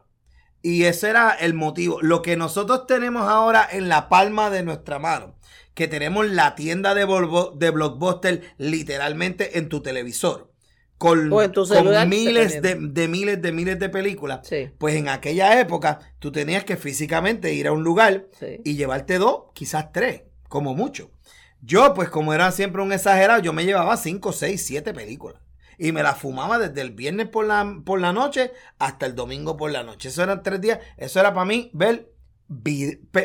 Y 0.61 0.83
ese 0.83 1.09
era 1.09 1.31
el 1.31 1.55
motivo. 1.55 1.99
Lo 2.03 2.21
que 2.21 2.37
nosotros 2.37 2.85
tenemos 2.85 3.27
ahora 3.27 3.67
en 3.71 3.89
la 3.89 4.09
palma 4.09 4.51
de 4.51 4.61
nuestra 4.61 4.99
mano, 4.99 5.35
que 5.73 5.87
tenemos 5.87 6.27
la 6.29 6.53
tienda 6.53 6.93
de, 6.93 7.05
Volvo- 7.07 7.57
de 7.57 7.71
Blockbuster 7.71 8.41
literalmente 8.59 9.57
en 9.57 9.69
tu 9.69 9.81
televisor. 9.81 10.51
Con, 10.99 11.29
con 11.29 12.09
miles 12.09 12.61
de, 12.61 12.75
de 12.75 13.07
miles 13.07 13.41
de 13.41 13.51
miles 13.51 13.79
de 13.79 13.89
películas. 13.89 14.47
Sí. 14.47 14.69
Pues 14.77 14.95
en 14.95 15.09
aquella 15.09 15.59
época 15.59 15.99
tú 16.19 16.31
tenías 16.31 16.63
que 16.63 16.77
físicamente 16.77 17.53
ir 17.53 17.67
a 17.67 17.71
un 17.71 17.83
lugar 17.83 18.27
Sí. 18.39 18.61
y 18.63 18.75
llevarte 18.75 19.17
dos, 19.17 19.45
quizás 19.53 19.91
tres, 19.91 20.21
como 20.47 20.73
mucho. 20.75 21.09
Yo, 21.61 21.93
pues 21.93 22.09
como 22.09 22.33
era 22.33 22.51
siempre 22.51 22.81
un 22.81 22.93
exagerado, 22.93 23.41
yo 23.41 23.53
me 23.53 23.65
llevaba 23.65 23.97
cinco, 23.97 24.31
seis, 24.31 24.65
siete 24.65 24.93
películas. 24.93 25.41
Y 25.79 25.91
me 25.91 26.01
las 26.03 26.17
fumaba 26.17 26.57
desde 26.57 26.81
el 26.81 26.91
viernes 26.91 27.27
por 27.27 27.45
la, 27.45 27.81
por 27.85 28.01
la 28.01 28.11
noche 28.11 28.51
hasta 28.79 29.05
el 29.05 29.15
domingo 29.15 29.57
por 29.57 29.71
la 29.71 29.83
noche. 29.83 30.09
Eso 30.09 30.23
eran 30.23 30.41
tres 30.41 30.59
días. 30.59 30.79
Eso 30.97 31.19
era 31.19 31.33
para 31.33 31.45
mí 31.45 31.69
ver 31.73 32.11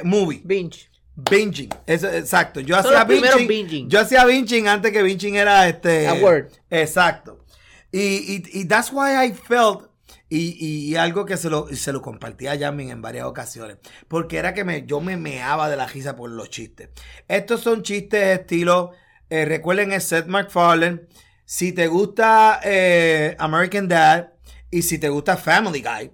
movie. 0.05 0.43
Binge. 0.45 0.91
Binging. 1.14 1.68
Eso, 1.87 2.09
exacto. 2.09 2.61
Yo 2.61 2.74
Son 2.83 2.95
hacía 2.95 3.05
binging. 3.05 3.47
binging. 3.47 3.89
Yo 3.89 4.01
hacía 4.01 4.24
binging 4.24 4.66
antes 4.66 4.93
que 4.93 5.03
binging 5.03 5.37
era 5.37 5.68
este. 5.68 6.09
A 6.09 6.14
word. 6.14 6.49
Exacto. 6.70 7.45
Y, 7.91 7.99
y, 8.01 8.43
y 8.53 8.64
that's 8.66 8.91
why 8.93 9.14
I 9.26 9.33
felt. 9.33 9.91
Y, 10.35 10.91
y 10.91 10.97
algo 10.97 11.26
que 11.26 11.37
se 11.37 11.51
lo, 11.51 11.68
se 11.74 11.93
lo 11.93 12.01
compartí 12.01 12.47
a 12.47 12.55
Yamin 12.55 12.89
en 12.91 13.03
varias 13.03 13.26
ocasiones. 13.26 13.76
Porque 14.09 14.39
era 14.39 14.55
que 14.55 14.64
me, 14.64 14.87
yo 14.87 15.01
me 15.01 15.16
meaba 15.16 15.68
de 15.68 15.76
la 15.76 15.87
risa 15.87 16.16
por 16.16 16.30
los 16.30 16.49
chistes. 16.49 16.89
Estos 17.28 17.61
son 17.61 17.83
chistes 17.83 18.41
estilo. 18.41 18.93
eh, 19.28 19.45
recuerden 19.45 19.93
es 19.93 20.05
Seth 20.05 20.26
MacFarlane. 20.28 21.03
Si 21.45 21.72
te 21.72 21.87
gusta 21.87 22.61
eh, 22.64 23.37
American 23.39 23.89
Dad. 23.89 24.30
Y 24.70 24.83
si 24.83 24.99
te 24.99 25.11
gusta 25.11 25.37
Family 25.37 25.83
Guy. 25.83 26.11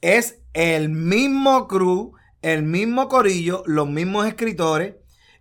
Es 0.00 0.38
el 0.54 0.88
mismo 0.88 1.68
crew. 1.68 2.12
El 2.40 2.62
mismo 2.62 3.08
corillo. 3.08 3.62
Los 3.66 3.88
mismos 3.88 4.26
escritores. 4.26 4.94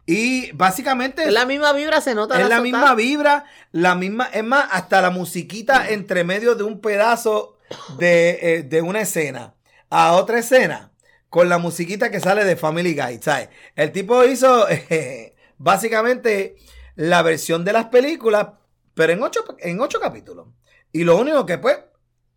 Y 0.05 0.51
básicamente 0.51 1.23
Es 1.23 1.31
la 1.31 1.45
misma 1.45 1.71
vibra, 1.71 2.01
se 2.01 2.13
nota. 2.13 2.35
es 2.35 2.49
la 2.49 2.57
sota. 2.57 2.61
misma 2.61 2.93
vibra, 2.95 3.45
la 3.71 3.95
misma, 3.95 4.25
es 4.33 4.43
más, 4.43 4.67
hasta 4.71 5.01
la 5.01 5.11
musiquita 5.11 5.87
entre 5.89 6.25
medio 6.25 6.55
de 6.55 6.63
un 6.63 6.81
pedazo 6.81 7.52
de, 7.97 8.39
eh, 8.41 8.63
de 8.63 8.81
una 8.81 9.01
escena 9.01 9.55
a 9.89 10.13
otra 10.13 10.39
escena, 10.39 10.91
con 11.29 11.49
la 11.49 11.57
musiquita 11.57 12.11
que 12.11 12.19
sale 12.19 12.45
de 12.45 12.55
Family 12.55 12.95
Guy, 12.95 13.19
¿sabes? 13.21 13.49
El 13.75 13.91
tipo 13.91 14.23
hizo 14.23 14.67
básicamente 15.57 16.55
la 16.95 17.21
versión 17.21 17.65
de 17.65 17.73
las 17.73 17.85
películas, 17.85 18.47
pero 18.93 19.13
en 19.13 19.23
ocho, 19.23 19.43
en 19.59 19.81
ocho 19.81 19.99
capítulos. 19.99 20.47
Y 20.91 21.03
lo 21.03 21.17
único 21.17 21.45
que 21.45 21.57
pues, 21.57 21.79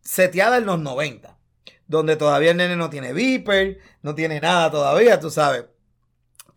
seteada 0.00 0.58
en 0.58 0.66
los 0.66 0.78
90, 0.78 1.38
donde 1.86 2.16
todavía 2.16 2.52
el 2.52 2.56
nene 2.56 2.76
no 2.76 2.90
tiene 2.90 3.12
beeper, 3.12 3.78
no 4.02 4.14
tiene 4.14 4.40
nada 4.40 4.70
todavía, 4.70 5.20
tú 5.20 5.30
sabes 5.30 5.64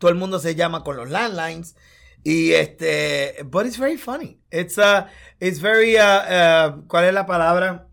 todo 0.00 0.10
el 0.10 0.16
mundo 0.16 0.40
se 0.40 0.56
llama 0.56 0.82
con 0.82 0.96
los 0.96 1.10
landlines 1.10 1.76
y 2.24 2.52
este 2.52 3.36
but 3.44 3.66
it's 3.66 3.78
very 3.78 3.96
funny 3.96 4.40
it's 4.50 4.78
uh 4.78 5.04
it's 5.38 5.60
very 5.60 5.96
uh, 5.96 6.00
uh, 6.00 6.86
¿cuál 6.88 7.04
es 7.04 7.14
la 7.14 7.26
palabra? 7.26 7.86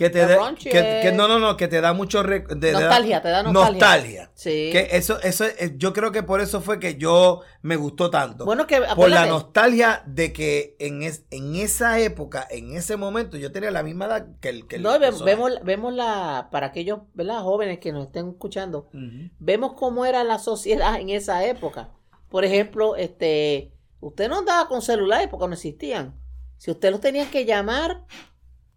Que 0.00 0.10
te 0.10 0.18
da 0.26 0.54
que, 0.54 1.12
no 1.14 1.28
no 1.28 1.38
no 1.38 1.56
que 1.56 1.68
te 1.68 1.80
da 1.80 1.92
mucho 1.92 2.22
re- 2.22 2.44
de- 2.48 2.72
Nostalgia, 2.72 3.20
te 3.22 3.28
da 3.28 3.42
nostalgia. 3.42 3.70
nostalgia. 3.72 4.30
Sí. 4.34 4.70
que 4.72 4.88
eso 4.92 5.20
eso 5.22 5.44
es- 5.44 5.76
yo 5.76 5.92
creo 5.92 6.10
que 6.10 6.22
por 6.22 6.40
eso 6.40 6.60
fue 6.62 6.80
que 6.80 6.96
yo 6.96 7.42
me 7.62 7.76
gustó 7.76 8.08
tanto 8.10 8.44
Bueno, 8.46 8.66
que 8.66 8.80
por 8.96 9.10
la 9.10 9.26
nostalgia 9.26 10.02
de 10.06 10.32
que 10.32 10.74
en, 10.78 11.02
es- 11.02 11.24
en 11.30 11.54
esa 11.56 11.98
época 12.00 12.46
en 12.50 12.74
ese 12.74 12.96
momento 12.96 13.36
yo 13.36 13.52
tenía 13.52 13.70
la 13.70 13.82
misma 13.82 14.06
edad 14.06 14.26
que 14.40 14.48
el 14.48 14.66
que 14.66 14.76
el 14.76 14.82
personaje. 14.82 15.24
vemos, 15.24 15.52
vemos 15.64 15.92
la, 15.92 16.48
para 16.50 16.68
aquellos 16.68 17.00
¿verdad? 17.14 17.42
jóvenes 17.42 17.78
que 17.78 17.92
nos 17.92 18.06
estén 18.06 18.28
escuchando, 18.30 18.88
vemos 19.38 19.74
cómo 19.74 20.06
era 20.06 20.24
la 20.24 20.38
sociedad 20.38 20.98
en 20.98 21.10
esa 21.10 21.44
época. 21.44 21.90
Por 22.30 22.44
ejemplo, 22.44 22.96
este, 22.96 23.72
usted 24.00 24.28
no 24.28 24.38
andaba 24.38 24.68
con 24.68 24.80
celulares 24.82 25.28
porque 25.30 25.46
no 25.48 25.54
existían. 25.54 26.14
Si 26.58 26.70
usted 26.70 26.90
los 26.90 27.00
tenía 27.00 27.30
que 27.30 27.44
llamar, 27.44 28.04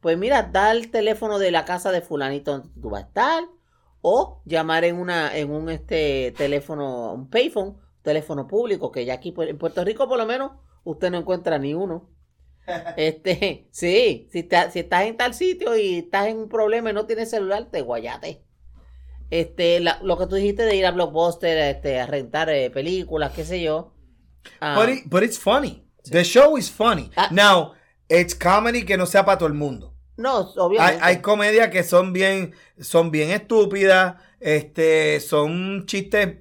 pues 0.03 0.17
mira, 0.19 0.43
da 0.43 0.71
el 0.71 0.91
teléfono 0.91 1.39
de 1.39 1.49
la 1.49 1.65
casa 1.65 1.91
de 1.91 2.01
fulanito 2.01 2.51
donde 2.51 2.69
tú 2.79 2.91
vas 2.91 3.03
a 3.03 3.07
estar, 3.07 3.43
o 4.01 4.41
llamar 4.45 4.83
en 4.83 4.97
una, 4.97 5.35
en 5.35 5.49
un 5.49 5.69
este 5.69 6.31
teléfono, 6.37 7.13
un 7.13 7.29
payphone, 7.29 7.77
teléfono 8.03 8.45
público, 8.47 8.91
que 8.91 9.05
ya 9.05 9.15
aquí 9.15 9.31
pues, 9.31 9.49
en 9.49 9.57
Puerto 9.57 9.83
Rico 9.83 10.07
por 10.07 10.17
lo 10.19 10.25
menos 10.27 10.51
usted 10.83 11.09
no 11.09 11.17
encuentra 11.17 11.57
ni 11.57 11.73
uno. 11.73 12.09
Este, 12.97 13.67
sí, 13.71 14.29
si, 14.31 14.43
ta- 14.43 14.69
si 14.71 14.79
estás 14.79 15.03
en 15.05 15.17
tal 15.17 15.33
sitio 15.33 15.75
y 15.75 15.99
estás 15.99 16.27
en 16.27 16.37
un 16.37 16.47
problema 16.49 16.91
y 16.91 16.93
no 16.93 17.05
tienes 17.05 17.29
celular, 17.29 17.65
te 17.71 17.81
guayate. 17.81 18.43
Este, 19.29 19.79
la- 19.79 19.99
lo 20.03 20.17
que 20.17 20.27
tú 20.27 20.35
dijiste 20.35 20.63
de 20.63 20.75
ir 20.75 20.85
a 20.85 20.91
Blockbuster, 20.91 21.57
este, 21.57 21.99
a 21.99 22.05
rentar 22.05 22.49
eh, 22.49 22.69
películas, 22.69 23.31
qué 23.33 23.43
sé 23.45 23.61
yo. 23.61 23.93
Ah, 24.61 24.75
But, 24.77 24.89
it- 24.89 25.03
but 25.07 25.23
it's 25.23 25.39
funny. 25.39 25.85
The 26.11 26.23
show 26.23 26.57
is 26.57 26.69
funny. 26.69 27.09
Ah. 27.15 27.29
Now, 27.31 27.73
it's 28.09 28.35
comedy 28.35 28.83
que 28.85 28.97
no 28.97 29.05
sea 29.05 29.23
para 29.25 29.37
todo 29.37 29.47
el 29.47 29.55
mundo. 29.55 29.92
No, 30.17 30.39
obviamente. 30.57 30.99
hay 31.03 31.17
comedias 31.21 31.69
que 31.69 31.83
son 31.83 32.13
bien, 32.13 32.53
son 32.79 33.11
bien 33.11 33.31
estúpidas, 33.31 34.15
este, 34.39 35.19
son 35.19 35.85
chistes 35.85 36.37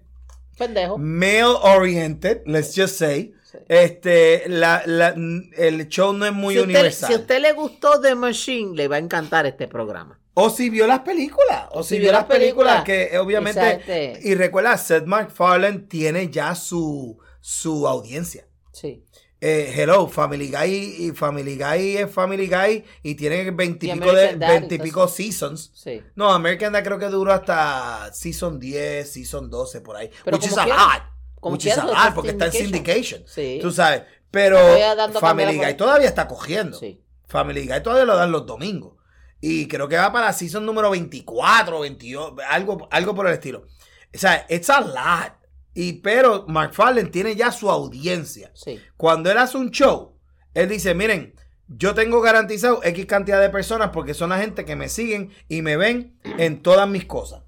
pendejo. 0.58 0.98
male 0.98 1.44
oriented, 1.62 2.42
let's 2.46 2.74
just 2.76 2.96
say. 2.96 3.34
Sí. 3.44 3.58
Este, 3.68 4.44
la, 4.48 4.82
la- 4.86 5.14
el 5.56 5.88
show 5.88 6.12
no 6.12 6.24
es 6.26 6.32
muy 6.32 6.54
si, 6.54 6.60
usted, 6.60 6.70
universal. 6.74 7.08
si 7.08 7.14
a 7.14 7.18
usted 7.18 7.40
le 7.40 7.52
gustó 7.52 8.00
The 8.00 8.14
Machine, 8.14 8.74
le 8.74 8.88
va 8.88 8.96
a 8.96 8.98
encantar 8.98 9.44
este 9.46 9.68
programa. 9.68 10.18
O 10.34 10.48
si 10.48 10.70
vio 10.70 10.86
las 10.86 11.00
películas, 11.00 11.66
o 11.72 11.82
si, 11.82 11.90
si 11.90 11.94
vio 11.96 12.04
vio 12.04 12.12
las 12.12 12.22
las 12.28 12.38
películas, 12.38 12.82
películas. 12.84 13.10
que 13.10 13.18
obviamente, 13.18 13.70
Exacto. 13.72 14.26
y 14.28 14.34
recuerda, 14.34 14.78
Seth 14.78 15.04
MacFarlane 15.04 15.80
tiene 15.80 16.30
ya 16.30 16.54
su, 16.54 17.18
su 17.42 17.86
audiencia. 17.86 18.46
Sí. 18.72 19.04
Eh, 19.44 19.74
hello, 19.74 20.06
Family 20.06 20.52
Guy 20.52 20.96
y 21.00 21.10
Family 21.10 21.56
Guy 21.56 21.96
es 21.96 22.08
Family 22.08 22.46
Guy 22.46 22.84
y 23.02 23.16
tiene 23.16 23.50
veintipico 23.50 24.12
de 24.12 24.36
veintipico 24.36 25.08
seasons. 25.08 25.72
Sí. 25.74 26.00
No, 26.14 26.32
American 26.32 26.72
Dad 26.72 26.84
creo 26.84 26.96
que 26.96 27.06
duró 27.06 27.32
hasta 27.32 28.12
season 28.12 28.60
10, 28.60 29.12
season 29.12 29.50
12 29.50 29.80
por 29.80 29.96
ahí. 29.96 30.08
Pero 30.24 30.36
which 30.36 30.46
is 30.46 30.56
a 30.56 30.64
lot. 30.64 31.02
Which 31.40 31.66
is 31.66 31.76
a 31.76 31.84
lo 31.84 31.92
lot 31.92 32.14
porque 32.14 32.30
está 32.30 32.46
en 32.46 32.52
syndication. 32.52 33.24
Sí. 33.26 33.58
Tú 33.60 33.72
sabes, 33.72 34.04
pero 34.30 34.58
Family 35.18 35.56
Guy 35.58 35.76
todavía 35.76 36.06
está 36.06 36.28
cogiendo. 36.28 36.78
Sí. 36.78 37.02
Family 37.26 37.66
Guy 37.66 37.82
todavía 37.82 38.04
lo 38.04 38.14
dan 38.14 38.30
los 38.30 38.46
domingos. 38.46 38.92
Y 39.40 39.66
creo 39.66 39.88
que 39.88 39.96
va 39.96 40.12
para 40.12 40.32
season 40.32 40.64
número 40.64 40.88
24, 40.90 41.80
28, 41.80 42.36
algo, 42.48 42.86
algo 42.92 43.12
por 43.12 43.26
el 43.26 43.32
estilo. 43.32 43.66
O 44.14 44.18
sea, 44.18 44.46
it's 44.48 44.70
a 44.70 44.80
lot. 44.82 45.41
Y, 45.74 45.94
pero 45.94 46.44
McFarlane 46.48 47.08
tiene 47.10 47.34
ya 47.34 47.50
su 47.52 47.70
audiencia. 47.70 48.50
Sí. 48.54 48.78
Cuando 48.96 49.30
él 49.30 49.38
hace 49.38 49.56
un 49.58 49.70
show, 49.70 50.18
él 50.54 50.68
dice, 50.68 50.94
miren, 50.94 51.34
yo 51.66 51.94
tengo 51.94 52.20
garantizado 52.20 52.80
X 52.84 53.06
cantidad 53.06 53.40
de 53.40 53.48
personas 53.48 53.90
porque 53.92 54.12
son 54.14 54.30
la 54.30 54.38
gente 54.38 54.64
que 54.66 54.76
me 54.76 54.88
siguen 54.90 55.30
y 55.48 55.62
me 55.62 55.76
ven 55.78 56.18
en 56.24 56.60
todas 56.62 56.86
mis 56.88 57.06
cosas. 57.06 57.42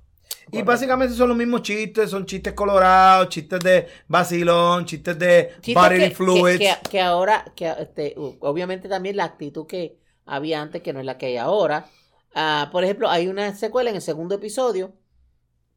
Y 0.52 0.62
básicamente 0.62 1.14
son 1.14 1.28
los 1.28 1.36
mismos 1.36 1.62
chistes, 1.62 2.10
son 2.10 2.26
chistes 2.26 2.52
colorados, 2.52 3.28
chistes 3.28 3.60
de 3.60 3.88
vacilón, 4.08 4.84
chistes 4.84 5.18
de 5.18 5.50
Chistes 5.60 5.74
bodily 5.74 6.08
que, 6.10 6.14
fluids. 6.14 6.58
que, 6.58 6.64
que- 6.82 6.90
que 6.90 7.00
ahora, 7.00 7.52
que 7.56 7.66
este, 7.78 8.14
obviamente 8.16 8.88
también 8.88 9.16
la 9.16 9.24
actitud 9.24 9.66
que 9.66 9.98
había 10.26 10.60
antes, 10.62 10.82
que 10.82 10.92
no 10.92 11.00
es 11.00 11.06
la 11.06 11.18
que 11.18 11.26
hay 11.26 11.36
ahora. 11.38 11.86
Ah, 12.34 12.68
por 12.72 12.84
ejemplo, 12.84 13.08
hay 13.10 13.26
una 13.28 13.54
secuela 13.54 13.90
en 13.90 13.96
el 13.96 14.02
segundo 14.02 14.34
episodio 14.36 14.94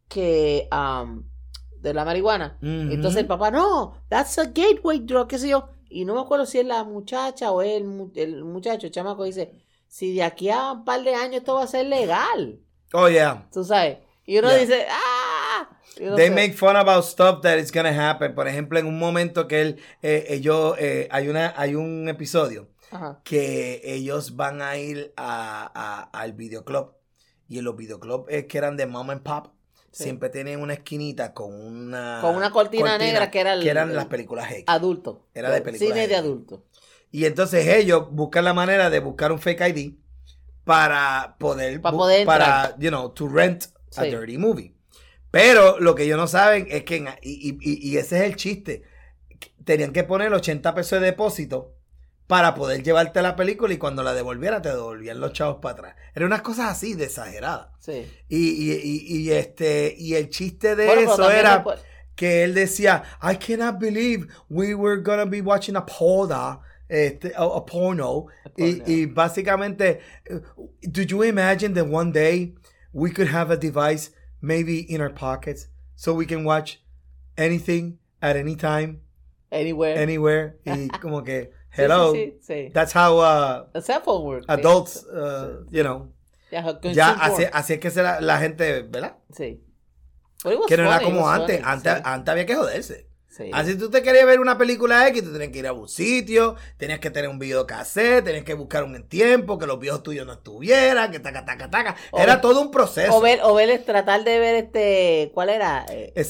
que 0.10 0.68
de 1.88 1.94
la 1.94 2.06
marihuana. 2.06 2.58
Ujú. 2.62 2.92
Entonces 2.94 3.22
el 3.22 3.28
papá, 3.28 3.52
no, 3.52 3.96
that's 4.10 4.38
a 4.38 4.46
gateway 4.46 5.00
drug, 5.00 5.28
qué 5.28 5.38
sé 5.40 5.50
yo. 5.50 5.70
Y 5.90 6.04
no 6.06 6.14
me 6.16 6.22
acuerdo 6.22 6.46
si 6.46 6.60
es 6.60 6.66
la 6.66 6.84
muchacha 6.84 7.52
o 7.52 7.62
el, 7.62 8.12
el 8.16 8.44
muchacho, 8.44 8.88
el 8.88 8.92
chamaco, 8.92 9.24
dice, 9.24 9.54
si 9.88 10.14
de 10.16 10.24
aquí 10.24 10.50
a 10.50 10.74
un 10.74 10.84
par 10.86 11.02
de 11.04 11.16
años 11.16 11.38
esto 11.38 11.56
va 11.56 11.64
a 11.64 11.68
ser 11.68 11.86
legal. 11.86 12.60
Oh, 12.94 13.08
yeah. 13.10 13.48
Tú 13.54 13.64
sabes. 13.64 14.00
Y 14.26 14.38
uno 14.38 14.50
Yeah. 14.50 14.60
dice, 14.60 14.86
ah. 14.90 15.70
Uno 16.02 16.16
They 16.16 16.30
make 16.30 16.54
fun 16.54 16.76
about 16.76 17.04
stuff 17.06 17.42
that 17.42 17.58
is 17.58 17.72
gonna 17.72 17.90
happen. 18.10 18.36
Por 18.36 18.48
ejemplo, 18.48 18.78
en 18.78 18.86
un 18.86 19.00
momento 19.00 19.48
que 19.48 19.62
él, 19.62 19.80
eh, 20.02 20.26
ellos, 20.30 20.76
eh, 20.78 21.08
hay 21.10 21.30
una, 21.30 21.54
hay 21.58 21.74
un 21.76 22.08
episodio 22.10 22.68
Ajá. 22.92 23.22
que 23.24 23.82
ellos 23.84 24.36
van 24.36 24.62
a 24.62 24.78
ir 24.78 25.14
a, 25.16 25.72
a- 25.74 26.04
al 26.20 26.34
videoclub. 26.34 26.94
Y 27.48 27.60
en 27.60 27.64
los 27.66 27.76
videoclubs 27.78 28.26
es 28.30 28.46
que 28.46 28.58
eran 28.58 28.76
de 28.78 28.86
mom 28.86 29.10
and 29.10 29.24
pop. 29.24 29.48
Sí. 29.92 30.04
siempre 30.04 30.30
tenían 30.30 30.62
una 30.62 30.74
esquinita 30.74 31.34
con 31.34 31.54
una... 31.54 32.20
Con 32.22 32.36
una 32.36 32.52
cortina 32.52 32.98
negra 32.98 33.32
que 33.32 33.40
era 33.40 33.54
el- 33.54 33.68
eran 33.68 33.96
las 33.96 34.06
películas 34.06 34.52
X. 34.52 34.64
Adulto. 34.68 35.28
Era 35.34 35.50
de 35.52 35.62
película 35.62 35.90
Cine 35.94 36.08
de 36.08 36.16
adulto. 36.16 36.66
Y 37.12 37.26
entonces 37.26 37.66
ellos 37.68 38.08
buscan 38.12 38.44
la 38.46 38.54
manera 38.54 38.90
de 38.90 39.00
buscar 39.00 39.32
un 39.32 39.40
fake 39.40 39.62
ID 39.76 39.94
para 40.64 41.36
poder, 41.40 41.82
Pa' 41.82 41.92
bu- 41.92 41.98
poder 41.98 42.26
para, 42.26 42.76
you 42.78 42.90
know, 42.90 43.10
to 43.14 43.28
rent 43.30 43.66
a 43.96 44.04
Sí. 44.04 44.10
dirty 44.10 44.38
movie. 44.38 44.74
Pero 45.32 45.80
lo 45.80 45.96
que 45.96 46.04
ellos 46.04 46.18
no 46.18 46.28
saben 46.28 46.68
es 46.70 46.84
que, 46.84 46.98
en- 46.98 47.08
y- 47.22 47.58
y- 47.62 47.90
y 47.92 47.98
ese 47.98 48.18
es 48.18 48.24
el 48.24 48.36
chiste, 48.36 48.84
tenían 49.64 49.94
que 49.94 50.04
poner 50.04 50.34
80 50.34 50.74
pesos 50.76 51.00
de 51.00 51.06
depósito 51.08 51.74
para 52.28 52.54
poder 52.56 52.84
llevarte 52.84 53.22
la 53.22 53.36
película 53.36 53.74
y 53.74 53.78
cuando 53.78 54.04
la 54.04 54.14
devolviera 54.14 54.62
te 54.62 54.70
devolvían 54.70 55.20
los 55.20 55.32
chavos 55.34 55.58
para 55.62 55.74
atrás. 55.74 55.96
Eran 56.14 56.28
unas 56.28 56.42
cosas 56.42 56.72
así 56.72 56.94
de 56.94 57.06
exageradas. 57.06 57.68
Sí. 57.80 58.06
Y, 58.28 58.38
y, 58.50 58.74
y, 58.84 59.18
y 59.22 59.32
este, 59.32 59.96
y 59.98 60.16
el 60.16 60.30
chiste 60.30 60.76
de 60.76 60.86
Bueno, 60.88 61.14
eso 61.14 61.32
era 61.32 61.56
después- 61.60 61.80
que 62.16 62.44
él 62.44 62.54
decía, 62.54 63.04
I 63.22 63.36
cannot 63.38 63.80
believe 63.80 64.28
we 64.50 64.74
were 64.76 65.02
gonna 65.02 65.24
be 65.26 65.40
watching 65.42 65.76
a 65.78 65.86
porno, 65.86 66.62
este, 66.90 67.32
a, 67.36 67.44
a 67.44 67.66
porno. 67.66 68.26
A 68.44 68.50
porno. 68.50 68.84
y 68.88 69.06
básicamente, 69.06 70.00
uh, 70.30 70.40
did 70.82 71.08
you 71.10 71.24
imagine 71.24 71.74
that 71.76 71.86
one 71.88 72.12
day 72.12 72.56
we 72.92 73.12
could 73.12 73.28
have 73.30 73.52
a 73.54 73.58
device 73.58 74.12
maybe 74.42 74.80
in 74.80 75.00
our 75.00 75.14
pockets 75.14 75.70
so 75.96 76.14
we 76.14 76.26
can 76.26 76.44
watch 76.44 76.80
anything 77.38 78.00
at 78.22 78.36
any 78.36 78.56
time, 78.56 79.02
Anywhere. 79.52 79.98
anywhere? 80.02 80.58
Y 80.66 80.88
como 81.00 81.24
que, 81.24 81.52
hello, 81.78 82.14
Sí, 82.14 82.38
sí, 82.42 82.70
that's 82.74 82.96
how 82.96 83.18
uh, 83.20 83.68
A 83.74 83.82
cell 83.82 84.02
phone 84.04 84.26
work. 84.26 84.42
sí. 84.46 84.52
adults, 84.52 85.06
uh, 85.12 85.66
you 85.72 85.84
know, 85.84 86.12
Ya, 86.52 86.64
consume 86.64 86.94
ya 86.94 87.10
así, 87.12 87.44
así 87.52 87.74
es 87.74 87.80
que 87.80 87.92
será 87.92 88.22
la 88.22 88.38
gente, 88.40 88.82
¿verdad? 88.84 89.18
Sí. 89.36 89.64
Que 90.68 90.78
no 90.78 90.84
era 90.84 91.02
como 91.02 91.28
antes, 91.30 91.58
funny, 91.60 91.70
antes, 91.72 91.94
sí. 91.94 92.02
antes 92.04 92.32
había 92.32 92.46
que 92.46 92.56
joderse. 92.56 93.08
Sí. 93.30 93.52
Así 93.54 93.78
tú 93.78 93.92
te 93.92 94.02
querías 94.02 94.26
ver 94.26 94.40
una 94.40 94.58
película 94.58 95.08
X, 95.10 95.24
tú 95.24 95.32
tenías 95.32 95.52
que 95.52 95.60
ir 95.60 95.68
a 95.68 95.74
un 95.74 95.88
sitio, 95.88 96.56
tenías 96.78 97.00
que 97.00 97.12
tener 97.12 97.30
un 97.30 97.38
videocassette, 97.38 98.24
tenías 98.24 98.44
que 98.44 98.54
buscar 98.56 98.84
un 98.84 99.08
tiempo, 99.08 99.60
que 99.60 99.68
los 99.68 99.80
videos 99.80 100.02
tuyos 100.02 100.26
no 100.26 100.34
estuvieran, 100.34 101.12
que 101.12 101.20
taca, 101.20 101.46
taca, 101.46 101.70
taca. 101.70 101.96
O- 102.12 102.20
Era 102.20 102.42
todo 102.42 102.62
un 102.62 102.72
proceso. 102.72 103.16
O 103.16 103.22
ver, 103.22 103.40
o 103.44 103.54
ver, 103.54 103.84
tratar 103.84 104.24
de 104.24 104.40
ver 104.40 104.56
este, 104.56 105.32
¿cuál 105.36 105.50
era? 105.50 105.86
Eh, 105.90 106.14
El 106.16 106.26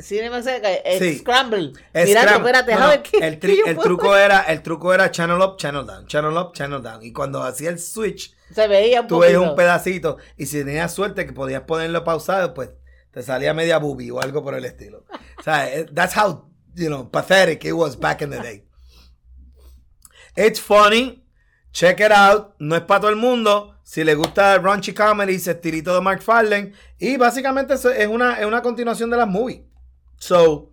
Cinemax. 0.00 0.44
Cinema 0.44 0.68
eh, 0.84 0.96
Sí. 0.98 1.18
Scramble. 1.18 1.72
Es 1.92 2.08
Mirando, 2.08 2.32
espérate, 2.36 2.72
no, 2.72 2.78
a 2.78 2.80
no, 2.82 2.88
ver 2.88 3.02
qué. 3.02 3.18
el, 3.18 3.40
tri- 3.40 3.82
truco 3.82 4.10
ver. 4.10 4.24
era, 4.26 4.40
el 4.42 4.62
truco 4.62 4.92
era 4.92 5.10
channel 5.10 5.40
up, 5.40 5.56
channel 5.56 5.86
down, 5.86 6.06
channel 6.06 6.36
up, 6.36 6.52
channel 6.52 6.82
down. 6.82 7.02
Y 7.02 7.12
cuando 7.12 7.42
hacía 7.42 7.70
el 7.70 7.78
switch, 7.78 8.34
Se 8.54 8.68
veía 8.68 9.00
un 9.02 9.06
tú 9.08 9.18
veías 9.20 9.40
un 9.40 9.54
pedacito. 9.56 10.18
Y 10.36 10.46
si 10.46 10.64
tenías 10.64 10.92
suerte 10.92 11.26
que 11.26 11.32
podías 11.32 11.62
ponerlo 11.62 12.04
pausado, 12.04 12.52
pues 12.54 12.70
te 13.10 13.22
salía 13.22 13.54
media 13.54 13.78
boobie 13.78 14.10
o 14.10 14.20
algo 14.20 14.42
por 14.42 14.54
el 14.54 14.64
estilo. 14.64 15.04
o 15.38 15.42
sea, 15.42 15.72
eh, 15.72 15.86
that's 15.94 16.16
how, 16.16 16.50
you 16.74 16.86
know, 16.88 17.10
pathetic 17.10 17.64
it 17.64 17.72
was 17.72 17.98
back 17.98 18.20
in 18.22 18.30
the 18.30 18.38
day. 18.40 18.66
It's 20.36 20.60
funny. 20.60 21.24
Check 21.72 22.00
it 22.00 22.12
out. 22.12 22.54
No 22.58 22.76
es 22.76 22.82
para 22.82 23.00
todo 23.00 23.10
el 23.10 23.16
mundo. 23.16 23.74
Si 23.82 24.02
le 24.04 24.14
gusta 24.14 24.58
raunchy 24.58 24.92
comedy, 24.92 25.36
ese 25.36 25.52
estilito 25.52 25.94
de 25.94 26.00
Mark 26.00 26.20
Farlane. 26.22 26.72
Y 26.98 27.16
básicamente 27.16 27.74
es 27.74 27.84
una, 28.08 28.38
es 28.40 28.44
una 28.46 28.60
continuación 28.62 29.10
de 29.10 29.16
las 29.16 29.28
movies. 29.28 29.60
So, 30.18 30.70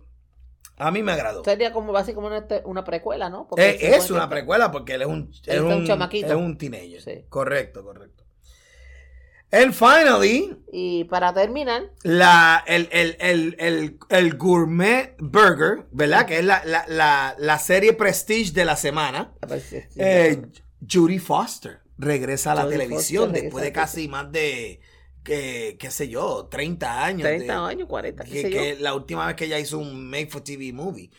a 0.76 0.90
mí 0.90 1.02
me 1.02 1.12
agradó. 1.12 1.44
Sería 1.44 1.72
como 1.72 1.92
básicamente 1.92 2.56
una, 2.56 2.66
una 2.66 2.84
precuela, 2.84 3.28
¿no? 3.30 3.46
Porque 3.48 3.62
Eh, 3.70 3.94
es 3.96 4.10
una 4.10 4.22
que- 4.28 4.34
precuela 4.36 4.70
porque 4.72 4.94
él 4.94 5.02
es 5.02 5.08
un, 5.08 5.30
es 5.32 5.48
es 5.48 5.60
un 5.60 5.72
un, 5.72 5.86
chamaquito. 5.86 6.26
es 6.26 6.34
un 6.34 6.58
teenager. 6.58 7.00
Sí. 7.02 7.24
Correcto, 7.28 7.82
correcto. 7.84 8.24
And 9.52 9.72
finally, 9.72 10.56
Y 10.72 11.04
para 11.04 11.32
terminar, 11.32 11.92
la, 12.02 12.64
el, 12.66 12.88
el, 12.90 13.16
el, 13.20 13.56
el, 13.60 13.98
el 14.08 14.36
Gourmet 14.36 15.14
Burger, 15.20 15.86
¿verdad? 15.92 16.26
Que 16.26 16.40
es 16.40 16.44
la, 16.44 16.64
la, 16.64 16.84
la, 16.88 17.36
la 17.38 17.58
serie 17.60 17.92
Prestige 17.92 18.50
de 18.52 18.64
la 18.64 18.74
semana. 18.74 19.32
Eh, 19.96 20.42
Judy 20.90 21.20
Foster 21.20 21.78
regresa 21.98 22.50
a 22.50 22.54
la 22.56 22.68
televisión 22.68 23.26
Foster 23.26 23.42
después 23.44 23.62
de 23.64 23.72
casi 23.72 24.08
más 24.08 24.32
de, 24.32 24.80
que, 25.24 25.76
qué 25.78 25.90
sé 25.90 26.08
yo, 26.08 26.46
30 26.50 27.04
años. 27.04 27.22
30 27.22 27.52
de- 27.52 27.58
años, 27.72 27.88
40, 27.88 28.24
qué 28.24 28.30
que, 28.30 28.42
sé 28.42 28.50
yo. 28.50 28.60
que 28.60 28.76
la 28.78 28.94
última 28.94 29.26
vez 29.26 29.34
que 29.36 29.46
ella 29.46 29.58
hizo 29.58 29.78
un 29.78 30.08
Made 30.08 30.26
for 30.28 30.42
TV 30.42 30.72
movie. 30.72 31.10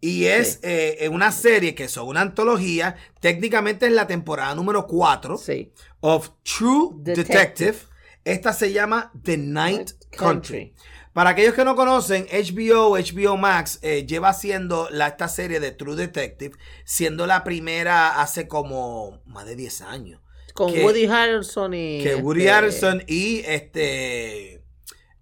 Y 0.00 0.24
es 0.24 0.60
eh, 0.62 1.08
una 1.12 1.30
serie 1.30 1.74
que 1.74 1.86
son 1.86 2.08
una 2.08 2.22
antología. 2.22 2.96
Técnicamente 3.20 3.86
es 3.86 3.92
la 3.92 4.06
temporada 4.06 4.54
número 4.54 4.86
4 4.86 5.36
Sí. 5.36 5.72
of 6.00 6.30
True 6.42 6.92
Detective. 6.96 7.34
Detective. 7.38 7.76
Esta 8.24 8.52
se 8.54 8.72
llama 8.72 9.12
The 9.22 9.36
Night 9.36 9.90
Country. 10.10 10.16
Country. 10.16 10.74
Para 11.12 11.30
aquellos 11.30 11.54
que 11.54 11.64
no 11.64 11.74
conocen, 11.74 12.26
HBO, 12.32 12.96
HBO 12.96 13.36
Max 13.36 13.78
eh, 13.82 14.06
lleva 14.06 14.28
haciendo 14.28 14.88
la, 14.90 15.08
esta 15.08 15.28
serie 15.28 15.58
de 15.60 15.72
True 15.72 15.96
Detective, 15.96 16.56
siendo 16.84 17.26
la 17.26 17.42
primera 17.44 18.20
hace 18.22 18.46
como 18.48 19.20
más 19.26 19.44
de 19.44 19.56
10 19.56 19.82
años. 19.82 20.20
Con 20.52 20.72
que- 20.72 20.82
Woody 20.84 21.06
Harrelson 21.06 21.74
y. 21.74 22.02
Que 22.02 22.14
Woody 22.16 22.40
este, 22.42 22.52
Harrelson 22.52 23.02
y 23.06 23.42
este. 23.46 24.62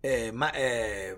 Eh, 0.03 0.31
ma- 0.33 0.53
eh, 0.55 1.15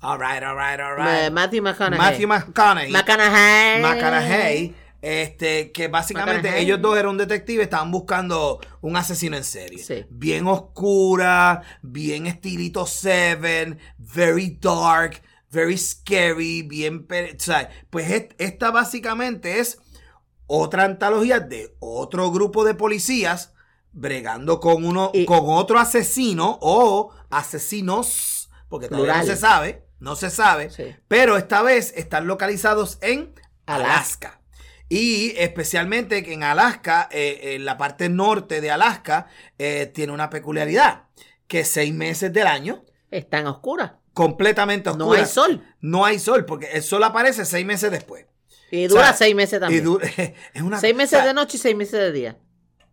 all 0.00 0.18
right, 0.18 0.42
all 0.42 0.56
right, 0.56 0.80
all 0.80 0.96
right. 0.96 1.30
Ma- 1.32 1.42
Matthew 1.42 1.62
McConaughey. 1.62 1.98
Matthew 1.98 2.28
McConaughey. 2.28 2.90
McConaughey. 2.92 3.82
McConaughey, 3.82 4.74
Este, 5.00 5.70
que 5.72 5.88
básicamente 5.88 6.42
McConaughey. 6.48 6.64
ellos 6.64 6.80
dos 6.82 6.98
eran 6.98 7.10
un 7.12 7.18
detective, 7.18 7.62
estaban 7.62 7.90
buscando 7.90 8.58
un 8.80 8.96
asesino 8.96 9.36
en 9.36 9.44
serie. 9.44 9.78
Sí. 9.78 10.04
Bien 10.10 10.46
oscura, 10.46 11.62
bien 11.82 12.26
estilito 12.26 12.86
Seven, 12.86 13.78
very 13.98 14.58
dark, 14.60 15.22
very 15.50 15.76
scary, 15.78 16.62
bien. 16.62 17.06
pe- 17.06 17.36
o 17.38 17.40
sea, 17.42 17.70
pues 17.90 18.28
esta 18.38 18.70
básicamente 18.70 19.60
es 19.60 19.78
otra 20.46 20.84
antología 20.84 21.38
de 21.40 21.74
otro 21.78 22.30
grupo 22.30 22.64
de 22.64 22.74
policías 22.74 23.53
bregando 23.94 24.60
con 24.60 24.84
uno, 24.84 25.10
Y- 25.14 25.24
con 25.24 25.40
otro 25.46 25.78
asesino 25.78 26.58
o 26.60 27.12
asesinos, 27.30 28.50
porque 28.68 28.88
todavía 28.88 29.12
Plural. 29.14 29.26
no 29.28 29.32
se 29.34 29.40
sabe, 29.40 29.84
no 30.00 30.16
se 30.16 30.30
sabe, 30.30 30.70
Sí. 30.70 30.94
pero 31.08 31.36
esta 31.36 31.62
vez 31.62 31.92
están 31.96 32.26
localizados 32.26 32.98
en 33.00 33.32
Alaska. 33.66 33.94
Alaska. 33.94 34.40
Y 34.90 35.30
especialmente 35.38 36.22
que 36.22 36.34
en 36.34 36.42
Alaska, 36.42 37.08
eh, 37.10 37.54
en 37.54 37.64
la 37.64 37.78
parte 37.78 38.08
norte 38.10 38.60
de 38.60 38.70
Alaska, 38.70 39.28
eh, 39.58 39.90
tiene 39.94 40.12
una 40.12 40.28
peculiaridad, 40.28 41.04
que 41.46 41.64
seis 41.64 41.94
meses 41.94 42.32
del 42.32 42.46
año, 42.46 42.84
Están 43.10 43.46
oscuras. 43.46 43.92
completamente 44.12 44.90
No 44.90 45.04
oscura. 45.06 45.20
hay 45.20 45.26
sol. 45.26 45.64
No 45.80 46.04
hay 46.04 46.18
sol, 46.18 46.44
porque 46.44 46.66
el 46.72 46.82
sol 46.82 47.02
aparece 47.04 47.44
seis 47.46 47.64
meses 47.64 47.90
después. 47.90 48.26
Y 48.70 48.86
dura 48.88 49.00
O 49.02 49.04
sea, 49.04 49.12
seis 49.14 49.34
meses 49.34 49.56
Y 49.58 49.60
también. 49.60 49.84
dura- 49.84 50.06
es 50.54 50.62
una, 50.62 50.78
seis 50.80 50.94
meses 50.94 51.14
o 51.14 51.22
sea, 51.22 51.26
de 51.26 51.34
noche 51.34 51.56
y 51.56 51.60
seis 51.60 51.76
meses 51.76 51.92
de 52.00 52.12
día. 52.12 52.38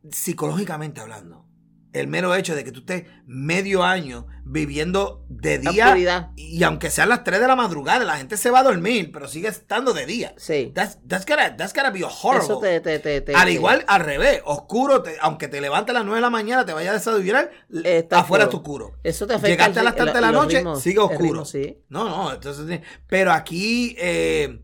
Psicológicamente 0.09 1.01
hablando, 1.01 1.45
el 1.93 2.07
mero 2.07 2.33
hecho 2.35 2.55
de 2.55 2.63
que 2.63 2.71
tú 2.71 2.79
estés 2.79 3.03
medio 3.25 3.83
año 3.83 4.25
viviendo 4.45 5.25
de 5.27 5.59
día 5.59 5.87
oscuridad. 5.87 6.31
y 6.37 6.63
aunque 6.63 6.89
sean 6.89 7.09
las 7.09 7.25
3 7.25 7.41
de 7.41 7.47
la 7.47 7.55
madrugada, 7.57 8.05
la 8.05 8.15
gente 8.17 8.37
se 8.37 8.49
va 8.49 8.59
a 8.59 8.63
dormir, 8.63 9.11
pero 9.11 9.27
sigue 9.27 9.49
estando 9.49 9.91
de 9.91 10.05
día. 10.05 10.33
Sí. 10.37 10.71
That's, 10.73 10.99
that's 11.05 11.25
gotta, 11.25 11.57
that's 11.57 11.73
gotta 11.73 11.89
be 11.91 12.01
horrible. 12.05 12.45
Eso 12.45 12.59
te, 12.59 12.79
te, 12.79 12.99
te, 12.99 13.19
te- 13.19 13.35
al 13.35 13.49
igual, 13.49 13.83
al 13.89 14.01
revés, 14.05 14.41
oscuro, 14.45 15.03
aunque 15.19 15.49
te 15.49 15.59
levantes 15.59 15.89
a 15.93 15.99
las 15.99 16.05
9 16.05 16.15
de 16.17 16.21
la 16.21 16.29
mañana, 16.29 16.65
te 16.65 16.71
vayas 16.71 16.91
a 17.07 17.11
desayunar, 17.11 17.51
Está 17.83 18.21
afuera 18.21 18.45
oscuro. 18.45 18.63
tu 18.63 18.71
oscuro. 18.87 18.99
Eso 19.03 19.27
te 19.27 19.33
afecta. 19.33 19.49
Llegaste 19.49 19.79
a 19.81 19.83
las 19.83 19.95
tantas 19.97 20.15
de 20.15 20.21
la 20.21 20.31
noche, 20.31 20.63
ritmos- 20.63 20.79
sigue 20.79 20.99
oscuro. 20.99 21.23
ritmo, 21.23 21.45
sí. 21.45 21.77
No, 21.89 22.07
no, 22.07 22.31
entonces, 22.33 22.79
pero 23.07 23.33
aquí 23.33 23.97
eh, 23.99 24.63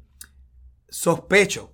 sospecho, 0.87 1.73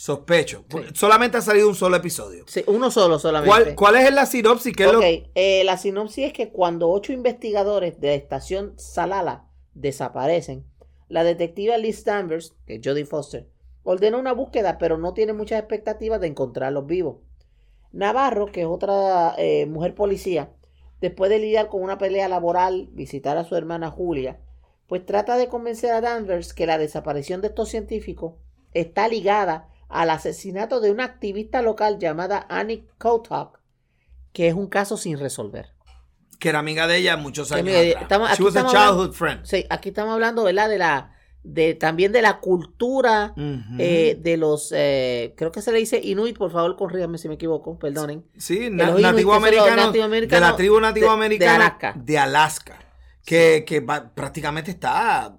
sospecho. 0.00 0.64
Sí. 0.70 0.78
Solamente 0.94 1.36
ha 1.36 1.42
salido 1.42 1.68
un 1.68 1.74
solo 1.74 1.96
episodio. 1.96 2.44
Sí, 2.46 2.64
uno 2.66 2.90
solo 2.90 3.18
solamente. 3.18 3.50
¿Cuál, 3.50 3.74
¿Cuál 3.74 3.96
es 3.96 4.10
la 4.14 4.24
sinopsis? 4.24 4.74
¿Qué 4.74 4.84
es 4.84 4.92
lo- 4.92 4.98
Ok, 4.98 5.04
eh, 5.34 5.62
la 5.64 5.76
sinopsis 5.76 6.28
es 6.28 6.32
que 6.32 6.48
cuando 6.50 6.88
ocho 6.88 7.12
investigadores 7.12 8.00
de 8.00 8.08
la 8.08 8.14
estación 8.14 8.72
Salala 8.78 9.44
desaparecen, 9.74 10.64
la 11.08 11.22
detectiva 11.22 11.76
Liz 11.76 12.02
Danvers, 12.02 12.54
que 12.66 12.76
es 12.76 12.80
Jodie 12.82 13.04
Foster, 13.04 13.46
ordena 13.82 14.16
una 14.16 14.32
búsqueda, 14.32 14.78
pero 14.78 14.96
no 14.96 15.12
tiene 15.12 15.34
muchas 15.34 15.58
expectativas 15.58 16.18
de 16.18 16.28
encontrarlos 16.28 16.86
vivos. 16.86 17.16
Navarro, 17.92 18.46
que 18.46 18.62
es 18.62 18.66
otra 18.66 19.34
eh, 19.36 19.66
mujer 19.66 19.94
policía, 19.94 20.50
después 21.02 21.28
de 21.28 21.40
lidiar 21.40 21.68
con 21.68 21.82
una 21.82 21.98
pelea 21.98 22.26
laboral, 22.28 22.88
visitar 22.92 23.36
a 23.36 23.44
su 23.44 23.54
hermana 23.54 23.90
Julia, 23.90 24.40
pues 24.86 25.04
trata 25.04 25.36
de 25.36 25.48
convencer 25.48 25.90
a 25.92 26.00
Danvers 26.00 26.54
que 26.54 26.64
la 26.66 26.78
desaparición 26.78 27.42
de 27.42 27.48
estos 27.48 27.68
científicos 27.68 28.32
está 28.72 29.06
ligada 29.06 29.66
al 29.90 30.10
asesinato 30.10 30.80
de 30.80 30.90
una 30.90 31.04
activista 31.04 31.62
local 31.62 31.98
llamada 31.98 32.46
Annie 32.48 32.86
Kotok, 32.98 33.58
que 34.32 34.48
es 34.48 34.54
un 34.54 34.68
caso 34.68 34.96
sin 34.96 35.18
resolver. 35.18 35.72
que 36.38 36.48
era 36.48 36.60
amiga 36.60 36.86
de 36.86 36.96
ella 36.96 37.18
muchos 37.18 37.52
años 37.52 37.60
amiga 37.64 37.80
de- 37.80 37.88
atrás. 37.90 38.02
estamos- 38.04 38.30
She 38.38 38.42
was 38.42 38.56
a 38.56 38.64
childhood 38.66 39.12
friend. 39.12 39.44
Sí, 39.44 39.66
aquí 39.68 39.90
estamos 39.90 40.14
hablando, 40.14 40.44
¿verdad? 40.44 40.70
De 40.70 40.78
la, 40.78 41.12
de 41.42 41.74
también 41.74 42.12
de 42.12 42.22
la 42.22 42.40
cultura 42.40 43.34
eh, 43.78 44.16
de 44.18 44.36
los, 44.38 44.72
eh, 44.74 45.34
creo 45.36 45.52
que 45.52 45.60
se 45.60 45.70
le 45.70 45.78
dice 45.80 46.00
Inuit, 46.02 46.38
por 46.38 46.50
favor, 46.50 46.76
corríganme 46.76 47.18
si 47.18 47.28
me 47.28 47.34
equivoco, 47.34 47.78
perdonen. 47.78 48.24
sí, 48.38 48.58
de 48.58 48.70
na- 48.70 48.86
nativo 48.86 49.02
que 49.02 49.12
son 49.14 49.24
los 49.26 49.34
americano, 49.36 49.76
nativo 49.76 49.92
de 49.92 49.98
la 49.98 50.04
americanos 50.06 50.56
tribu 50.56 50.74
de- 50.76 50.80
nativo 50.80 51.06
de 51.08 51.12
americana 51.12 51.54
Alaska. 51.56 51.94
de 51.96 52.18
Alaska, 52.18 52.78
que, 53.26 53.64
que 53.66 53.80
va- 53.80 54.10
prácticamente 54.14 54.70
está 54.70 55.36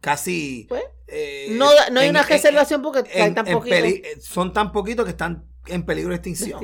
casi... 0.00 0.64
Pues, 0.68 0.82
eh, 1.08 1.48
no, 1.50 1.66
no 1.90 2.00
hay 2.00 2.06
en- 2.06 2.10
una 2.12 2.22
en- 2.22 2.28
reservación 2.28 2.82
porque 2.82 3.00
hay 3.14 3.28
en- 3.28 3.34
tan 3.34 3.46
eh, 3.46 4.20
son 4.20 4.52
tan 4.52 4.72
poquitos 4.72 5.04
que 5.04 5.10
están 5.10 5.44
en 5.66 5.84
peligro 5.84 6.10
de 6.10 6.16
de 6.16 6.30
extinción. 6.30 6.58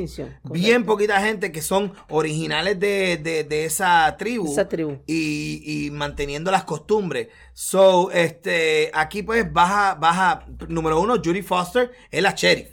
Bien 0.45 0.85
poquita 0.85 1.21
gente 1.21 1.53
que 1.53 1.63
son 1.63 1.93
originales 2.09 2.81
de, 2.81 3.17
de- 3.19 3.45
de 3.45 3.65
esa 3.65 4.17
tribu. 4.19 4.51
Esa 4.51 4.69
tribu. 4.69 4.99
y, 5.07 5.63
y 5.87 5.91
manteniendo 5.93 6.51
las 6.51 6.65
costumbres. 6.65 7.29
So, 7.53 8.11
este, 8.11 8.91
aquí 8.95 9.23
pues 9.23 9.53
baja, 9.53 9.95
baja, 9.95 10.47
número 10.69 11.01
uno, 11.01 11.17
Judy 11.25 11.43
Foster 11.43 11.93
es 12.11 12.23
la 12.23 12.33
sheriff. 12.33 12.71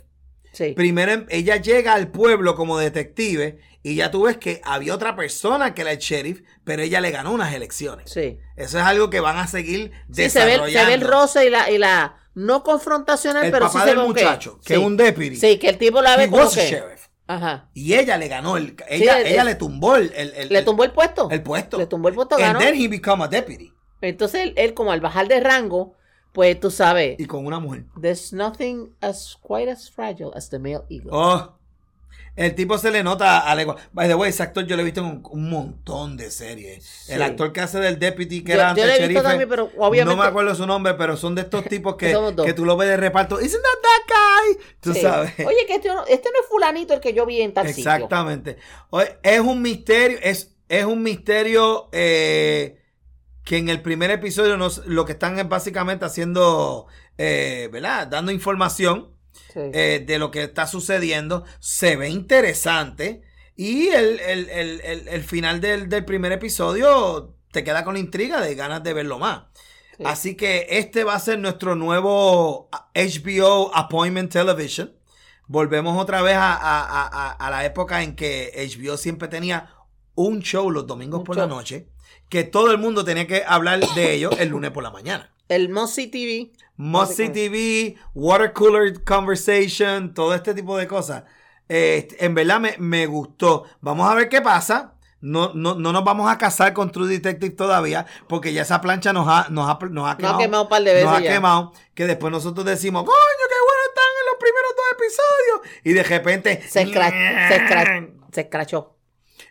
Sí. 0.51 0.71
Primero 0.71 1.11
em- 1.11 1.25
ella 1.29 1.57
llega 1.57 1.93
al 1.93 2.07
pueblo 2.07 2.55
como 2.55 2.77
detective 2.79 3.59
y 3.87 3.95
ya 3.95 4.09
tú 4.09 4.23
ves 4.23 4.37
que 4.37 4.61
había 4.63 4.95
otra 4.95 5.15
persona 5.15 5.73
que 5.75 5.81
era 5.83 5.91
el 5.91 5.99
sheriff, 5.99 6.41
pero 6.63 6.81
ella 6.81 7.01
le 7.01 7.11
ganó 7.11 7.31
unas 7.31 7.53
elecciones. 7.53 8.11
Sí. 8.11 8.39
Eso 8.55 8.79
es 8.79 8.83
algo 8.83 9.09
que 9.11 9.19
van 9.19 9.37
a 9.37 9.45
seguir 9.47 9.91
Sí, 10.11 10.27
se 10.29 10.39
ve, 10.39 10.45
desarrollando. 10.53 10.79
se 10.79 10.85
ve 10.85 10.93
el 10.93 11.01
roce 11.01 11.45
y 11.45 11.49
la, 11.51 11.69
y 11.69 11.77
la 11.77 12.17
no 12.33 12.63
confrontacional, 12.63 13.45
El 13.45 13.51
pero 13.51 13.67
papá 13.67 13.79
sí 13.79 13.83
se 13.83 13.85
del 13.91 13.97
ve 13.97 14.03
un 14.03 14.13
que- 14.15 14.23
muchacho, 14.23 14.59
que 14.65 14.73
sí. 14.73 14.79
es 14.79 14.79
un 14.79 14.97
deputy. 14.97 15.35
Sí, 15.35 15.57
que 15.59 15.69
el 15.69 15.77
tipo 15.77 16.01
la 16.01 16.17
ve 16.17 16.29
como 16.29 16.49
que. 16.49 16.67
sheriff. 16.69 17.05
Ajá. 17.27 17.69
Y 17.73 17.93
ella 17.93 18.17
le 18.17 18.27
ganó 18.27 18.57
el, 18.57 18.75
ella, 18.87 19.19
el- 19.21 19.27
ella 19.27 19.41
el- 19.41 19.47
le 19.47 19.55
tumbó 19.55 19.95
el, 19.95 20.11
el- 20.15 20.33
el- 20.35 20.49
Le 20.49 20.61
tumbó 20.63 20.83
el 20.83 20.91
puesto. 20.91 21.29
el 21.29 21.41
puesto. 21.43 21.77
Le 21.77 21.85
tumbó 21.87 22.09
el 22.09 22.15
puesto, 22.15 22.35
And 22.35 22.43
ganó. 22.43 22.59
then 22.59 22.75
he 22.75 22.87
become 22.87 23.23
a 23.23 23.27
deputy. 23.27 23.71
Entonces 24.01 24.41
él, 24.43 24.53
él, 24.57 24.73
como 24.73 24.91
al 24.91 24.99
bajar 25.01 25.27
de 25.27 25.39
rango, 25.39 25.93
pues 26.33 26.59
tú 26.59 26.69
sabes, 26.69 27.15
Y 27.19 27.25
con 27.25 27.45
una 27.45 27.59
mujer. 27.59 27.85
there's 28.01 28.33
nothing 28.33 28.93
as 29.01 29.37
quite 29.41 29.71
as 29.71 29.89
fragile 29.89 30.31
as 30.35 30.49
the 30.49 30.59
male 30.59 30.83
eagle. 30.89 31.09
Oh, 31.13 31.57
el 32.35 32.53
tipo 32.55 32.77
se 32.77 32.91
le 32.91 33.01
nota 33.03 33.39
a 33.39 33.55
legua. 33.55 33.75
By 33.93 34.07
the 34.07 34.15
way, 34.15 34.29
ese 34.29 34.43
actor 34.43 34.65
yo 34.65 34.75
lo 34.75 34.81
he 34.81 34.85
visto 34.85 34.99
en 34.99 35.05
un, 35.07 35.23
un 35.31 35.49
montón 35.49 36.17
de 36.17 36.29
series. 36.31 37.09
El 37.09 37.21
actor 37.21 37.53
que 37.53 37.61
hace 37.61 37.79
del 37.79 37.97
deputy 37.97 38.43
que 38.43 38.49
Yo- 38.53 38.55
era 38.55 38.63
yo 38.63 38.69
antes 38.69 38.85
lo 38.85 38.91
he 38.91 38.93
visto 39.07 39.07
sheriff, 39.13 39.23
también, 39.23 39.49
pero 39.49 39.71
obviamente- 39.77 40.15
No 40.17 40.21
me 40.21 40.27
acuerdo 40.27 40.53
su 40.55 40.67
nombre, 40.67 40.93
pero 40.95 41.15
son 41.15 41.33
de 41.35 41.41
estos 41.43 41.63
tipos 41.65 41.95
que, 41.95 42.13
que 42.45 42.53
tú 42.53 42.65
lo 42.65 42.75
ves 42.77 42.89
de 42.89 42.97
reparto. 42.97 43.39
Isn't 43.39 43.61
that 43.63 43.81
that 43.81 44.15
guy? 44.57 44.65
Tú 44.81 44.93
Sí. 44.93 45.01
sabes. 45.01 45.33
Oye, 45.45 45.65
que 45.67 45.75
este 45.75 45.87
no, 45.87 46.05
este 46.05 46.29
no 46.33 46.39
es 46.41 46.47
fulanito 46.49 46.93
el 46.93 46.99
que 46.99 47.13
yo 47.13 47.25
vi 47.25 47.41
en 47.41 47.53
tal 47.53 47.67
sitio. 47.67 47.89
Exactamente. 47.91 48.57
Oye, 48.89 49.17
es 49.23 49.39
un 49.39 49.61
misterio, 49.61 50.17
es, 50.21 50.55
es 50.67 50.83
un 50.85 51.03
misterio 51.03 51.87
eh, 51.93 52.81
que 53.45 53.57
en 53.57 53.69
el 53.69 53.81
primer 53.81 54.11
episodio 54.11 54.57
nos, 54.57 54.85
lo 54.87 55.05
que 55.05 55.13
están 55.13 55.39
es 55.39 55.47
básicamente 55.47 56.03
haciendo, 56.03 56.87
eh, 57.17 57.69
¿verdad? 57.71 58.07
Dando 58.07 58.31
información. 58.31 59.14
Sí. 59.53 59.59
eh, 59.73 60.03
de 60.05 60.19
lo 60.19 60.31
que 60.31 60.43
está 60.43 60.67
sucediendo. 60.67 61.43
Se 61.59 61.95
ve 61.95 62.09
interesante. 62.09 63.21
Y 63.55 63.87
el, 63.87 64.19
el- 64.19 64.49
el- 64.49 64.81
el- 64.81 65.07
el 65.07 65.23
final 65.23 65.61
del, 65.61 65.87
del 65.89 66.03
primer 66.05 66.31
episodio 66.31 67.35
te 67.51 67.63
queda 67.63 67.83
con 67.85 67.93
la 67.93 67.99
intriga 68.01 68.41
de 68.41 68.53
ganas 68.55 68.83
de 68.83 68.93
verlo 68.93 69.17
más. 69.19 69.43
Sí. 69.97 70.03
Así 70.05 70.35
que 70.35 70.67
este 70.71 71.05
va 71.05 71.15
a 71.15 71.19
ser 71.19 71.39
nuestro 71.39 71.75
nuevo 71.75 72.69
HBO 72.93 73.71
Appointment 73.73 74.31
Television. 74.31 74.93
Volvemos 75.47 76.01
otra 76.01 76.21
vez 76.21 76.35
a, 76.35 76.53
a- 76.53 77.07
a- 77.07 77.31
a- 77.31 77.49
la 77.49 77.63
época 77.65 78.01
en 78.03 78.15
que 78.15 78.51
HBO 78.57 78.97
siempre 78.97 79.27
tenía 79.27 79.69
un 80.15 80.41
show 80.41 80.69
los 80.71 80.87
domingos 80.87 81.19
Un 81.19 81.23
por 81.25 81.35
show. 81.37 81.47
la 81.47 81.53
noche. 81.55 81.87
Que 82.29 82.43
todo 82.43 82.71
el 82.71 82.77
mundo 82.79 83.05
tenía 83.05 83.27
que 83.27 83.43
hablar 83.47 83.79
de 83.95 84.13
ellos 84.13 84.33
el 84.39 84.49
lunes 84.49 84.71
por 84.71 84.83
la 84.83 84.89
mañana. 84.91 85.31
El 85.49 85.69
Mossy 85.69 86.07
TV. 86.07 86.51
Musty 86.77 87.29
TV, 87.29 87.95
Water 88.13 88.51
Cooler 88.51 89.01
Conversation, 89.03 90.13
todo 90.13 90.35
este 90.35 90.53
tipo 90.53 90.77
de 90.77 90.87
cosas. 90.87 91.23
Eh, 91.69 92.07
en 92.19 92.33
verdad 92.35 92.59
me, 92.59 92.75
me 92.79 93.05
gustó. 93.07 93.63
Vamos 93.81 94.11
a 94.11 94.15
ver 94.15 94.27
qué 94.27 94.41
pasa. 94.41 94.93
No, 95.21 95.53
no, 95.53 95.75
no 95.75 95.91
nos 95.93 96.03
vamos 96.03 96.29
a 96.31 96.37
casar 96.37 96.73
con 96.73 96.91
True 96.91 97.07
Detective 97.07 97.55
todavía, 97.55 98.05
porque 98.27 98.51
ya 98.53 98.61
esa 98.63 98.81
plancha 98.81 99.13
nos 99.13 99.25
ha, 99.27 99.47
nos 99.49 99.67
ha, 99.69 99.79
nos 99.85 100.05
ha 100.05 100.09
Nos 100.09 100.15
quemado. 100.17 100.35
ha 100.35 100.37
quemado 100.39 100.63
un 100.63 100.69
par 100.69 100.83
de 100.83 100.93
veces 100.93 101.05
Nos 101.09 101.17
ha 101.17 101.21
ya. 101.21 101.31
quemado. 101.33 101.73
Que 101.95 102.05
después 102.05 102.31
nosotros 102.31 102.65
decimos, 102.65 103.03
coño, 103.05 103.15
qué 103.15 103.55
bueno 103.65 103.81
están 103.87 104.05
en 104.19 104.25
los 104.31 104.39
primeros 104.39 104.71
dos 104.75 104.85
episodios. 104.99 105.81
Y 105.83 105.93
de 105.93 106.03
repente. 106.03 106.61
Se, 106.69 106.81
escra- 106.85 107.09
se, 107.47 107.55
escra- 107.55 108.13
se 108.33 108.41
escrachó. 108.41 108.95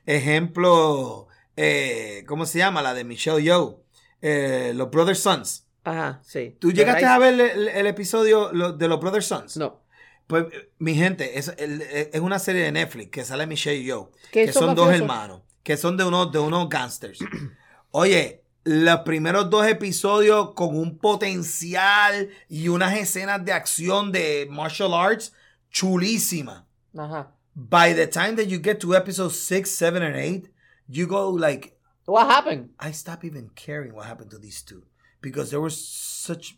Ejemplo, 0.04 1.28
eh, 1.56 2.24
¿cómo 2.28 2.46
se 2.46 2.58
llama? 2.58 2.82
La 2.82 2.94
de 2.94 3.04
Michelle 3.04 3.42
Yeoh. 3.42 3.80
eh, 4.22 4.72
los 4.74 4.90
Brother 4.90 5.16
Sons. 5.16 5.63
Ajá, 5.84 6.20
sí. 6.24 6.56
¿Tú 6.58 6.72
llegaste 6.72 7.02
Rise- 7.02 7.10
a 7.14 7.18
ver 7.18 7.40
el, 7.40 7.68
el 7.68 7.86
episodio 7.86 8.50
lo- 8.52 8.72
de 8.72 8.88
los 8.88 8.98
Brother 9.00 9.22
Sons? 9.22 9.56
No. 9.58 9.82
Pues, 10.26 10.46
eh, 10.52 10.70
mi 10.78 10.94
gente, 10.94 11.38
es, 11.38 11.48
el- 11.58 11.82
es 11.82 12.20
una 12.20 12.38
serie 12.38 12.62
de 12.62 12.72
Netflix 12.72 13.10
que 13.10 13.24
sale 13.24 13.46
Michelle 13.46 13.76
y 13.80 13.84
yo, 13.84 14.10
¿Qué 14.32 14.46
que 14.46 14.52
son 14.52 14.74
dos 14.74 14.90
hermanos, 14.92 15.42
que 15.62 15.76
son 15.76 15.96
de 15.96 16.04
unos, 16.04 16.32
de 16.32 16.38
unos 16.38 16.68
gangsters. 16.68 17.18
Oye, 17.90 18.42
los 18.64 19.00
primeros 19.00 19.50
dos 19.50 19.66
episodios 19.66 20.54
con 20.54 20.74
un 20.76 20.96
potencial 20.98 22.30
y 22.48 22.68
unas 22.68 22.96
escenas 22.96 23.44
de 23.44 23.52
acción 23.52 24.10
de 24.10 24.46
martial 24.50 24.94
arts 24.94 25.34
chulísima. 25.70 26.66
Ajá. 26.96 27.32
By 27.54 27.92
the 27.94 28.06
time 28.06 28.34
that 28.36 28.46
you 28.46 28.58
get 28.58 28.78
to 28.80 28.94
episodes 28.96 29.38
6, 29.40 29.70
7, 29.70 30.02
and 30.02 30.16
8, 30.16 30.48
you 30.88 31.06
go 31.06 31.28
like, 31.30 31.76
What 32.06 32.28
happened? 32.28 32.70
I 32.80 32.92
stop 32.92 33.24
even 33.24 33.50
caring 33.54 33.94
what 33.94 34.06
happened 34.06 34.30
to 34.30 34.38
these 34.38 34.62
two. 34.62 34.82
Because 35.30 35.50
there 35.50 35.60
was 35.62 35.74
such. 35.76 36.56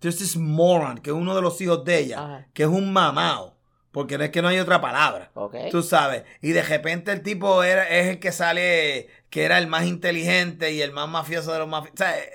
There's 0.00 0.18
this 0.18 0.36
moron, 0.36 0.98
que 0.98 1.10
es 1.10 1.16
uno 1.16 1.34
de 1.34 1.42
los 1.42 1.60
hijos 1.60 1.84
de 1.84 1.98
ella, 1.98 2.18
Ajá. 2.18 2.46
que 2.52 2.64
es 2.64 2.68
un 2.68 2.92
mamao. 2.92 3.56
Porque 3.92 4.16
no 4.16 4.24
es 4.24 4.30
que 4.30 4.40
no 4.42 4.48
hay 4.48 4.58
otra 4.58 4.80
palabra. 4.80 5.30
Tú 5.70 5.82
sabes. 5.82 6.24
Y 6.40 6.52
de 6.52 6.62
repente 6.62 7.12
el 7.12 7.22
tipo 7.22 7.62
era, 7.62 7.86
es 7.88 8.06
el 8.08 8.18
que 8.20 8.32
sale, 8.32 9.08
que 9.28 9.44
era 9.44 9.58
el 9.58 9.66
más 9.66 9.84
inteligente 9.84 10.72
y 10.72 10.80
el 10.80 10.92
más 10.92 11.08
mafioso 11.10 11.52
de 11.52 11.58
los 11.58 11.68
mafiosos. 11.68 11.94
O 11.94 11.98
sea, 11.98 12.18
eh, 12.18 12.30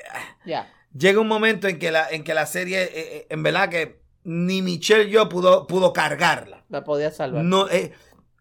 llega 0.95 1.19
un 1.19 1.27
momento 1.27 1.67
en 1.67 1.79
que 1.79 1.89
la, 1.91 2.07
en 2.09 2.23
que 2.23 2.33
la 2.35 2.45
serie, 2.45 2.83
eh, 2.83 2.91
eh, 2.93 3.27
en 3.31 3.41
verdad 3.41 3.69
que 3.69 3.99
ni 4.23 4.61
Michelle 4.61 5.09
yo 5.09 5.27
pudo, 5.29 5.65
pudo 5.65 5.93
cargarla. 5.93 6.63
La 6.69 6.83
podía 6.83 7.09
salvar. 7.11 7.43
No, 7.43 7.67
eh, 7.69 7.91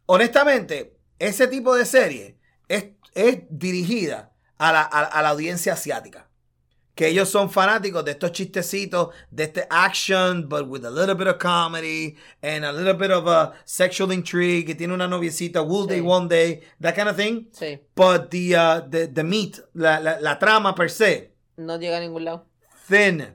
honestamente, 0.06 0.96
ese 1.18 1.46
tipo 1.48 1.74
de 1.74 1.86
serie 1.86 2.36
es, 2.68 2.84
es 3.14 3.38
dirigida 3.48 4.32
a 4.58 4.72
la, 4.72 4.82
a- 4.82 5.04
a 5.04 5.22
la 5.22 5.30
audiencia 5.30 5.72
asiática. 5.72 6.25
Que 6.96 7.06
ellos 7.08 7.28
son 7.28 7.48
fanáticos 7.50 8.04
de 8.04 8.10
estos 8.12 8.32
chistecitos, 8.32 9.10
de 9.30 9.44
este 9.44 9.66
action, 9.70 10.48
but 10.48 10.66
with 10.66 10.84
a 10.84 10.90
little 10.90 11.14
bit 11.14 11.28
of 11.28 11.36
comedy 11.38 12.16
and 12.42 12.64
a 12.64 12.72
little 12.72 12.94
bit 12.94 13.10
of 13.12 13.28
a 13.28 13.52
sexual 13.64 14.10
intrigue. 14.12 14.64
Que 14.66 14.74
tiene 14.74 14.92
una 14.94 15.06
noviecita, 15.06 15.60
will 15.62 15.86
day, 15.86 16.00
Sí. 16.00 16.04
one 16.04 16.26
day, 16.26 16.62
that 16.80 16.94
kind 16.96 17.08
of 17.08 17.16
thing. 17.16 17.48
Sí. 17.52 17.78
But 17.94 18.30
the, 18.30 18.56
uh, 18.56 18.80
the, 18.90 19.06
the 19.08 19.22
meat, 19.22 19.60
la, 19.74 20.00
la, 20.00 20.18
la 20.20 20.38
trama 20.38 20.74
per 20.74 20.88
se, 20.90 21.32
No 21.58 21.78
llega 21.78 21.98
a 21.98 22.00
ningún 22.00 22.24
lado. 22.24 22.46
thin, 22.88 23.34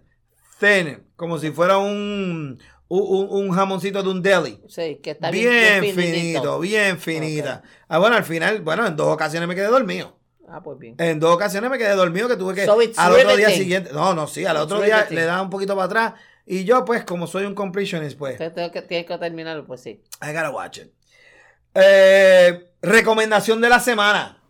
thin, 0.59 1.03
como 1.15 1.37
si 1.37 1.51
fuera 1.51 1.77
un, 1.77 2.59
un, 2.87 3.27
un 3.29 3.51
jamoncito 3.51 4.01
de 4.01 4.09
un 4.09 4.21
deli. 4.23 4.59
Sí, 4.67 4.99
que 5.03 5.11
está 5.11 5.29
bien, 5.29 5.81
Bien 5.81 5.81
bien 5.81 5.95
finito, 5.95 6.59
bien 6.59 6.99
finita. 6.99 7.61
Ah, 7.87 7.99
bueno, 7.99 8.15
al 8.15 8.23
final, 8.23 8.61
bueno, 8.61 8.87
en 8.87 8.95
dos 8.95 9.07
ocasiones 9.07 9.47
me 9.47 9.53
quedé 9.55 9.67
dormido. 9.67 10.17
Ah, 10.53 10.61
pues 10.61 10.77
bien. 10.77 10.95
En 10.97 11.19
dos 11.19 11.33
ocasiones 11.33 11.69
me 11.71 11.77
quedé 11.77 11.95
dormido 11.95 12.27
que 12.27 12.35
tuve 12.35 12.53
que 12.53 12.65
So 12.65 12.77
al 12.97 13.11
otro 13.13 13.37
día 13.37 13.49
siguiente. 13.49 13.91
No, 13.93 14.13
no, 14.13 14.27
sí, 14.27 14.45
al 14.45 14.57
It's 14.57 14.65
otro 14.65 14.81
día 14.81 15.07
le 15.09 15.23
daba 15.23 15.41
un 15.41 15.49
poquito 15.49 15.75
para 15.75 15.85
atrás. 15.85 16.13
Y 16.45 16.65
yo, 16.65 16.83
pues, 16.83 17.05
como 17.05 17.25
soy 17.25 17.45
un 17.45 17.55
completionist, 17.55 18.17
pues, 18.17 18.33
Entonces 18.33 18.55
tengo 18.55 18.71
que, 18.71 18.81
tienes 18.81 19.07
que 19.07 19.17
terminarlo, 19.17 19.65
pues 19.65 19.81
sí. 19.81 20.03
I 20.21 20.27
gotta 20.33 20.49
watch 20.49 20.79
it. 20.79 20.91
Eh, 21.73 22.73
recomendación 22.81 23.61
de 23.61 23.69
la 23.69 23.79
semana. 23.79 24.43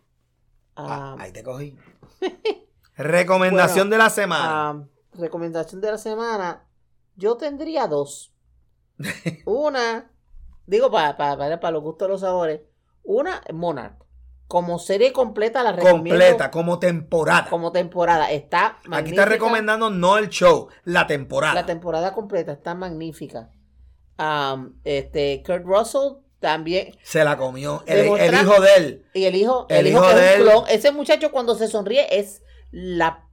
Ah, 0.74 1.14
Ahí 1.20 1.30
te 1.32 1.44
cogí. 1.44 1.76
recomendación 2.96 3.88
Bueno, 3.88 3.90
de 3.90 3.98
la 3.98 4.10
semana. 4.10 4.88
recomendación 5.12 5.80
de 5.80 5.90
la 5.92 5.98
semana. 5.98 6.66
Yo 7.14 7.36
tendría 7.36 7.86
dos. 7.86 8.34
Una, 9.44 10.10
digo 10.66 10.90
para, 10.90 11.16
para, 11.16 11.36
para, 11.36 11.60
para 11.60 11.72
los 11.72 11.82
gustos 11.82 12.08
de 12.08 12.12
los 12.12 12.20
sabores. 12.22 12.60
Una, 13.04 13.40
Monarch. 13.52 14.02
Como 14.52 14.78
serie 14.78 15.14
completa 15.14 15.62
la 15.62 15.72
recomiendo. 15.72 16.10
Completa, 16.10 16.50
como 16.50 16.78
temporada. 16.78 17.46
Como 17.48 17.72
temporada. 17.72 18.30
Está 18.30 18.66
Aquí 18.80 18.88
magnífica. 18.90 19.22
está 19.22 19.32
recomendando 19.32 19.88
no 19.88 20.18
el 20.18 20.28
show, 20.28 20.68
la 20.84 21.06
temporada. 21.06 21.54
La 21.54 21.64
temporada 21.64 22.12
completa 22.12 22.52
está 22.52 22.74
magnífica. 22.74 23.48
Am, 24.18 24.78
este, 24.84 25.42
Kurt 25.42 25.64
Russell 25.64 26.18
también. 26.38 26.94
Se 27.02 27.24
la 27.24 27.38
comió. 27.38 27.82
El, 27.86 28.04
hijo 28.04 28.60
de 28.60 28.74
él. 28.76 29.06
Y 29.14 29.24
el 29.24 29.36
hijo, 29.36 29.64
El 29.70 29.86
el, 29.86 29.92
hijo, 29.94 30.06
de 30.06 30.34
él. 30.34 30.42
clon. 30.42 30.64
Ese 30.68 30.92
muchacho 30.92 31.32
cuando 31.32 31.54
se 31.54 31.66
sonríe 31.66 32.06
es 32.10 32.42
la 32.70 33.26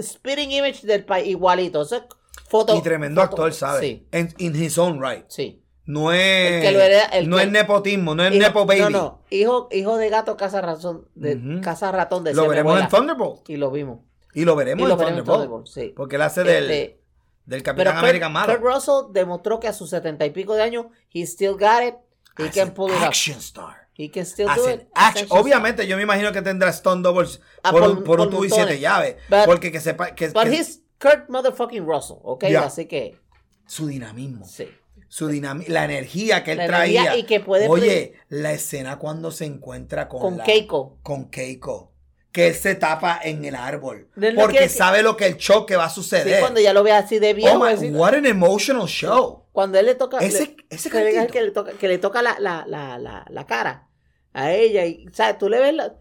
spitting 0.00 0.52
image 0.52 0.86
del 0.86 1.04
país 1.04 1.26
igualito. 1.26 1.82
Eso 1.82 1.96
es 1.96 2.02
foto. 2.48 2.76
y 2.76 2.82
tremendo 2.82 3.20
foto- 3.20 3.32
actor, 3.32 3.52
¿sabes? 3.52 3.80
Sí, 3.80 4.06
En 4.12 4.32
in 4.38 4.54
his 4.54 4.78
own 4.78 5.02
right. 5.02 5.24
sí. 5.26 5.61
No 5.84 6.12
es, 6.12 6.64
El 6.64 6.76
hereda- 6.76 7.10
no 7.26 7.36
que- 7.38 7.42
es 7.42 7.50
nepotismo, 7.50 8.14
no 8.14 8.24
es 8.24 8.32
Hijo- 8.32 8.42
nepo 8.42 8.66
baby. 8.66 8.80
No, 8.82 8.90
no. 8.90 9.22
Hijo, 9.30 9.68
hijo 9.72 9.96
de 9.96 10.08
gato 10.10 10.36
casa 10.36 10.60
razón, 10.60 11.08
de 11.16 11.60
casa 11.60 11.90
ratón 11.90 12.22
de 12.22 12.34
lo 12.34 12.48
veremos 12.48 12.80
en 12.80 12.88
Thunderbolt. 12.88 13.50
Y 13.50 13.56
lo 13.56 13.70
vimos. 13.72 13.98
Y 14.34 14.44
lo 14.44 14.52
Y 14.52 14.56
veremos 14.56 14.86
lo 14.88 14.94
en 14.94 14.98
veremos 14.98 15.18
en 15.20 15.24
Thunderbolt. 15.24 15.66
Sí. 15.66 15.92
Porque 15.96 16.16
él 16.16 16.22
hace 16.22 16.44
del, 16.44 16.70
Este, 16.70 17.00
del 17.46 17.62
Capitán 17.64 17.96
América 17.96 18.28
malo. 18.28 18.52
Kurt 18.60 18.64
Russell 18.74 19.12
demostró 19.12 19.58
que 19.58 19.66
a 19.68 19.72
sus 19.72 19.90
setenta 19.90 20.24
y 20.24 20.30
pico 20.30 20.54
de 20.54 20.62
años, 20.62 20.86
he 21.12 21.22
still 21.26 21.52
got 21.54 21.82
it. 21.86 21.94
He 22.38 22.44
As 22.44 22.54
can 22.54 22.68
an 22.68 22.74
pull 22.74 22.90
it 22.90 22.96
up. 22.98 23.04
action 23.08 23.38
star. 23.38 23.88
He 23.94 24.08
can 24.10 24.24
still 24.24 24.48
do 24.54 24.70
it. 24.70 24.82
action. 24.94 25.26
Obviamente, 25.30 25.86
yo 25.86 25.96
me 25.96 26.04
imagino 26.04 26.32
que 26.32 26.40
tendrá 26.42 26.70
Stone 26.70 27.02
Doubles 27.02 27.40
Ah, 27.62 27.72
por, 27.72 27.80
por- 27.82 27.90
un, 27.90 28.04
por 28.04 28.20
un 28.20 28.30
tubo 28.30 28.44
y 28.44 28.50
siete 28.50 28.78
llaves. 28.78 29.16
But- 29.28 29.44
porque 29.44 29.70
que 29.72 29.80
sepa 29.80 30.14
que. 30.14 30.28
But 30.28 30.44
que 30.44 30.54
he's 30.56 30.80
Kurt 31.00 31.28
motherfucking 31.28 31.84
Russell, 31.84 32.16
¿ok? 32.22 32.44
Yeah. 32.46 32.62
Así 32.66 32.86
que, 32.86 33.18
su 33.66 33.88
dinamismo. 33.88 34.46
sí. 34.46 34.68
Su 35.08 35.28
dinami- 35.30 35.66
la 35.68 35.84
energía 35.84 36.42
que 36.42 36.52
él 36.52 36.60
traía. 36.66 37.16
y 37.16 37.24
que 37.24 37.40
puede 37.40 37.68
Oye, 37.68 38.14
la 38.28 38.52
escena 38.52 38.98
cuando 38.98 39.30
se 39.30 39.44
encuentra 39.44 40.08
con, 40.08 40.20
Con 40.20 40.38
la- 40.38 40.44
Keiko. 40.44 40.98
Con 41.02 41.28
Keiko. 41.30 41.92
Que 42.32 42.48
él 42.48 42.54
se 42.54 42.74
tapa 42.76 43.20
en 43.22 43.44
el 43.44 43.54
árbol. 43.54 44.08
No 44.16 44.28
porque 44.40 44.60
que- 44.60 44.68
sabe 44.70 45.02
lo 45.02 45.18
que 45.18 45.26
el 45.26 45.36
choque 45.36 45.76
va 45.76 45.84
a 45.84 45.88
Sí, 45.90 45.96
suceder. 45.96 46.40
cuando 46.40 46.60
ya 46.60 46.72
lo 46.72 46.82
ve 46.82 46.92
así 46.92 47.18
de 47.18 47.34
viejo. 47.34 47.56
oh 47.58 47.62
my, 47.62 47.72
así- 47.74 47.90
what 47.90 48.14
an 48.14 48.24
emotional 48.24 48.86
show. 48.86 49.44
cuando 49.52 49.78
él 49.78 49.84
le 49.84 49.94
toca. 49.96 50.16
Ese- 50.20 50.46
le- 50.46 50.56
ese 50.70 50.88
que, 50.88 51.04
le, 51.04 51.12
cantito. 51.12 51.32
que 51.34 51.42
le 51.42 51.50
toca, 51.50 51.72
que 51.72 51.88
le 51.88 51.98
toca 51.98 52.22
la, 52.22 52.38
la, 52.38 52.64
la, 52.66 52.98
la, 52.98 53.26
la 53.28 53.46
cara 53.46 53.88
a 54.32 54.50
ella. 54.52 54.86
Y, 54.86 55.04
¿sabes? 55.12 55.36
Tú 55.36 55.50
le 55.50 55.60
ves. 55.60 55.74
La, 55.74 55.94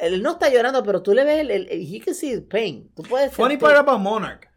él 0.00 0.22
no 0.22 0.32
está 0.32 0.50
llorando, 0.50 0.82
pero 0.84 1.00
tú 1.00 1.14
le 1.14 1.24
ves 1.24 1.40
el. 1.40 1.50
el, 1.50 1.66
el- 1.70 1.94
he 1.94 1.98
can 2.00 2.14
see 2.14 2.34
the 2.34 2.42
pain. 2.42 2.90
Tú 2.94 3.02
puedes. 3.04 3.32
Funny 3.32 3.56
part 3.56 3.76
about 3.78 4.00
Monarch. 4.00 4.50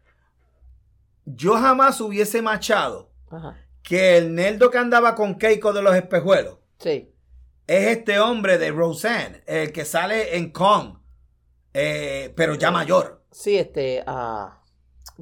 Yo 1.24 1.54
jamás 1.54 1.98
hubiese 2.02 2.42
machado 2.42 3.10
Ajá. 3.30 3.56
Que 3.84 4.16
el 4.16 4.34
nerdo 4.34 4.70
que 4.70 4.78
andaba 4.78 5.14
con 5.14 5.36
Keiko 5.36 5.72
de 5.72 5.82
los 5.82 5.94
espejuelos 5.94 6.56
Sí. 6.78 7.12
es 7.68 7.86
este 7.98 8.18
hombre 8.18 8.58
de 8.58 8.72
Roseanne, 8.72 9.42
el 9.46 9.70
que 9.72 9.84
sale 9.84 10.36
en 10.36 10.50
Kong, 10.50 10.96
eh, 11.72 12.32
pero 12.36 12.54
ya 12.56 12.70
mayor. 12.72 13.22
Sí, 13.30 13.56
este. 13.56 14.02
ah, 14.06 14.60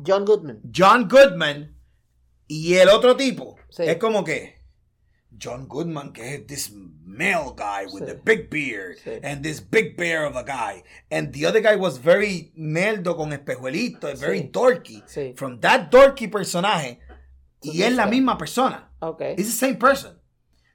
John 0.07 0.25
Goodman. 0.25 0.61
John 0.75 1.09
Goodman 1.09 1.77
y 2.49 2.75
el 2.75 2.89
otro 2.89 3.17
tipo. 3.17 3.57
Sí. 3.69 3.83
Es 3.87 3.97
como 3.99 4.23
que 4.25 4.61
John 5.43 5.67
Goodman, 5.67 6.13
que 6.13 6.35
es 6.35 6.47
this 6.47 6.73
male 7.05 7.53
guy 7.57 7.87
with 7.93 8.03
Sí. 8.03 8.07
the 8.07 8.15
big 8.23 8.49
beard 8.51 8.97
Sí. 9.03 9.11
and 9.23 9.43
this 9.43 9.61
big 9.61 9.97
bear 9.97 10.25
of 10.27 10.37
a 10.37 10.43
guy. 10.45 10.83
And 11.11 11.33
the 11.33 11.47
other 11.47 11.61
guy 11.63 11.75
was 11.77 11.99
very 12.03 12.53
nerdo 12.55 13.17
con 13.17 13.33
espejuelito, 13.33 14.09
and 14.09 14.19
very 14.19 14.43
dorky. 14.53 15.03
Sí. 15.07 15.35
From 15.37 15.59
that 15.61 15.91
dorky 15.91 16.29
personaje, 16.29 17.01
y 17.63 17.83
es 17.83 17.93
la 17.95 18.07
misma 18.07 18.37
persona. 18.39 18.91
Ok. 19.01 19.21
It's 19.37 19.59
the 19.59 19.67
same 19.67 19.77
person. 19.77 20.19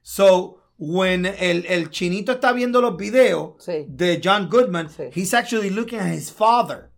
So, 0.01 0.61
when 0.77 1.25
el, 1.25 1.65
el 1.67 1.89
chinito 1.89 2.31
está 2.33 2.51
viendo 2.53 2.81
los 2.81 2.95
videos 2.97 3.55
Sí. 3.63 3.85
de 3.87 4.21
John 4.23 4.49
Goodman, 4.49 4.89
Sí. 4.89 5.03
he's 5.13 5.33
actually 5.33 5.69
looking 5.69 5.99
at 5.99 6.13
his 6.13 6.31
father. 6.31 6.91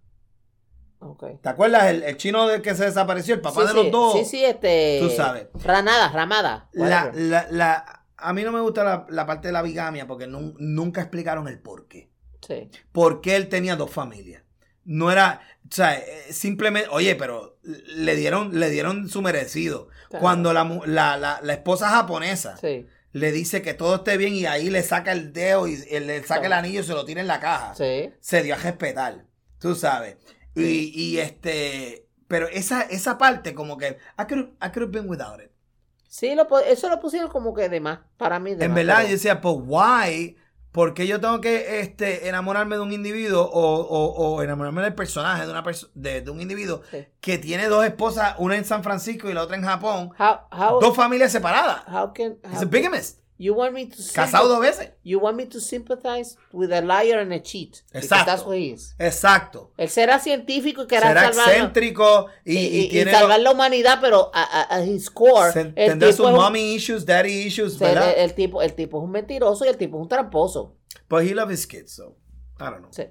Ok. 0.99 1.41
¿Te 1.41 1.49
acuerdas? 1.49 1.85
El, 1.87 2.03
el 2.03 2.17
chino 2.17 2.45
de 2.47 2.61
que 2.61 2.75
se 2.75 2.85
desapareció, 2.85 3.33
el 3.35 3.41
papá 3.41 3.61
Sí, 3.61 3.67
de 3.69 3.73
los 3.73 3.91
dos. 3.91 4.13
Sí, 4.19 4.25
sí, 4.25 4.43
este. 4.43 4.99
Tú 5.01 5.09
sabes. 5.09 5.47
Ranada, 5.63 6.09
ramada. 6.09 6.69
La, 6.73 7.11
la, 7.13 7.47
la- 7.51 8.05
a 8.17 8.33
mí 8.33 8.43
no 8.43 8.51
me 8.51 8.59
gusta 8.59 8.83
la, 8.83 9.05
la 9.09 9.25
parte 9.25 9.47
de 9.47 9.53
la 9.53 9.61
bigamia 9.61 10.05
porque 10.07 10.27
nun- 10.27 10.55
nunca 10.59 10.99
explicaron 11.01 11.47
el 11.47 11.59
por 11.59 11.87
qué. 11.87 12.11
Sí. 12.45 12.69
¿Por 12.91 13.21
qué 13.21 13.37
él 13.37 13.47
tenía 13.47 13.77
dos 13.77 13.91
familias? 13.91 14.43
No 14.83 15.09
era, 15.11 15.39
o 15.72 15.76
sea, 15.76 15.95
eh, 15.97 16.32
simplemente, 16.32 16.89
oye, 16.91 17.15
pero 17.15 17.57
le 17.63 18.15
dieron, 18.15 18.59
le 18.59 18.70
dieron 18.70 19.07
su 19.09 19.22
merecido. 19.22 19.88
Claro. 20.09 20.22
Cuando 20.22 20.53
la, 20.53 20.63
la, 20.86 21.17
la, 21.17 21.39
la 21.43 21.53
esposa 21.53 21.89
japonesa 21.89 22.57
Sí. 22.57 22.88
le 23.11 23.32
dice 23.32 23.61
que 23.61 23.74
todo 23.74 23.95
esté 23.97 24.17
bien 24.17 24.34
y 24.34 24.45
ahí 24.45 24.70
le 24.70 24.82
saca 24.84 25.11
el 25.11 25.32
dedo 25.34 25.67
y 25.67 25.78
le 25.78 26.24
saca 26.24 26.47
el 26.47 26.53
anillo 26.53 26.82
y 26.82 26.84
se 26.84 26.93
lo 26.93 27.05
tira 27.05 27.22
en 27.22 27.28
la 27.28 27.39
caja. 27.39 27.76
Sí. 27.76 28.11
Se 28.20 28.41
dio 28.41 28.55
a 28.55 28.57
respetar, 28.57 29.26
tú 29.59 29.76
sabes. 29.76 30.17
Y, 30.55 30.91
y 30.99 31.20
este, 31.20 32.07
pero 32.28 32.47
esa, 32.47 32.82
esa 32.82 33.17
parte 33.17 33.53
como 33.53 33.78
que, 33.78 33.97
I 34.17 34.24
could, 34.28 34.49
I 34.61 34.70
could 34.74 34.82
have 34.84 34.91
been 34.91 35.07
without 35.09 35.39
it. 35.39 35.51
Sí, 36.07 36.34
lo, 36.34 36.47
eso 36.61 36.89
lo 36.89 36.99
pusieron 36.99 37.30
como 37.30 37.53
que 37.53 37.70
de 37.70 37.80
más. 37.80 37.99
Para 38.17 38.39
mí, 38.39 38.55
de 38.55 38.65
En 38.65 38.72
más, 38.72 38.76
verdad, 38.78 38.95
pero- 38.97 39.07
yo 39.09 39.13
decía, 39.13 39.41
pues, 39.41 39.55
why? 39.59 40.36
¿Por 40.72 40.93
qué 40.93 41.07
yo 41.07 41.20
tengo 41.20 41.41
que 41.41 41.80
este, 41.80 42.28
enamorarme 42.30 42.76
de 42.76 42.82
un 42.84 42.93
individuo 42.93 43.41
o, 43.41 43.76
o- 43.82 44.36
o 44.36 44.43
enamorarme 44.43 44.84
del 44.84 44.93
personaje 44.93 45.45
de, 45.45 45.51
una 45.51 45.63
perso- 45.63 45.89
de, 45.95 46.22
de 46.22 46.30
un 46.30 46.41
individuo 46.41 46.82
Sí. 46.91 47.07
que 47.22 47.38
tiene 47.39 47.67
dos 47.67 47.84
esposas, 47.86 48.36
una 48.38 48.55
en 48.55 48.65
San 48.65 48.84
Francisco 48.84 49.30
y 49.30 49.34
la 49.34 49.41
otra 49.43 49.55
en 49.57 49.63
Japón, 49.63 50.11
How, 50.20 50.38
how, 50.51 50.80
dos 50.80 50.95
familias 50.95 51.32
separadas? 51.32 51.82
how 51.88 52.13
can 52.13 52.38
a 52.43 52.65
bigamist, 52.65 53.18
you 53.41 53.53
want 53.55 53.73
me 53.73 53.85
to 53.87 53.95
casado 54.13 54.49
dos 54.49 54.59
veces. 54.59 54.91
you 55.03 55.17
want 55.17 55.35
me 55.37 55.45
to 55.45 55.59
sympathize 55.61 56.37
with 56.51 56.71
a 56.73 56.81
liar 56.81 57.19
and 57.19 57.31
a 57.33 57.39
cheat 57.41 57.83
Exacto. 57.93 58.25
that's 58.25 58.43
what 58.45 58.57
he 58.57 58.71
is. 58.73 58.93
Exacto. 58.99 59.71
Él 59.77 59.87
será 59.89 60.19
científico 60.19 60.83
y 60.83 60.87
querrá 60.87 61.07
Será 61.07 61.21
salvar, 61.33 61.49
excéntrico 61.49 62.27
y, 62.45 62.53
y, 62.53 62.57
y 62.57 62.67
y- 62.81 62.85
y 62.85 62.89
tiene 62.89 63.11
salvar 63.11 63.39
lo- 63.39 63.45
la 63.45 63.51
humanidad, 63.51 63.99
pero 64.01 64.29
a, 64.33 64.43
a, 64.43 64.75
a 64.75 64.85
his 64.85 65.09
core 65.09 65.51
se- 65.53 65.65
tendrá 65.71 66.11
sus 66.11 66.29
mommy 66.29 66.75
issues, 66.75 67.05
daddy 67.05 67.31
issues, 67.47 67.79
¿verdad? 67.79 68.11
el, 68.11 68.19
el 68.25 68.33
tipo 68.35 68.61
el 68.61 68.73
tipo 68.75 68.97
es 68.99 69.03
un 69.05 69.11
mentiroso 69.11 69.63
y 69.65 69.69
el 69.69 69.77
tipo 69.77 69.97
es 69.97 70.01
un 70.03 70.09
tramposo. 70.09 70.75
But 71.09 71.23
he 71.23 71.33
loves 71.33 71.53
his 71.59 71.65
kids, 71.65 71.93
so 71.93 72.17
I 72.59 72.65
don't 72.65 72.79
know. 72.81 72.91
Sí. 72.91 73.05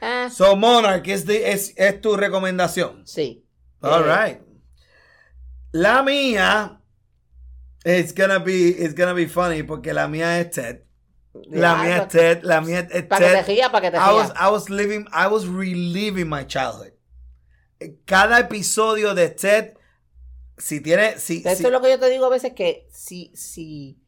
Ah, 0.00 0.30
So 0.32 0.56
Monarch 0.56 1.06
es, 1.08 1.26
de- 1.26 1.52
es, 1.52 1.74
es 1.76 2.00
tu 2.00 2.16
recomendación. 2.16 3.06
sí. 3.06 3.44
All 3.82 4.04
Eh, 4.08 4.16
right. 4.26 4.40
La 5.72 6.02
mía 6.02 6.77
it's 7.84 8.12
gonna 8.12 8.38
be 8.38 8.68
it's 8.70 8.94
gonna 8.94 9.14
be 9.14 9.26
funny 9.26 9.62
porque 9.62 9.92
la 9.92 10.08
mía 10.08 10.40
es 10.40 10.50
Ted. 10.50 10.80
La 11.50 11.76
mía 11.82 11.96
es 12.02 12.08
Ted. 12.08 12.40
La 12.42 12.60
mía 12.60 12.88
es 12.90 13.04
Para 13.04 13.26
que 13.26 13.32
te 13.32 13.38
Ted. 13.42 13.46
ría, 13.46 13.70
para 13.70 13.90
que 13.90 13.96
te 13.96 13.96
I 13.96 14.12
was. 14.14 14.32
I 14.40 14.50
was 14.50 14.68
living 14.70 15.06
I 15.12 15.26
was 15.28 15.46
reliving 15.46 16.28
my 16.28 16.44
childhood. 16.46 16.92
Cada 18.06 18.40
episodio 18.40 19.14
de 19.14 19.28
Ted 19.30 19.74
si 20.56 20.80
tiene 20.80 21.18
si, 21.18 21.42
Eso 21.46 21.56
si- 21.56 21.64
es 21.66 21.70
lo 21.70 21.80
que 21.80 21.90
yo 21.90 21.98
te 22.00 22.08
digo 22.10 22.24
a 22.26 22.30
veces 22.30 22.52
que 22.54 22.88
si, 22.90 23.30
si 23.36 24.00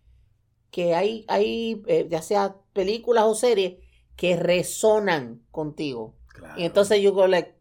que 0.72 0.94
hay, 0.96 1.24
hay 1.28 1.80
eh, 1.86 2.06
ya 2.10 2.22
sea 2.22 2.56
películas 2.72 3.24
o 3.24 3.34
series 3.36 3.74
que 4.16 4.34
resonan 4.36 5.42
contigo. 5.52 6.16
Claro. 6.28 6.58
Y 6.60 6.64
entonces 6.64 7.00
you 7.00 7.12
go 7.12 7.26
like, 7.28 7.54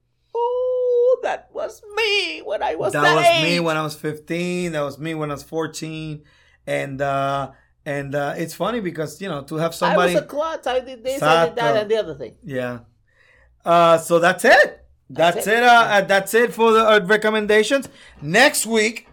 that 1.24 1.50
was 1.54 1.82
me 1.96 2.42
when 2.42 2.62
I 2.64 2.76
was 2.76 2.94
that 2.94 3.02
that, 3.04 3.16
was 3.16 3.44
me 3.44 3.60
when 3.60 3.78
I 3.78 3.84
was 3.84 3.96
15. 3.96 4.72
That 4.72 4.82
was 4.82 4.98
me 5.00 5.14
when 5.14 5.30
I 5.32 5.34
was 5.34 5.44
14. 5.44 6.24
And 6.68 7.02
uh 7.02 7.52
and 7.86 8.14
uh 8.16 8.34
it's 8.38 8.54
funny 8.54 8.80
because 8.80 9.22
you 9.22 9.30
know 9.30 9.44
to 9.44 9.56
have 9.56 9.74
somebody. 9.74 10.12
I 10.12 10.16
was 10.16 10.24
a 10.24 10.28
klutz. 10.28 10.68
I 10.68 10.80
did 10.80 11.04
this, 11.04 11.22
I 11.22 11.46
did 11.48 11.56
that, 11.56 11.76
and 11.78 11.90
the 11.92 11.98
other 11.98 12.16
thing. 12.16 12.36
Yeah. 12.44 12.80
Uh, 13.66 13.98
so 13.98 14.20
that's 14.20 14.46
it. 14.46 14.86
That's, 15.10 15.38
That's 15.38 15.48
it. 15.48 15.54
it. 15.58 15.64
uh, 15.64 16.02
that's 16.02 16.34
it 16.36 16.54
for 16.54 16.72
the 16.72 16.88
uh, 16.88 17.00
recommendations. 17.04 17.90
Next 18.22 18.66
week, 18.68 19.08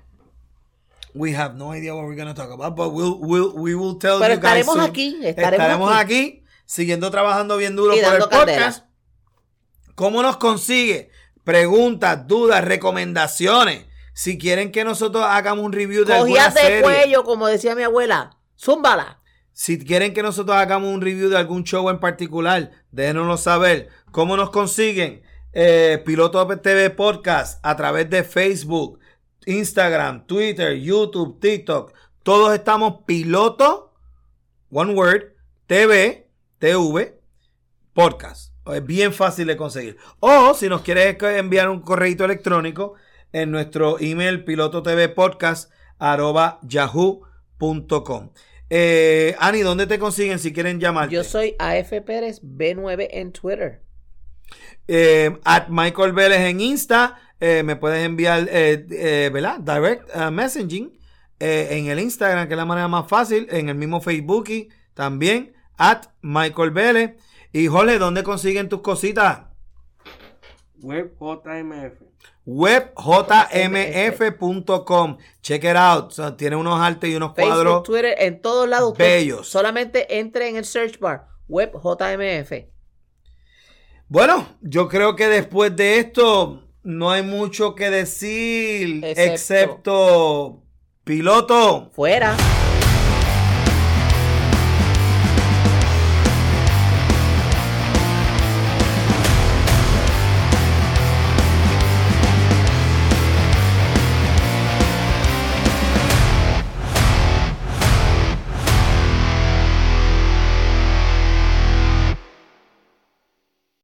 we 1.14 1.32
have 1.32 1.56
no 1.56 1.70
idea 1.72 1.94
what 1.94 2.04
we're 2.04 2.14
gonna 2.14 2.34
talk 2.34 2.50
about, 2.50 2.76
but 2.76 2.90
we'll 2.90 3.18
we'll 3.18 3.56
we 3.56 3.74
will 3.74 3.94
tell 3.98 4.20
Pero 4.20 4.34
you 4.34 4.40
guys. 4.40 4.66
estaremos 4.66 4.74
soon. 4.76 4.90
aquí, 4.90 5.16
estaremos 5.24 5.52
Estaremos 5.52 5.92
aquí. 5.92 6.02
aquí, 6.02 6.44
siguiendo 6.66 7.10
trabajando 7.10 7.56
bien 7.56 7.74
duro 7.76 7.94
Y 7.96 8.02
por 8.02 8.14
el 8.14 8.28
podcast. 8.28 8.84
¿Cómo 9.94 10.22
nos 10.22 10.36
consigue? 10.36 11.08
Preguntas, 11.46 12.26
dudas, 12.26 12.64
recomendaciones. 12.64 13.86
Si 14.14 14.36
quieren 14.36 14.72
que 14.72 14.82
nosotros 14.82 15.24
hagamos 15.24 15.64
un 15.64 15.72
review 15.72 16.04
de 16.04 16.14
alguna 16.14 16.32
Cogías 16.32 16.54
de 16.54 16.60
serie. 16.60 16.82
cuello, 16.82 17.22
como 17.22 17.46
decía 17.46 17.76
mi 17.76 17.84
abuela. 17.84 18.36
Zúmbala. 18.58 19.20
Si 19.52 19.78
quieren 19.78 20.12
que 20.12 20.24
nosotros 20.24 20.56
hagamos 20.56 20.92
un 20.92 21.00
review 21.00 21.28
de 21.28 21.38
algún 21.38 21.62
show 21.62 21.88
en 21.88 22.00
particular, 22.00 22.72
déjenoslo 22.90 23.36
saber. 23.36 23.90
¿Cómo 24.10 24.36
nos 24.36 24.50
consiguen? 24.50 25.22
Eh, 25.52 26.02
Piloto 26.04 26.44
TV 26.58 26.90
Podcast 26.90 27.64
a 27.64 27.76
través 27.76 28.10
de 28.10 28.24
Facebook, 28.24 28.98
Instagram, 29.44 30.26
Twitter, 30.26 30.74
YouTube, 30.74 31.38
TikTok. 31.38 31.92
Todos 32.24 32.54
estamos 32.54 33.04
Piloto, 33.06 33.94
one 34.72 34.94
word, 34.94 35.36
TV, 35.68 36.28
TV, 36.58 37.20
Podcast. 37.94 38.55
Es 38.66 38.84
bien 38.84 39.12
fácil 39.12 39.46
de 39.46 39.56
conseguir. 39.56 39.96
O 40.20 40.54
si 40.54 40.68
nos 40.68 40.82
quieres 40.82 41.16
enviar 41.22 41.68
un 41.68 41.80
correo 41.80 42.24
electrónico 42.24 42.94
en 43.32 43.50
nuestro 43.50 43.98
email 44.00 44.44
pilototvpodcast 44.44 45.70
arroba 45.98 46.58
yahoo.com. 46.62 48.30
Eh, 48.68 49.36
Ani, 49.38 49.60
¿dónde 49.60 49.86
te 49.86 49.98
consiguen 49.98 50.38
si 50.38 50.52
quieren 50.52 50.80
llamarte? 50.80 51.14
Yo 51.14 51.22
soy 51.24 51.54
AF 51.58 51.90
Pérez 52.04 52.42
B9 52.42 53.08
en 53.10 53.32
Twitter. 53.32 53.82
Eh, 54.88 55.36
at 55.44 55.68
Michael 55.68 56.12
Vélez 56.12 56.40
en 56.40 56.60
Insta. 56.60 57.18
eh, 57.40 57.62
me 57.62 57.76
puedes 57.76 58.04
enviar, 58.04 58.48
eh, 58.50 58.86
eh, 58.90 59.30
¿verdad? 59.32 59.60
Direct 59.60 60.08
uh, 60.16 60.30
messaging 60.30 60.98
en 61.38 61.86
el 61.88 62.00
Instagram, 62.00 62.48
que 62.48 62.54
es 62.54 62.58
la 62.58 62.64
manera 62.64 62.88
más 62.88 63.06
fácil. 63.08 63.46
En 63.50 63.68
el 63.68 63.74
mismo 63.74 64.00
Facebook 64.00 64.48
y 64.48 64.68
también. 64.94 65.52
At 65.76 66.06
Michael 66.22 66.70
Vélez. 66.70 67.12
Y 67.56 67.68
Jorge, 67.68 67.98
¿dónde 67.98 68.22
consiguen 68.22 68.68
tus 68.68 68.82
cositas? 68.82 69.44
Web 70.82 71.14
JMF. 71.18 72.02
webjmf.com. 73.96 75.16
Check 75.40 75.64
it 75.64 75.74
out. 75.76 76.08
O 76.08 76.10
sea, 76.10 76.36
tiene 76.36 76.56
unos 76.56 76.78
artes 76.78 77.08
y 77.08 77.16
unos 77.16 77.34
Facebook, 77.34 77.54
cuadros. 77.54 77.82
Twitter, 77.84 78.14
en 78.18 78.42
todos 78.42 78.68
lados. 78.68 78.94
bellos. 78.98 79.48
Solamente 79.48 80.18
entre 80.18 80.50
en 80.50 80.56
el 80.56 80.66
search 80.66 80.98
bar. 80.98 81.28
Web 81.48 81.72
JMF. 81.82 82.52
Bueno, 84.08 84.46
yo 84.60 84.86
creo 84.88 85.16
que 85.16 85.26
después 85.28 85.74
de 85.74 85.98
esto 85.98 86.62
no 86.82 87.10
hay 87.10 87.22
mucho 87.22 87.74
que 87.74 87.88
decir, 87.88 89.02
Excepto- 89.02 89.32
excepto 89.32 90.62
piloto. 91.04 91.90
Fuera. 91.94 92.36